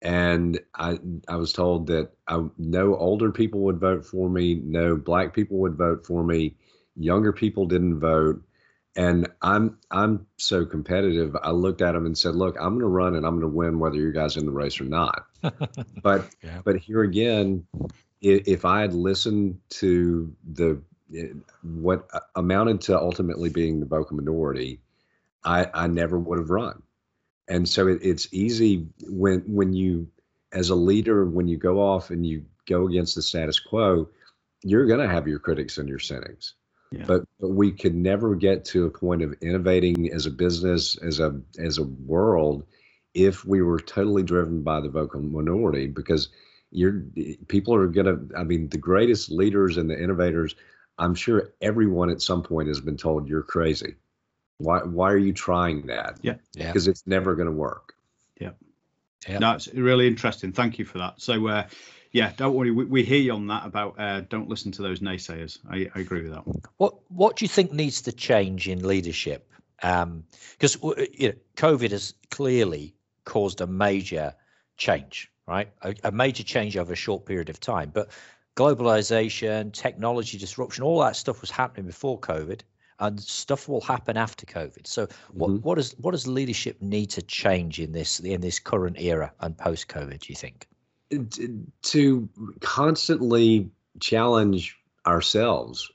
and 0.03 0.61
I 0.75 0.99
I 1.27 1.37
was 1.37 1.53
told 1.53 1.87
that 1.87 2.11
I, 2.29 2.45
no 2.59 2.95
older 2.97 3.33
people 3.33 3.61
would 3.61 3.81
vote 3.81 4.05
for 4.05 4.29
me, 4.29 4.55
no 4.55 4.97
black 4.97 5.35
people 5.35 5.59
would 5.59 5.77
vote 5.77 6.07
for 6.07 6.23
me, 6.23 6.57
Younger 6.97 7.33
people 7.33 7.67
didn't 7.67 7.99
vote. 7.99 8.41
And 8.97 9.29
I'm 9.43 9.79
I'm 9.91 10.27
so 10.37 10.65
competitive. 10.65 11.37
I 11.43 11.51
looked 11.51 11.83
at 11.83 11.93
them 11.93 12.07
and 12.07 12.17
said, 12.17 12.37
"Look, 12.37 12.57
I'm 12.61 12.75
going 12.75 12.81
to 12.81 12.87
run 12.87 13.17
and 13.17 13.27
I'm 13.27 13.41
going 13.41 13.51
to 13.53 13.57
win 13.57 13.81
whether 13.81 13.97
you 13.97 14.13
guys 14.13 14.37
in 14.37 14.47
the 14.47 14.53
race 14.53 14.81
or 14.81 14.85
not." 14.85 15.27
but 16.03 16.29
yeah. 16.43 16.61
but 16.65 16.77
here 16.77 17.03
again, 17.03 17.67
if 18.21 18.65
I 18.65 18.83
had 18.83 18.95
listened 18.95 19.59
to 19.71 20.33
the 20.53 20.81
what 21.63 22.09
uh, 22.13 22.21
amounted 22.37 22.81
to 22.83 22.99
ultimately 22.99 23.51
being 23.51 23.81
the 23.81 23.87
vocal 23.87 24.17
minority, 24.17 24.81
I 25.45 25.67
I 25.75 25.87
never 25.89 26.19
would 26.19 26.39
have 26.39 26.51
run. 26.51 26.83
And 27.49 27.69
so 27.69 27.89
it, 27.89 27.99
it's 28.03 28.33
easy 28.33 28.87
when 29.03 29.41
when 29.41 29.73
you 29.73 30.09
as 30.53 30.71
a 30.71 30.75
leader 30.75 31.25
when 31.25 31.49
you 31.49 31.57
go 31.57 31.81
off 31.81 32.11
and 32.11 32.25
you 32.25 32.45
go 32.67 32.87
against 32.87 33.15
the 33.15 33.23
status 33.23 33.59
quo, 33.61 34.09
you're 34.63 34.87
going 34.87 35.01
to 35.01 35.13
have 35.13 35.29
your 35.29 35.39
critics 35.39 35.79
and 35.79 35.89
your 35.89 35.99
cynics. 35.99 36.55
But, 37.07 37.23
but 37.41 37.49
we 37.49 37.73
could 37.73 37.95
never 37.95 38.35
get 38.35 38.65
to 38.67 38.87
a 38.87 38.91
point 38.91 39.23
of 39.23 39.35
innovating 39.41 40.13
as 40.13 40.27
a 40.27 40.31
business, 40.31 40.97
as 40.99 41.21
a 41.21 41.41
as 41.59 41.79
a 41.79 41.85
world, 41.85 42.65
if 43.15 43.45
we 43.45 43.63
were 43.63 43.81
totally 43.81 44.23
driven 44.23 44.63
by 44.63 44.81
the 44.81 44.89
vocal 44.89 45.21
minority. 45.21 45.87
Because 45.89 46.29
you're 46.71 47.05
people 47.49 47.75
are 47.75 47.89
gonna. 47.89 48.19
I 48.37 48.45
mean, 48.45 48.69
the 48.69 48.79
greatest 48.79 49.31
leaders 49.31 49.77
and 49.77 49.91
the 49.91 50.01
innovators. 50.01 50.55
I'm 50.97 51.15
sure 51.15 51.53
everyone 51.61 52.11
at 52.11 52.23
some 52.23 52.43
point 52.43 52.69
has 52.69 52.81
been 52.81 52.97
told 52.97 53.29
you're 53.29 53.43
crazy. 53.43 53.97
Why 54.59 54.81
why 54.81 55.11
are 55.11 55.19
you 55.19 55.33
trying 55.33 55.87
that? 55.87 56.19
Yeah, 56.23 56.37
yeah. 56.55 56.69
Because 56.69 56.87
it's 56.87 57.07
never 57.07 57.35
going 57.35 57.49
to 57.49 57.53
work. 57.53 57.95
Yeah. 58.41 58.51
Yeah. 59.29 59.39
No, 59.39 59.53
it's 59.53 59.69
really 59.69 60.07
interesting. 60.07 60.53
Thank 60.53 60.79
you 60.79 60.85
for 60.85 60.99
that. 60.99 61.21
So, 61.21 61.47
uh, 61.49 61.67
yeah, 62.15 62.31
don't 62.37 62.55
worry. 62.55 62.71
We, 62.71 62.85
we 62.85 63.03
hear 63.03 63.19
you 63.19 63.33
on 63.33 63.49
that 63.49 63.67
about 63.67 63.99
uh, 63.99 64.21
don't 64.21 64.49
listen 64.49 64.71
to 64.73 64.83
those 64.83 65.01
naysayers. 65.01 65.59
I, 65.69 65.91
I 65.97 66.01
agree 66.01 66.23
with 66.23 66.31
that. 66.31 66.45
What 66.77 66.95
What 67.09 67.37
do 67.37 67.45
you 67.45 67.49
think 67.49 67.73
needs 67.73 68.03
to 68.03 68.13
change 68.13 68.69
in 68.69 68.87
leadership? 68.87 69.51
Because 69.79 70.77
um, 70.81 70.95
you 71.13 71.31
know, 71.31 71.35
COVID 71.57 71.91
has 71.91 72.15
clearly 72.31 72.95
caused 73.25 73.61
a 73.61 73.67
major 73.67 74.33
change, 74.77 75.29
right? 75.49 75.73
A, 75.83 75.93
a 76.05 76.13
major 76.13 76.45
change 76.45 76.77
over 76.77 76.93
a 76.93 76.97
short 76.97 77.27
period 77.27 77.51
of 77.51 77.59
time. 77.59 77.91
But 77.93 78.11
globalization, 78.57 79.73
technology 79.73 80.39
disruption, 80.39 80.85
all 80.85 81.01
that 81.01 81.17
stuff 81.17 81.41
was 81.41 81.51
happening 81.51 81.87
before 81.87 82.21
COVID, 82.21 82.61
and 83.01 83.21
stuff 83.21 83.69
will 83.69 83.81
happen 83.81 84.17
after 84.17 84.47
COVID. 84.47 84.87
So, 84.87 85.09
what 85.33 85.51
mm-hmm. 85.51 85.67
what 85.67 85.75
does 85.79 85.97
what 85.99 86.13
does 86.13 86.29
leadership 86.29 86.81
need 86.81 87.07
to 87.07 87.23
change 87.23 87.81
in 87.81 87.91
this 87.91 88.21
in 88.21 88.41
this 88.41 88.61
current 88.61 89.01
era 89.01 89.33
and 89.41 89.59
post 89.59 89.89
COVID? 89.89 90.21
Do 90.21 90.27
you 90.29 90.37
think? 90.37 90.69
To 91.83 92.29
constantly 92.61 93.71
challenge 94.01 94.77
ourselves 95.07 95.91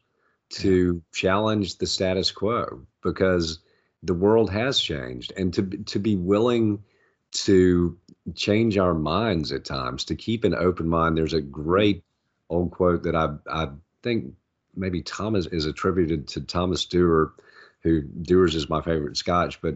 to 0.49 1.01
challenge 1.13 1.77
the 1.77 1.87
status 1.87 2.31
quo 2.31 2.81
because 3.03 3.59
the 4.01 4.13
world 4.13 4.49
has 4.49 4.79
changed. 4.79 5.33
And 5.35 5.53
to 5.53 5.63
to 5.63 5.99
be 5.99 6.15
willing 6.15 6.83
to 7.31 7.97
change 8.35 8.77
our 8.77 8.93
minds 8.93 9.51
at 9.51 9.65
times 9.65 10.05
to 10.05 10.15
keep 10.15 10.43
an 10.43 10.55
open 10.55 10.87
mind. 10.87 11.17
There's 11.17 11.33
a 11.33 11.41
great 11.41 12.03
old 12.49 12.71
quote 12.71 13.03
that 13.03 13.15
i 13.15 13.29
i 13.49 13.67
think 14.03 14.33
maybe 14.75 15.01
thomas 15.01 15.45
is 15.47 15.65
attributed 15.65 16.27
to 16.27 16.41
thomas 16.41 16.85
dewar 16.85 17.33
who 17.81 18.01
dewar's 18.01 18.55
is 18.55 18.69
my 18.69 18.81
favorite 18.81 19.17
scotch 19.17 19.61
but 19.61 19.75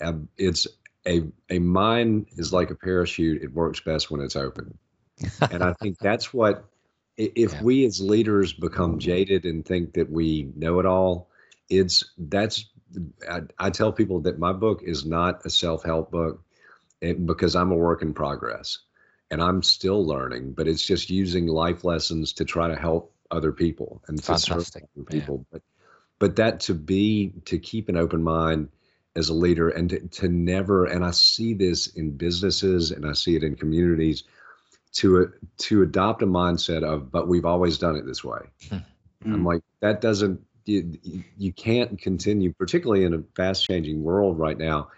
uh, 0.00 0.12
it's 0.36 0.66
a 1.06 1.22
a 1.50 1.58
mine 1.58 2.26
is 2.36 2.52
like 2.52 2.70
a 2.70 2.74
parachute. 2.74 3.42
It 3.42 3.52
works 3.52 3.80
best 3.80 4.10
when 4.10 4.20
it's 4.20 4.36
open. 4.36 4.78
and 5.50 5.62
I 5.62 5.72
think 5.74 5.98
that's 6.00 6.32
what 6.32 6.64
if 7.16 7.52
yeah. 7.52 7.62
we 7.62 7.84
as 7.84 8.00
leaders 8.00 8.52
become 8.52 8.98
jaded 8.98 9.44
and 9.44 9.64
think 9.64 9.94
that 9.94 10.10
we 10.10 10.50
know 10.56 10.78
it 10.80 10.86
all, 10.86 11.28
it's 11.68 12.04
that's 12.16 12.66
I, 13.28 13.42
I 13.58 13.70
tell 13.70 13.92
people 13.92 14.20
that 14.20 14.38
my 14.38 14.52
book 14.52 14.82
is 14.82 15.04
not 15.04 15.44
a 15.44 15.50
self-help 15.50 16.10
book 16.10 16.42
eh, 17.00 17.14
because 17.14 17.56
I'm 17.56 17.72
a 17.72 17.76
work 17.76 18.02
in 18.02 18.14
progress 18.14 18.78
and 19.30 19.42
I'm 19.42 19.62
still 19.62 20.06
learning, 20.06 20.52
but 20.52 20.68
it's 20.68 20.84
just 20.84 21.10
using 21.10 21.46
life 21.46 21.84
lessons 21.84 22.34
to 22.34 22.44
try 22.44 22.68
to 22.68 22.76
help 22.76 23.14
other 23.30 23.52
people 23.52 24.02
and 24.06 24.22
to 24.22 24.38
serve 24.38 24.68
other 24.76 25.04
people. 25.08 25.38
Yeah. 25.38 25.58
But 25.58 25.62
but 26.18 26.36
that 26.36 26.60
to 26.60 26.74
be 26.74 27.32
to 27.46 27.58
keep 27.58 27.88
an 27.88 27.96
open 27.96 28.22
mind 28.22 28.68
as 29.14 29.28
a 29.28 29.34
leader 29.34 29.68
and 29.68 29.90
to, 29.90 30.08
to 30.08 30.28
never 30.28 30.86
and 30.86 31.04
i 31.04 31.10
see 31.10 31.54
this 31.54 31.88
in 31.88 32.10
businesses 32.10 32.90
and 32.90 33.06
i 33.06 33.12
see 33.12 33.36
it 33.36 33.42
in 33.42 33.54
communities 33.54 34.24
to 34.92 35.32
to 35.58 35.82
adopt 35.82 36.22
a 36.22 36.26
mindset 36.26 36.82
of 36.82 37.10
but 37.10 37.28
we've 37.28 37.44
always 37.44 37.78
done 37.78 37.96
it 37.96 38.06
this 38.06 38.22
way. 38.22 38.40
Mm. 38.70 38.84
i'm 39.24 39.44
like 39.44 39.62
that 39.80 40.00
doesn't 40.00 40.40
you, 40.64 40.98
you 41.36 41.52
can't 41.52 41.98
continue 42.00 42.52
particularly 42.52 43.04
in 43.04 43.14
a 43.14 43.22
fast 43.34 43.64
changing 43.64 44.02
world 44.02 44.38
right 44.38 44.58
now. 44.58 44.88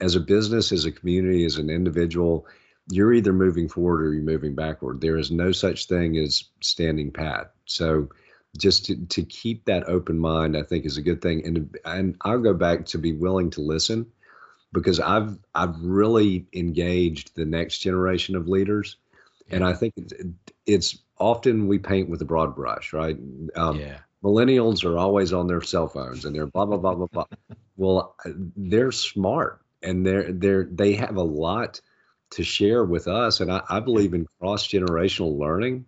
As 0.00 0.16
a 0.16 0.20
business 0.20 0.72
as 0.72 0.84
a 0.84 0.92
community 0.92 1.44
as 1.44 1.58
an 1.58 1.70
individual 1.70 2.46
you're 2.90 3.12
either 3.12 3.32
moving 3.32 3.68
forward 3.68 4.04
or 4.04 4.12
you're 4.12 4.24
moving 4.24 4.56
backward. 4.56 5.00
There 5.00 5.16
is 5.16 5.30
no 5.30 5.52
such 5.52 5.86
thing 5.86 6.16
as 6.16 6.44
standing 6.60 7.12
pat. 7.12 7.52
So 7.64 8.08
just 8.56 8.86
to, 8.86 9.06
to 9.06 9.22
keep 9.22 9.64
that 9.64 9.88
open 9.88 10.18
mind, 10.18 10.56
I 10.56 10.62
think 10.62 10.84
is 10.84 10.96
a 10.98 11.02
good 11.02 11.22
thing. 11.22 11.46
And 11.46 11.78
and 11.84 12.16
I'll 12.22 12.40
go 12.40 12.54
back 12.54 12.86
to 12.86 12.98
be 12.98 13.12
willing 13.12 13.50
to 13.50 13.60
listen 13.60 14.06
because 14.72 15.00
I've 15.00 15.38
I've 15.54 15.80
really 15.80 16.46
engaged 16.52 17.34
the 17.34 17.44
next 17.44 17.78
generation 17.78 18.36
of 18.36 18.48
leaders, 18.48 18.96
and 19.50 19.64
I 19.64 19.72
think 19.72 19.94
it's, 19.96 20.12
it's 20.66 20.98
often 21.18 21.68
we 21.68 21.78
paint 21.78 22.08
with 22.08 22.20
a 22.22 22.26
broad 22.26 22.54
brush, 22.54 22.92
right? 22.92 23.16
Um, 23.56 23.78
yeah. 23.78 23.98
Millennials 24.22 24.84
are 24.84 24.98
always 24.98 25.32
on 25.32 25.48
their 25.48 25.60
cell 25.62 25.88
phones 25.88 26.24
and 26.24 26.34
they're 26.34 26.46
blah 26.46 26.64
blah 26.66 26.76
blah 26.76 26.94
blah 26.94 27.06
blah. 27.06 27.24
well, 27.76 28.16
they're 28.56 28.92
smart. 28.92 29.60
and 29.82 30.06
they're 30.06 30.32
they're 30.32 30.64
they 30.70 30.94
have 30.94 31.16
a 31.16 31.22
lot 31.22 31.80
to 32.30 32.44
share 32.44 32.84
with 32.84 33.08
us, 33.08 33.40
and 33.40 33.52
I, 33.52 33.62
I 33.68 33.80
believe 33.80 34.14
in 34.14 34.26
cross 34.38 34.66
generational 34.66 35.38
learning. 35.38 35.86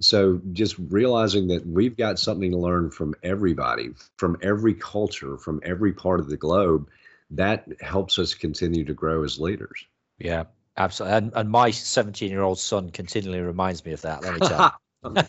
So 0.00 0.40
just 0.52 0.76
realizing 0.78 1.48
that 1.48 1.66
we've 1.66 1.96
got 1.96 2.18
something 2.18 2.50
to 2.52 2.56
learn 2.56 2.90
from 2.90 3.14
everybody, 3.22 3.90
from 4.16 4.36
every 4.42 4.74
culture, 4.74 5.36
from 5.36 5.60
every 5.62 5.92
part 5.92 6.20
of 6.20 6.28
the 6.28 6.36
globe, 6.36 6.88
that 7.30 7.66
helps 7.80 8.18
us 8.18 8.34
continue 8.34 8.84
to 8.84 8.94
grow 8.94 9.22
as 9.24 9.38
leaders. 9.38 9.84
Yeah, 10.18 10.44
absolutely. 10.76 11.18
And, 11.18 11.32
and 11.34 11.50
my 11.50 11.70
17 11.70 12.30
year 12.30 12.42
old 12.42 12.58
son 12.58 12.90
continually 12.90 13.40
reminds 13.40 13.84
me 13.84 13.92
of 13.92 14.02
that. 14.02 14.22
Let 14.22 14.34
me 14.34 14.40
tell 14.40 14.72
you. 15.04 15.22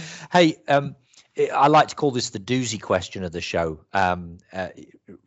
hey, 0.32 0.56
um, 0.68 0.96
I 1.54 1.68
like 1.68 1.88
to 1.88 1.94
call 1.94 2.10
this 2.10 2.30
the 2.30 2.38
doozy 2.38 2.80
question 2.80 3.22
of 3.22 3.32
the 3.32 3.40
show. 3.40 3.80
Um, 3.92 4.38
uh, 4.52 4.68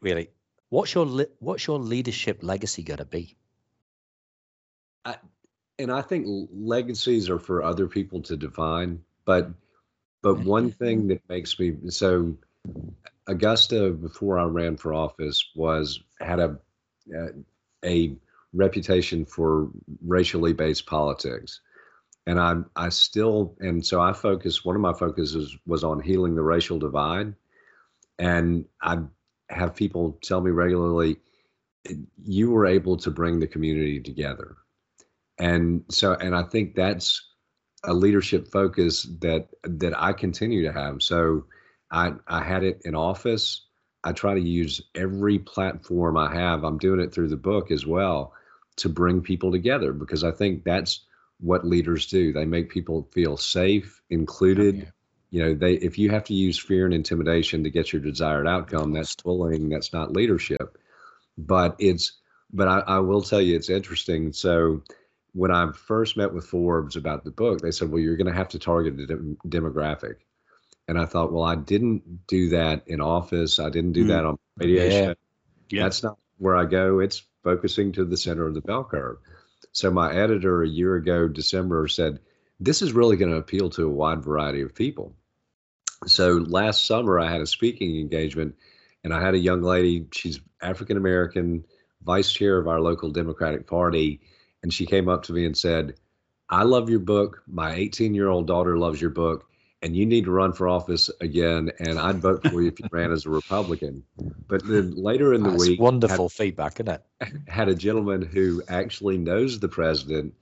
really, 0.02 0.30
what's 0.70 0.94
your 0.94 1.06
what's 1.40 1.68
your 1.68 1.80
leadership 1.80 2.40
legacy 2.42 2.84
going 2.84 2.98
to 2.98 3.06
be? 3.06 3.36
I, 5.06 5.16
and 5.80 5.92
I 5.92 6.02
think 6.02 6.28
legacies 6.54 7.30
are 7.30 7.40
for 7.40 7.64
other 7.64 7.88
people 7.88 8.22
to 8.24 8.38
define. 8.38 9.04
But 9.26 9.50
but 10.22 10.36
mm-hmm. 10.36 10.48
one 10.48 10.72
thing 10.72 11.08
that 11.08 11.28
makes 11.30 11.58
me 11.58 11.76
so 11.88 12.36
Augusta 13.26 13.92
before 13.92 14.38
I 14.38 14.44
ran 14.44 14.78
for 14.78 14.94
office 14.94 15.50
was 15.56 16.02
had 16.20 16.40
a 16.40 16.58
a 17.84 18.16
reputation 18.54 19.26
for 19.26 19.70
racially 20.06 20.54
based 20.54 20.86
politics. 20.86 21.62
And 22.28 22.40
I 22.40 22.58
I 22.76 22.90
still 22.90 23.56
and 23.60 23.84
so 23.84 24.02
I 24.02 24.14
focus 24.14 24.66
one 24.66 24.76
of 24.76 24.82
my 24.82 24.94
focuses 24.94 25.58
was 25.66 25.84
on 25.84 26.02
healing 26.02 26.36
the 26.36 26.44
racial 26.44 26.78
divide, 26.78 27.34
and 28.20 28.66
I 28.82 29.00
have 29.50 29.76
people 29.76 30.20
tell 30.22 30.42
me 30.42 30.52
regularly, 30.52 31.18
you 32.24 32.52
were 32.52 32.68
able 32.68 32.98
to 32.98 33.10
bring 33.10 33.40
the 33.40 33.48
community 33.48 34.00
together, 34.00 34.58
and 35.40 35.84
so 35.90 36.14
and 36.14 36.36
I 36.36 36.44
think 36.44 36.76
that's 36.76 37.26
a 37.84 37.94
leadership 37.94 38.52
focus 38.52 39.08
that 39.22 39.48
that 39.64 40.00
I 40.00 40.14
continue 40.14 40.64
to 40.64 40.74
have. 40.74 41.02
So 41.02 41.46
I 41.92 42.14
I 42.28 42.44
had 42.44 42.64
it 42.64 42.82
in 42.84 42.96
office. 42.96 43.66
I 44.04 44.12
try 44.12 44.34
to 44.34 44.40
use 44.40 44.82
every 44.96 45.40
platform 45.40 46.18
I 46.18 46.34
have. 46.34 46.64
I'm 46.64 46.78
doing 46.78 47.00
it 47.00 47.14
through 47.14 47.30
the 47.30 47.38
book 47.38 47.72
as 47.72 47.86
well 47.86 48.34
to 48.78 48.90
bring 48.90 49.22
people 49.22 49.52
together 49.52 49.92
because 49.92 50.24
I 50.24 50.32
think 50.32 50.64
that's 50.64 51.06
what 51.42 51.66
leaders 51.66 52.08
do. 52.08 52.32
They 52.32 52.46
make 52.46 52.70
people 52.70 53.10
feel 53.14 53.38
safe, 53.38 54.02
included. 54.10 54.78
Yeah. 54.78 54.86
You 55.32 55.44
know, 55.44 55.54
they 55.54 55.74
if 55.76 55.98
you 55.98 56.10
have 56.10 56.24
to 56.26 56.34
use 56.34 56.58
fear 56.58 56.86
and 56.86 56.94
intimidation 56.94 57.64
to 57.64 57.70
get 57.70 57.94
your 57.94 58.02
desired 58.02 58.48
outcome, 58.48 58.94
that's 58.94 59.16
bullying. 59.16 59.70
That's 59.70 59.94
not 59.94 60.14
leadership. 60.14 60.78
But 61.38 61.76
it's 61.80 62.20
but 62.52 62.68
I, 62.68 62.80
I 62.80 63.00
will 63.00 63.22
tell 63.22 63.42
you, 63.42 63.56
it's 63.56 63.70
interesting. 63.70 64.34
So 64.34 64.82
when 65.34 65.52
I 65.52 65.72
first 65.72 66.18
met 66.18 66.34
with 66.34 66.46
Forbes 66.46 66.96
about 66.96 67.24
the 67.24 67.32
book, 67.32 67.62
they 67.62 67.72
said, 67.72 67.92
"Well, 67.92 68.02
you're 68.02 68.18
going 68.18 68.28
to 68.28 68.34
have 68.34 68.50
to 68.50 68.60
target 68.60 69.00
a 69.00 69.06
dem- 69.06 69.38
demographic." 69.48 70.16
And 70.90 70.98
I 70.98 71.06
thought, 71.06 71.32
well, 71.32 71.44
I 71.44 71.54
didn't 71.54 72.26
do 72.26 72.50
that 72.50 72.88
in 72.88 73.00
office. 73.00 73.60
I 73.60 73.70
didn't 73.70 73.92
do 73.92 74.06
mm. 74.06 74.08
that 74.08 74.26
on 74.26 74.40
radiation. 74.58 75.10
Yeah. 75.10 75.14
yeah. 75.70 75.84
That's 75.84 76.02
not 76.02 76.18
where 76.40 76.56
I 76.56 76.66
go. 76.66 76.98
It's 76.98 77.22
focusing 77.44 77.92
to 77.92 78.06
the 78.06 78.18
center 78.18 78.48
of 78.48 78.56
the 78.56 78.62
bell 78.62 78.84
curve. 78.84 79.18
So 79.72 79.92
my 79.92 80.12
editor 80.12 80.64
a 80.64 80.68
year 80.68 80.96
ago, 80.96 81.28
December, 81.28 81.88
said, 81.88 82.20
This 82.60 82.82
is 82.82 82.94
really 82.94 83.18
going 83.18 83.32
to 83.32 83.38
appeal 83.38 83.70
to 83.70 83.86
a 83.86 83.90
wide 83.92 84.24
variety 84.24 84.62
of 84.62 84.74
people. 84.74 85.16
So 86.08 86.34
last 86.38 86.88
summer, 86.88 87.20
I 87.20 87.30
had 87.32 87.42
a 87.42 87.46
speaking 87.46 88.00
engagement, 88.00 88.56
and 89.04 89.14
I 89.14 89.22
had 89.22 89.36
a 89.36 89.40
young 89.40 89.62
lady, 89.62 90.08
she's 90.12 90.40
African 90.60 90.98
American, 90.98 91.66
vice 92.02 92.32
chair 92.32 92.58
of 92.58 92.68
our 92.68 92.82
local 92.82 93.12
Democratic 93.12 93.68
Party, 93.68 94.22
and 94.64 94.74
she 94.74 94.86
came 94.86 95.10
up 95.10 95.24
to 95.24 95.34
me 95.34 95.45
and 95.45 95.57
said, 95.57 95.95
I 96.49 96.64
love 96.64 96.89
your 96.89 96.99
book. 96.99 97.43
My 97.47 97.74
18 97.76 98.14
year 98.14 98.28
old 98.28 98.47
daughter 98.47 98.78
loves 98.78 98.99
your 98.99 99.12
book 99.12 99.49
and 99.82 99.95
you 99.95 100.05
need 100.05 100.26
to 100.26 100.32
run 100.32 100.51
for 100.51 100.68
office 100.68 101.10
again, 101.22 101.72
and 101.80 101.97
I'd 101.97 102.18
vote 102.18 102.45
for 102.47 102.62
you 102.62 102.68
if 102.68 102.80
you 102.80 102.88
ran 102.91 103.12
as 103.12 103.26
a 103.26 103.30
Republican. 103.30 104.03
But 104.47 104.66
then 104.68 104.91
later 104.95 105.34
in 105.34 105.43
the 105.43 105.51
That's 105.51 105.68
week, 105.68 105.80
wonderful 105.80 106.28
had, 106.28 106.32
feedback, 106.34 106.80
isn't 106.80 106.89
it? 106.89 107.03
Had 107.47 107.70
a 107.70 107.76
gentleman 107.76 108.22
who 108.22 108.62
actually 108.68 109.18
knows 109.18 109.60
the 109.60 109.70
president, 109.70 110.34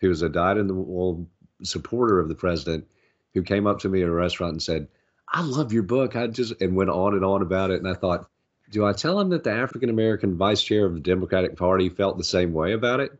who 0.00 0.10
is 0.10 0.22
a 0.22 0.28
dyed 0.28 0.56
in 0.56 0.66
the 0.66 0.74
wool 0.74 1.28
supporter 1.62 2.20
of 2.20 2.28
the 2.28 2.34
president, 2.34 2.86
who 3.34 3.42
came 3.42 3.66
up 3.66 3.80
to 3.80 3.88
me 3.88 4.02
at 4.02 4.08
a 4.08 4.12
restaurant 4.12 4.52
and 4.52 4.62
said, 4.62 4.88
"I 5.28 5.42
love 5.42 5.72
your 5.72 5.82
book." 5.82 6.16
I 6.16 6.26
just 6.28 6.60
and 6.60 6.74
went 6.74 6.90
on 6.90 7.14
and 7.14 7.24
on 7.24 7.42
about 7.42 7.70
it, 7.70 7.80
and 7.80 7.88
I 7.88 7.94
thought, 7.94 8.30
do 8.70 8.84
I 8.84 8.92
tell 8.92 9.20
him 9.20 9.28
that 9.30 9.44
the 9.44 9.52
African 9.52 9.90
American 9.90 10.36
vice 10.36 10.62
chair 10.62 10.86
of 10.86 10.94
the 10.94 11.00
Democratic 11.00 11.56
Party 11.56 11.88
felt 11.88 12.18
the 12.18 12.24
same 12.24 12.52
way 12.52 12.72
about 12.72 13.00
it? 13.00 13.12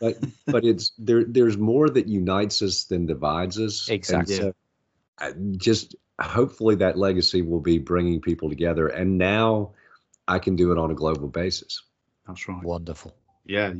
But 0.00 0.16
but 0.46 0.64
it's 0.64 0.92
there. 0.98 1.24
There's 1.24 1.56
more 1.56 1.88
that 1.88 2.06
unites 2.06 2.62
us 2.62 2.84
than 2.84 3.06
divides 3.06 3.58
us. 3.58 3.88
Exactly. 3.88 4.36
So, 4.36 4.52
just 5.56 5.96
hopefully 6.20 6.76
that 6.76 6.98
legacy 6.98 7.42
will 7.42 7.60
be 7.60 7.78
bringing 7.78 8.20
people 8.20 8.48
together. 8.48 8.88
And 8.88 9.18
now 9.18 9.72
I 10.26 10.38
can 10.38 10.56
do 10.56 10.72
it 10.72 10.78
on 10.78 10.90
a 10.90 10.94
global 10.94 11.28
basis. 11.28 11.82
That's 12.26 12.48
right. 12.48 12.62
Wonderful. 12.62 13.14
Yeah, 13.46 13.72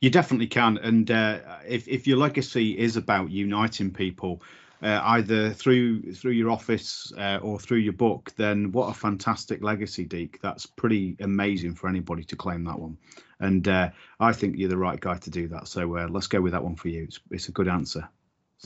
you 0.00 0.08
definitely 0.08 0.46
can. 0.46 0.78
And 0.78 1.10
uh, 1.10 1.40
if 1.68 1.86
if 1.88 2.06
your 2.06 2.16
legacy 2.16 2.78
is 2.78 2.96
about 2.96 3.30
uniting 3.30 3.92
people, 3.92 4.42
uh, 4.82 5.00
either 5.04 5.50
through 5.50 6.12
through 6.14 6.32
your 6.32 6.50
office 6.50 7.12
uh, 7.18 7.38
or 7.42 7.58
through 7.58 7.78
your 7.78 7.92
book, 7.92 8.32
then 8.36 8.72
what 8.72 8.88
a 8.88 8.94
fantastic 8.94 9.62
legacy, 9.62 10.04
Deke. 10.04 10.40
That's 10.40 10.66
pretty 10.66 11.16
amazing 11.20 11.74
for 11.74 11.88
anybody 11.88 12.24
to 12.24 12.36
claim 12.36 12.64
that 12.64 12.78
one. 12.78 12.96
And 13.40 13.66
uh, 13.68 13.90
I 14.20 14.32
think 14.32 14.56
you're 14.56 14.68
the 14.68 14.76
right 14.76 15.00
guy 15.00 15.16
to 15.16 15.30
do 15.30 15.48
that. 15.48 15.68
So 15.68 15.96
uh, 15.96 16.08
let's 16.08 16.26
go 16.26 16.40
with 16.40 16.52
that 16.52 16.62
one 16.62 16.76
for 16.76 16.88
you. 16.88 17.04
It's, 17.04 17.20
it's 17.30 17.48
a 17.48 17.52
good 17.52 17.68
answer. 17.68 18.08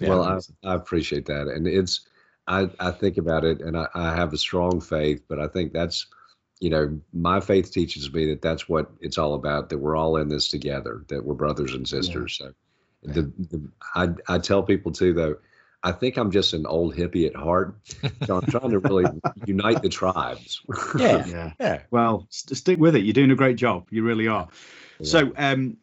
well, 0.01 0.23
I, 0.23 0.39
I 0.69 0.75
appreciate 0.75 1.27
that, 1.27 1.47
and 1.47 1.67
it's 1.67 2.09
I, 2.47 2.69
I 2.79 2.91
think 2.91 3.17
about 3.17 3.45
it 3.45 3.61
and 3.61 3.77
I, 3.77 3.89
I 3.95 4.15
have 4.15 4.33
a 4.33 4.39
strong 4.39 4.81
faith, 4.81 5.23
but 5.29 5.39
I 5.39 5.49
think 5.49 5.73
that's, 5.73 6.07
you 6.61 6.71
know, 6.71 6.99
my 7.13 7.41
faith 7.41 7.73
teaches 7.73 8.13
me 8.13 8.27
that 8.31 8.43
that's 8.43 8.69
what 8.69 8.91
it's 9.01 9.19
all 9.19 9.35
about, 9.35 9.69
that 9.71 9.79
we're 9.79 9.97
all 9.97 10.17
in 10.19 10.29
this 10.29 10.49
together, 10.49 11.05
that 11.09 11.25
we're 11.25 11.35
brothers 11.35 11.75
and 11.75 11.89
sisters. 11.89 12.39
Yeah. 12.41 12.49
So 12.49 13.13
the, 13.13 13.23
the, 13.51 13.71
I, 13.95 14.09
I 14.29 14.39
tell 14.39 14.63
people 14.63 14.93
too, 14.93 15.15
though, 15.15 15.37
I 15.85 15.93
think 15.93 16.17
I'm 16.17 16.31
just 16.31 16.55
an 16.55 16.65
old 16.67 16.97
hippie 16.97 17.27
at 17.27 17.37
heart. 17.37 17.77
So 18.25 18.39
I'm 18.39 18.47
trying 18.51 18.71
to 18.71 18.79
really 18.79 19.05
unite 19.47 19.83
the 19.83 19.91
tribes. 19.91 20.63
yeah. 20.99 21.27
yeah. 21.27 21.53
Yeah. 21.61 21.83
Well, 21.91 22.27
st- 22.31 22.57
stick 22.57 22.79
with 22.79 22.97
it. 22.97 23.05
You're 23.05 23.13
doing 23.13 23.31
a 23.31 23.37
great 23.37 23.57
job. 23.57 23.87
You 23.91 24.03
really 24.03 24.27
are. 24.27 24.49
Yeah. 24.99 25.07
So, 25.07 25.33
um, 25.37 25.77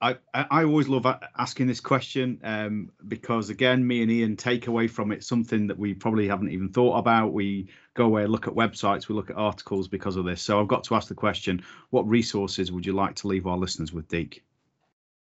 I, 0.00 0.16
I 0.32 0.62
always 0.62 0.86
love 0.86 1.06
asking 1.36 1.66
this 1.66 1.80
question 1.80 2.40
um, 2.44 2.92
because 3.08 3.50
again, 3.50 3.84
me 3.84 4.00
and 4.02 4.10
Ian 4.12 4.36
take 4.36 4.68
away 4.68 4.86
from 4.86 5.10
it 5.10 5.24
something 5.24 5.66
that 5.66 5.76
we 5.76 5.92
probably 5.92 6.28
haven't 6.28 6.50
even 6.50 6.68
thought 6.68 6.98
about. 6.98 7.32
We 7.32 7.70
go 7.94 8.04
away 8.04 8.24
look 8.26 8.46
at 8.46 8.54
websites, 8.54 9.08
we 9.08 9.16
look 9.16 9.28
at 9.28 9.36
articles 9.36 9.88
because 9.88 10.14
of 10.14 10.24
this. 10.24 10.40
So 10.40 10.60
I've 10.60 10.68
got 10.68 10.84
to 10.84 10.94
ask 10.94 11.08
the 11.08 11.16
question: 11.16 11.64
What 11.90 12.08
resources 12.08 12.70
would 12.70 12.86
you 12.86 12.92
like 12.92 13.16
to 13.16 13.26
leave 13.26 13.48
our 13.48 13.58
listeners 13.58 13.92
with, 13.92 14.06
Deke? 14.06 14.44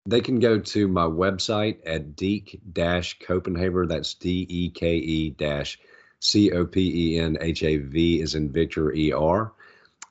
They 0.07 0.21
can 0.21 0.39
go 0.39 0.57
to 0.57 0.87
my 0.87 1.03
website 1.03 1.79
at 1.85 2.15
Deke 2.15 2.61
Copenhaver. 2.73 3.89
That's 3.89 4.13
D 4.13 4.47
E 4.49 4.69
K 4.69 4.95
E 4.95 5.31
dash 5.31 5.77
C 6.21 6.49
O 6.53 6.65
P 6.65 7.15
E 7.15 7.19
N 7.19 7.37
H 7.41 7.61
A 7.63 7.75
V 7.75 8.21
is 8.21 8.33
in 8.33 8.49
Victor 8.49 8.93
E 8.93 9.11
R. 9.11 9.51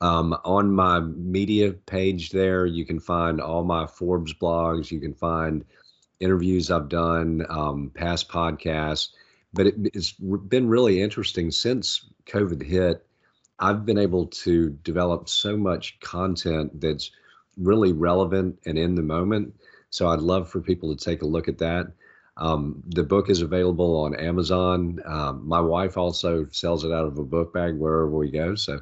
Um, 0.02 0.36
on 0.44 0.70
my 0.70 1.00
media 1.00 1.72
page 1.72 2.28
there, 2.28 2.66
you 2.66 2.84
can 2.84 3.00
find 3.00 3.40
all 3.40 3.64
my 3.64 3.86
Forbes 3.86 4.34
blogs. 4.34 4.90
You 4.90 5.00
can 5.00 5.14
find 5.14 5.64
interviews 6.20 6.70
I've 6.70 6.90
done, 6.90 7.46
um, 7.48 7.90
past 7.94 8.28
podcasts. 8.28 9.08
But 9.54 9.68
it, 9.68 9.74
it's 9.94 10.12
been 10.12 10.68
really 10.68 11.00
interesting 11.00 11.50
since 11.50 12.04
COVID 12.26 12.62
hit. 12.62 13.06
I've 13.58 13.86
been 13.86 13.96
able 13.96 14.26
to 14.26 14.68
develop 14.84 15.30
so 15.30 15.56
much 15.56 15.98
content 16.00 16.82
that's 16.82 17.10
really 17.56 17.94
relevant 17.94 18.58
and 18.66 18.76
in 18.76 18.94
the 18.94 19.02
moment. 19.02 19.54
So 19.90 20.08
I'd 20.08 20.20
love 20.20 20.48
for 20.50 20.60
people 20.60 20.94
to 20.94 21.04
take 21.04 21.22
a 21.22 21.26
look 21.26 21.48
at 21.48 21.58
that. 21.58 21.86
Um, 22.38 22.82
the 22.86 23.02
book 23.02 23.30
is 23.30 23.40
available 23.40 23.96
on 24.00 24.14
Amazon. 24.14 25.00
Um, 25.06 25.46
my 25.46 25.60
wife 25.60 25.96
also 25.96 26.46
sells 26.50 26.84
it 26.84 26.92
out 26.92 27.06
of 27.06 27.18
a 27.18 27.24
book 27.24 27.54
bag 27.54 27.76
wherever 27.76 28.10
we 28.10 28.30
go. 28.30 28.54
So 28.54 28.80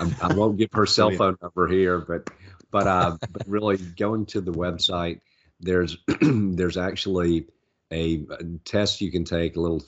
I'm, 0.00 0.14
I 0.20 0.34
will 0.34 0.48
not 0.48 0.58
give 0.58 0.70
her 0.72 0.86
cell 0.86 1.10
phone 1.12 1.36
number 1.40 1.68
here, 1.68 2.00
but 2.00 2.28
but 2.70 2.86
uh, 2.86 3.16
but 3.30 3.46
really 3.46 3.76
going 3.76 4.26
to 4.26 4.40
the 4.40 4.52
website, 4.52 5.20
there's 5.60 5.96
there's 6.20 6.76
actually 6.76 7.46
a, 7.92 8.26
a, 8.30 8.44
test 8.64 9.00
you 9.00 9.10
can 9.10 9.24
take, 9.24 9.56
a 9.56 9.60
little 9.60 9.82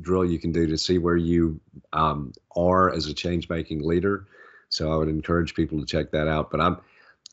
drill 0.00 0.24
you 0.24 0.38
can 0.38 0.50
do 0.50 0.66
to 0.66 0.76
see 0.76 0.98
where 0.98 1.16
you 1.16 1.60
um, 1.92 2.32
are 2.56 2.92
as 2.92 3.06
a 3.06 3.14
change 3.14 3.48
making 3.48 3.86
leader. 3.86 4.26
So 4.70 4.92
I 4.92 4.96
would 4.96 5.08
encourage 5.08 5.54
people 5.54 5.78
to 5.78 5.86
check 5.86 6.10
that 6.10 6.26
out. 6.26 6.50
But 6.50 6.60
I'm 6.60 6.78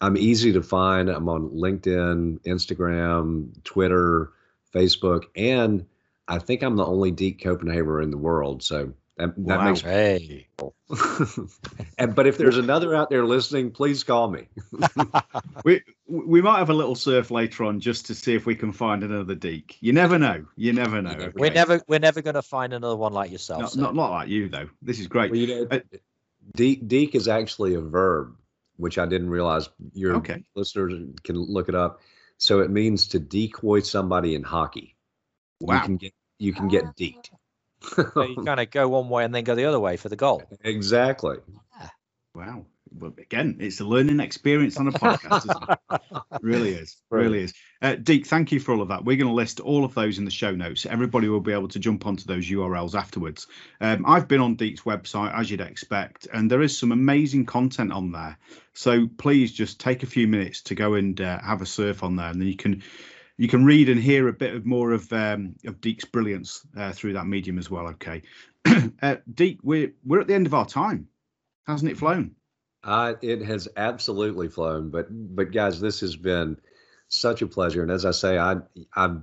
I'm 0.01 0.17
easy 0.17 0.51
to 0.53 0.61
find. 0.63 1.09
I'm 1.09 1.29
on 1.29 1.49
LinkedIn, 1.51 2.39
Instagram, 2.41 3.63
Twitter. 3.63 4.31
Facebook, 4.73 5.25
and 5.35 5.85
I 6.29 6.39
think 6.39 6.61
I'm 6.63 6.77
the 6.77 6.85
only 6.85 7.11
Deke 7.11 7.41
Copenhaver 7.43 8.01
in 8.01 8.09
the 8.09 8.17
world. 8.17 8.63
So 8.63 8.93
And 9.17 9.33
that 9.47 9.59
Wow. 9.59 9.65
makes 9.65 9.81
Hey. 9.81 10.47
and 11.97 12.15
but 12.15 12.25
if 12.27 12.37
there's 12.37 12.57
another 12.57 12.95
out 12.95 13.09
there 13.09 13.25
listening, 13.25 13.71
please 13.71 14.03
call 14.03 14.29
me. 14.31 14.47
We 15.65 15.81
we 16.07 16.41
might 16.41 16.57
have 16.59 16.69
a 16.69 16.73
little 16.73 16.95
surf 16.95 17.29
later 17.31 17.65
on 17.65 17.79
just 17.81 18.05
to 18.07 18.15
see 18.15 18.33
if 18.33 18.45
we 18.45 18.55
can 18.55 18.71
find 18.71 19.03
another 19.03 19.35
Deke. 19.35 19.77
You 19.81 19.93
never 19.93 20.17
know. 20.17 20.45
You 20.55 20.73
never 20.73 21.01
know. 21.01 21.11
never 21.11 21.31
We're 21.35 21.47
okay? 21.47 21.53
never 21.53 21.81
we're 21.87 21.99
never 21.99 22.21
going 22.21 22.35
to 22.35 22.41
find 22.41 22.73
another 22.73 22.95
one 22.95 23.13
like 23.13 23.29
yourself. 23.31 23.61
not, 23.61 23.71
sir. 23.71 23.81
not 23.81 23.95
not 23.95 24.11
like 24.11 24.29
you 24.29 24.49
though. 24.49 24.69
This 24.81 24.99
is 24.99 25.07
great. 25.07 25.31
Well, 25.31 25.39
you 25.39 25.47
know, 25.47 25.67
Uh, 25.69 25.79
de- 26.55 26.77
deek 26.77 27.13
is 27.13 27.27
actually 27.27 27.75
a 27.75 27.81
verb, 27.81 28.35
which 28.77 28.97
I 28.97 29.05
didn't 29.05 29.29
realize. 29.29 29.69
Your 29.93 30.15
Okay. 30.17 30.43
listeners 30.55 30.93
can 31.23 31.35
look 31.37 31.69
it 31.69 31.75
up. 31.75 31.99
So 32.37 32.59
it 32.61 32.71
means 32.71 33.07
to 33.09 33.19
decoy 33.19 33.81
somebody 33.81 34.35
in 34.35 34.43
hockey. 34.43 34.95
You 35.59 35.67
Wow. 35.67 35.85
can 35.85 35.97
get 35.97 36.13
you 36.39 36.53
can 36.53 36.67
get 36.67 36.95
deked. 36.95 37.29
So 38.13 38.23
you 38.23 38.43
kind 38.43 38.59
of 38.59 38.71
go 38.71 38.89
one 38.89 39.09
way 39.09 39.23
and 39.23 39.33
then 39.33 39.43
go 39.43 39.55
the 39.55 39.65
other 39.65 39.79
way 39.79 39.97
for 39.97 40.09
the 40.09 40.15
goal. 40.15 40.43
exactly. 40.63 41.37
Wow. 42.33 42.65
Well, 42.93 43.13
again, 43.17 43.57
it's 43.59 43.79
a 43.79 43.85
learning 43.85 44.19
experience 44.19 44.77
on 44.77 44.87
a 44.87 44.91
podcast, 44.91 45.45
isn't 45.45 45.69
it? 45.69 46.01
It 46.11 46.21
really 46.41 46.71
is. 46.71 46.97
Really 47.09 47.43
is. 47.43 47.53
Uh, 47.81 47.95
Deke, 47.95 48.27
thank 48.27 48.51
you 48.51 48.59
for 48.59 48.73
all 48.73 48.81
of 48.81 48.89
that. 48.89 49.05
We're 49.05 49.17
going 49.17 49.29
to 49.29 49.33
list 49.33 49.61
all 49.61 49.85
of 49.85 49.93
those 49.93 50.17
in 50.17 50.25
the 50.25 50.31
show 50.31 50.51
notes. 50.51 50.85
Everybody 50.85 51.29
will 51.29 51.39
be 51.39 51.53
able 51.53 51.69
to 51.69 51.79
jump 51.79 52.05
onto 52.05 52.25
those 52.25 52.49
URLs 52.49 52.93
afterwards. 52.93 53.47
Um, 53.79 54.03
I've 54.05 54.27
been 54.27 54.41
on 54.41 54.55
Deke's 54.55 54.81
website, 54.81 55.33
as 55.37 55.49
you'd 55.49 55.61
expect, 55.61 56.27
and 56.33 56.51
there 56.51 56.61
is 56.61 56.77
some 56.77 56.91
amazing 56.91 57.45
content 57.45 57.93
on 57.93 58.11
there. 58.11 58.37
So 58.73 59.07
please 59.17 59.53
just 59.53 59.79
take 59.79 60.03
a 60.03 60.07
few 60.07 60.27
minutes 60.27 60.61
to 60.63 60.75
go 60.75 60.95
and 60.95 61.19
uh, 61.21 61.39
have 61.41 61.61
a 61.61 61.65
surf 61.65 62.03
on 62.03 62.17
there, 62.17 62.29
and 62.29 62.41
then 62.41 62.47
you 62.47 62.57
can 62.57 62.83
you 63.37 63.47
can 63.47 63.65
read 63.65 63.89
and 63.89 63.99
hear 63.99 64.27
a 64.27 64.33
bit 64.33 64.53
of 64.53 64.65
more 64.65 64.91
of 64.91 65.11
um, 65.13 65.55
of 65.65 65.79
Deke's 65.81 66.05
brilliance 66.05 66.61
uh, 66.77 66.91
through 66.91 67.13
that 67.13 67.25
medium 67.25 67.57
as 67.57 67.71
well. 67.71 67.87
Okay, 67.87 68.21
uh, 69.01 69.15
Deke, 69.33 69.59
we're 69.63 69.93
we're 70.03 70.19
at 70.19 70.27
the 70.27 70.35
end 70.35 70.45
of 70.45 70.53
our 70.53 70.65
time, 70.65 71.07
hasn't 71.65 71.89
it 71.89 71.97
flown? 71.97 72.35
Uh, 72.83 73.13
it 73.21 73.43
has 73.43 73.67
absolutely 73.77 74.47
flown, 74.47 74.89
but 74.89 75.07
but 75.09 75.51
guys, 75.51 75.79
this 75.79 75.99
has 75.99 76.15
been 76.15 76.57
such 77.07 77.41
a 77.41 77.47
pleasure. 77.47 77.83
And 77.83 77.91
as 77.91 78.05
I 78.05 78.11
say, 78.11 78.37
I 78.37 78.57
I 78.95 79.17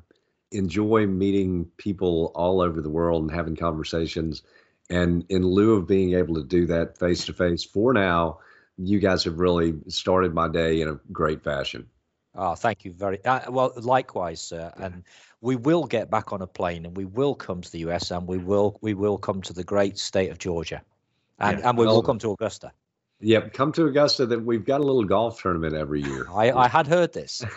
enjoy 0.53 1.07
meeting 1.07 1.67
people 1.77 2.33
all 2.35 2.61
over 2.61 2.81
the 2.81 2.91
world 2.91 3.23
and 3.23 3.31
having 3.31 3.57
conversations. 3.57 4.43
And 4.91 5.27
in 5.29 5.43
lieu 5.43 5.75
of 5.75 5.87
being 5.87 6.15
able 6.15 6.37
to 6.37 6.45
do 6.45 6.67
that 6.67 6.99
face 6.99 7.27
to 7.27 7.33
face 7.33 7.65
for 7.65 7.93
now, 7.93 8.39
you 8.79 9.01
guys 9.01 9.25
have 9.25 9.39
really 9.39 9.75
started 9.89 10.33
my 10.33 10.49
day 10.49 10.81
in 10.81 10.89
a 10.89 11.01
great 11.13 11.43
fashion. 11.43 11.89
Oh, 12.35 12.55
thank 12.55 12.85
you 12.85 12.93
very 12.93 13.23
uh, 13.25 13.51
well. 13.51 13.73
Likewise, 13.77 14.41
sir. 14.41 14.73
And 14.77 15.03
we 15.41 15.57
will 15.57 15.85
get 15.85 16.11
back 16.11 16.33
on 16.33 16.43
a 16.43 16.47
plane, 16.47 16.87
and 16.87 16.97
we 16.97 17.05
will 17.05 17.35
come 17.35 17.61
to 17.61 17.73
the 17.73 17.81
US, 17.91 18.13
and 18.13 18.27
we 18.29 18.39
will 18.39 18.79
we 18.81 18.95
will 18.95 19.19
come 19.19 19.43
to 19.43 19.53
the 19.53 19.65
great 19.65 19.99
state 19.99 20.31
of 20.31 20.39
Georgia, 20.39 20.83
and 21.41 21.59
Yeah, 21.59 21.69
and 21.69 21.79
we 21.79 21.87
will 21.87 22.03
come 22.03 22.21
to 22.21 22.31
Augusta. 22.31 22.73
Yep, 23.21 23.53
come 23.53 23.73
to 23.73 23.87
Augusta. 23.87 24.27
That 24.27 24.45
we've 24.45 24.65
got 24.65 24.81
a 24.81 24.85
little 24.85 25.05
golf 25.05 25.43
tournament 25.43 25.75
every 25.75 26.03
year. 26.03 26.27
I 26.31 26.53
I 26.53 26.69
had 26.69 26.87
heard 26.87 27.13
this. 27.13 27.45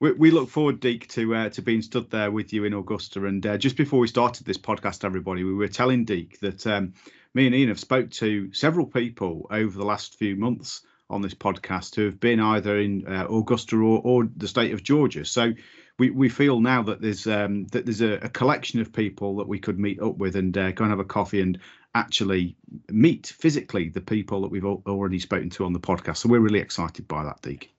We, 0.00 0.12
we 0.12 0.30
look 0.32 0.50
forward, 0.50 0.80
Deke, 0.80 1.08
to 1.10 1.34
uh, 1.34 1.48
to 1.48 1.62
being 1.62 1.80
stood 1.80 2.10
there 2.10 2.30
with 2.30 2.52
you 2.52 2.64
in 2.64 2.74
Augusta. 2.74 3.24
And 3.24 3.46
uh, 3.46 3.56
just 3.56 3.76
before 3.76 4.00
we 4.00 4.06
started 4.06 4.44
this 4.44 4.58
podcast, 4.58 5.02
everybody, 5.02 5.44
we 5.44 5.54
were 5.54 5.66
telling 5.66 6.04
Deke 6.04 6.38
that 6.40 6.66
um, 6.66 6.92
me 7.32 7.46
and 7.46 7.54
Ian 7.54 7.68
have 7.68 7.80
spoke 7.80 8.10
to 8.10 8.52
several 8.52 8.86
people 8.86 9.46
over 9.50 9.78
the 9.78 9.86
last 9.86 10.18
few 10.18 10.36
months 10.36 10.82
on 11.08 11.22
this 11.22 11.32
podcast 11.32 11.94
who 11.94 12.04
have 12.04 12.20
been 12.20 12.40
either 12.40 12.78
in 12.78 13.06
uh, 13.06 13.26
Augusta 13.30 13.76
or, 13.76 14.00
or 14.04 14.28
the 14.36 14.48
state 14.48 14.74
of 14.74 14.82
Georgia. 14.82 15.24
So 15.24 15.52
we, 15.98 16.10
we 16.10 16.28
feel 16.28 16.60
now 16.60 16.82
that 16.82 17.00
there's 17.00 17.26
um, 17.26 17.66
that 17.68 17.86
there's 17.86 18.02
a, 18.02 18.14
a 18.14 18.28
collection 18.28 18.80
of 18.80 18.92
people 18.92 19.36
that 19.36 19.48
we 19.48 19.58
could 19.58 19.78
meet 19.78 20.02
up 20.02 20.18
with 20.18 20.36
and 20.36 20.56
uh, 20.58 20.72
go 20.72 20.84
and 20.84 20.90
have 20.90 20.98
a 20.98 21.04
coffee 21.04 21.40
and 21.40 21.58
actually 21.94 22.56
meet 22.90 23.26
physically 23.26 23.88
the 23.88 24.00
people 24.00 24.40
that 24.42 24.48
we've 24.50 24.64
already 24.64 25.18
spoken 25.18 25.50
to 25.50 25.64
on 25.64 25.72
the 25.72 25.80
podcast. 25.80 26.18
So 26.18 26.28
we're 26.28 26.40
really 26.40 26.58
excited 26.60 27.06
by 27.08 27.24
that, 27.24 27.40
Deke. 27.42 27.70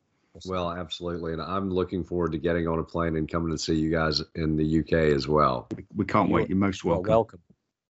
well, 0.45 0.71
absolutely, 0.71 1.33
and 1.33 1.41
I'm 1.41 1.69
looking 1.69 2.03
forward 2.03 2.31
to 2.33 2.37
getting 2.37 2.67
on 2.67 2.79
a 2.79 2.83
plane 2.83 3.15
and 3.15 3.29
coming 3.29 3.51
to 3.51 3.57
see 3.57 3.75
you 3.75 3.89
guys 3.91 4.21
in 4.35 4.55
the 4.57 4.79
UK 4.79 5.13
as 5.15 5.27
well. 5.27 5.67
We 5.95 6.05
can't 6.05 6.29
You're- 6.29 6.41
wait. 6.41 6.49
You're 6.49 6.57
most 6.57 6.83
Well, 6.83 6.95
welcome. 6.95 7.09
welcome. 7.11 7.39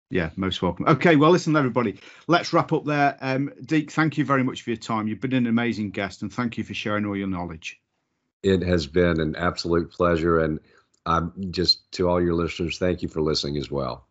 Yeah, 0.09 0.29
most 0.35 0.61
welcome. 0.61 0.87
Okay, 0.87 1.15
well, 1.15 1.31
listen, 1.31 1.55
everybody, 1.55 1.97
let's 2.27 2.51
wrap 2.51 2.73
up 2.73 2.83
there. 2.83 3.17
Um, 3.21 3.49
Deke, 3.65 3.89
thank 3.91 4.17
you 4.17 4.25
very 4.25 4.43
much 4.43 4.61
for 4.61 4.71
your 4.71 4.77
time. 4.77 5.07
You've 5.07 5.21
been 5.21 5.33
an 5.33 5.47
amazing 5.47 5.91
guest, 5.91 6.21
and 6.21 6.31
thank 6.33 6.57
you 6.57 6.63
for 6.65 6.73
sharing 6.73 7.05
all 7.05 7.15
your 7.15 7.27
knowledge. 7.27 7.79
It 8.43 8.61
has 8.63 8.87
been 8.87 9.19
an 9.21 9.35
absolute 9.37 9.91
pleasure, 9.91 10.39
and 10.39 10.59
I'm 11.05 11.31
just 11.51 11.89
to 11.93 12.09
all 12.09 12.21
your 12.21 12.33
listeners, 12.33 12.77
thank 12.77 13.01
you 13.01 13.07
for 13.07 13.21
listening 13.21 13.57
as 13.57 13.71
well. 13.71 14.05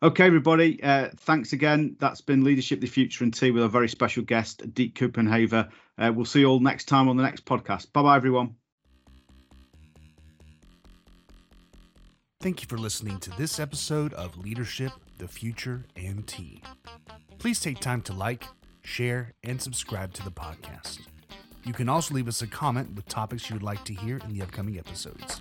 Okay, 0.00 0.26
everybody, 0.26 0.80
uh, 0.84 1.08
thanks 1.16 1.52
again. 1.52 1.96
That's 1.98 2.20
been 2.20 2.44
Leadership 2.44 2.80
the 2.80 2.86
Future 2.86 3.24
and 3.24 3.34
Tea 3.34 3.50
with 3.50 3.64
a 3.64 3.68
very 3.68 3.88
special 3.88 4.22
guest, 4.22 4.72
Deke 4.72 4.94
Copenhaver. 4.94 5.68
Uh, 5.98 6.12
we'll 6.14 6.24
see 6.24 6.40
you 6.40 6.46
all 6.46 6.60
next 6.60 6.84
time 6.84 7.08
on 7.08 7.16
the 7.16 7.22
next 7.24 7.44
podcast. 7.44 7.92
Bye 7.92 8.02
bye, 8.02 8.14
everyone. 8.14 8.54
Thank 12.40 12.62
you 12.62 12.68
for 12.68 12.78
listening 12.78 13.18
to 13.18 13.30
this 13.30 13.58
episode 13.58 14.12
of 14.14 14.38
Leadership, 14.38 14.92
the 15.18 15.26
Future, 15.26 15.84
and 15.96 16.24
Tea. 16.28 16.62
Please 17.38 17.58
take 17.58 17.80
time 17.80 18.00
to 18.02 18.12
like, 18.12 18.44
share, 18.82 19.34
and 19.42 19.60
subscribe 19.60 20.12
to 20.12 20.22
the 20.22 20.30
podcast. 20.30 21.00
You 21.64 21.72
can 21.72 21.88
also 21.88 22.14
leave 22.14 22.28
us 22.28 22.40
a 22.40 22.46
comment 22.46 22.94
with 22.94 23.08
topics 23.08 23.50
you 23.50 23.56
would 23.56 23.64
like 23.64 23.84
to 23.86 23.94
hear 23.94 24.18
in 24.18 24.32
the 24.32 24.42
upcoming 24.42 24.78
episodes. 24.78 25.40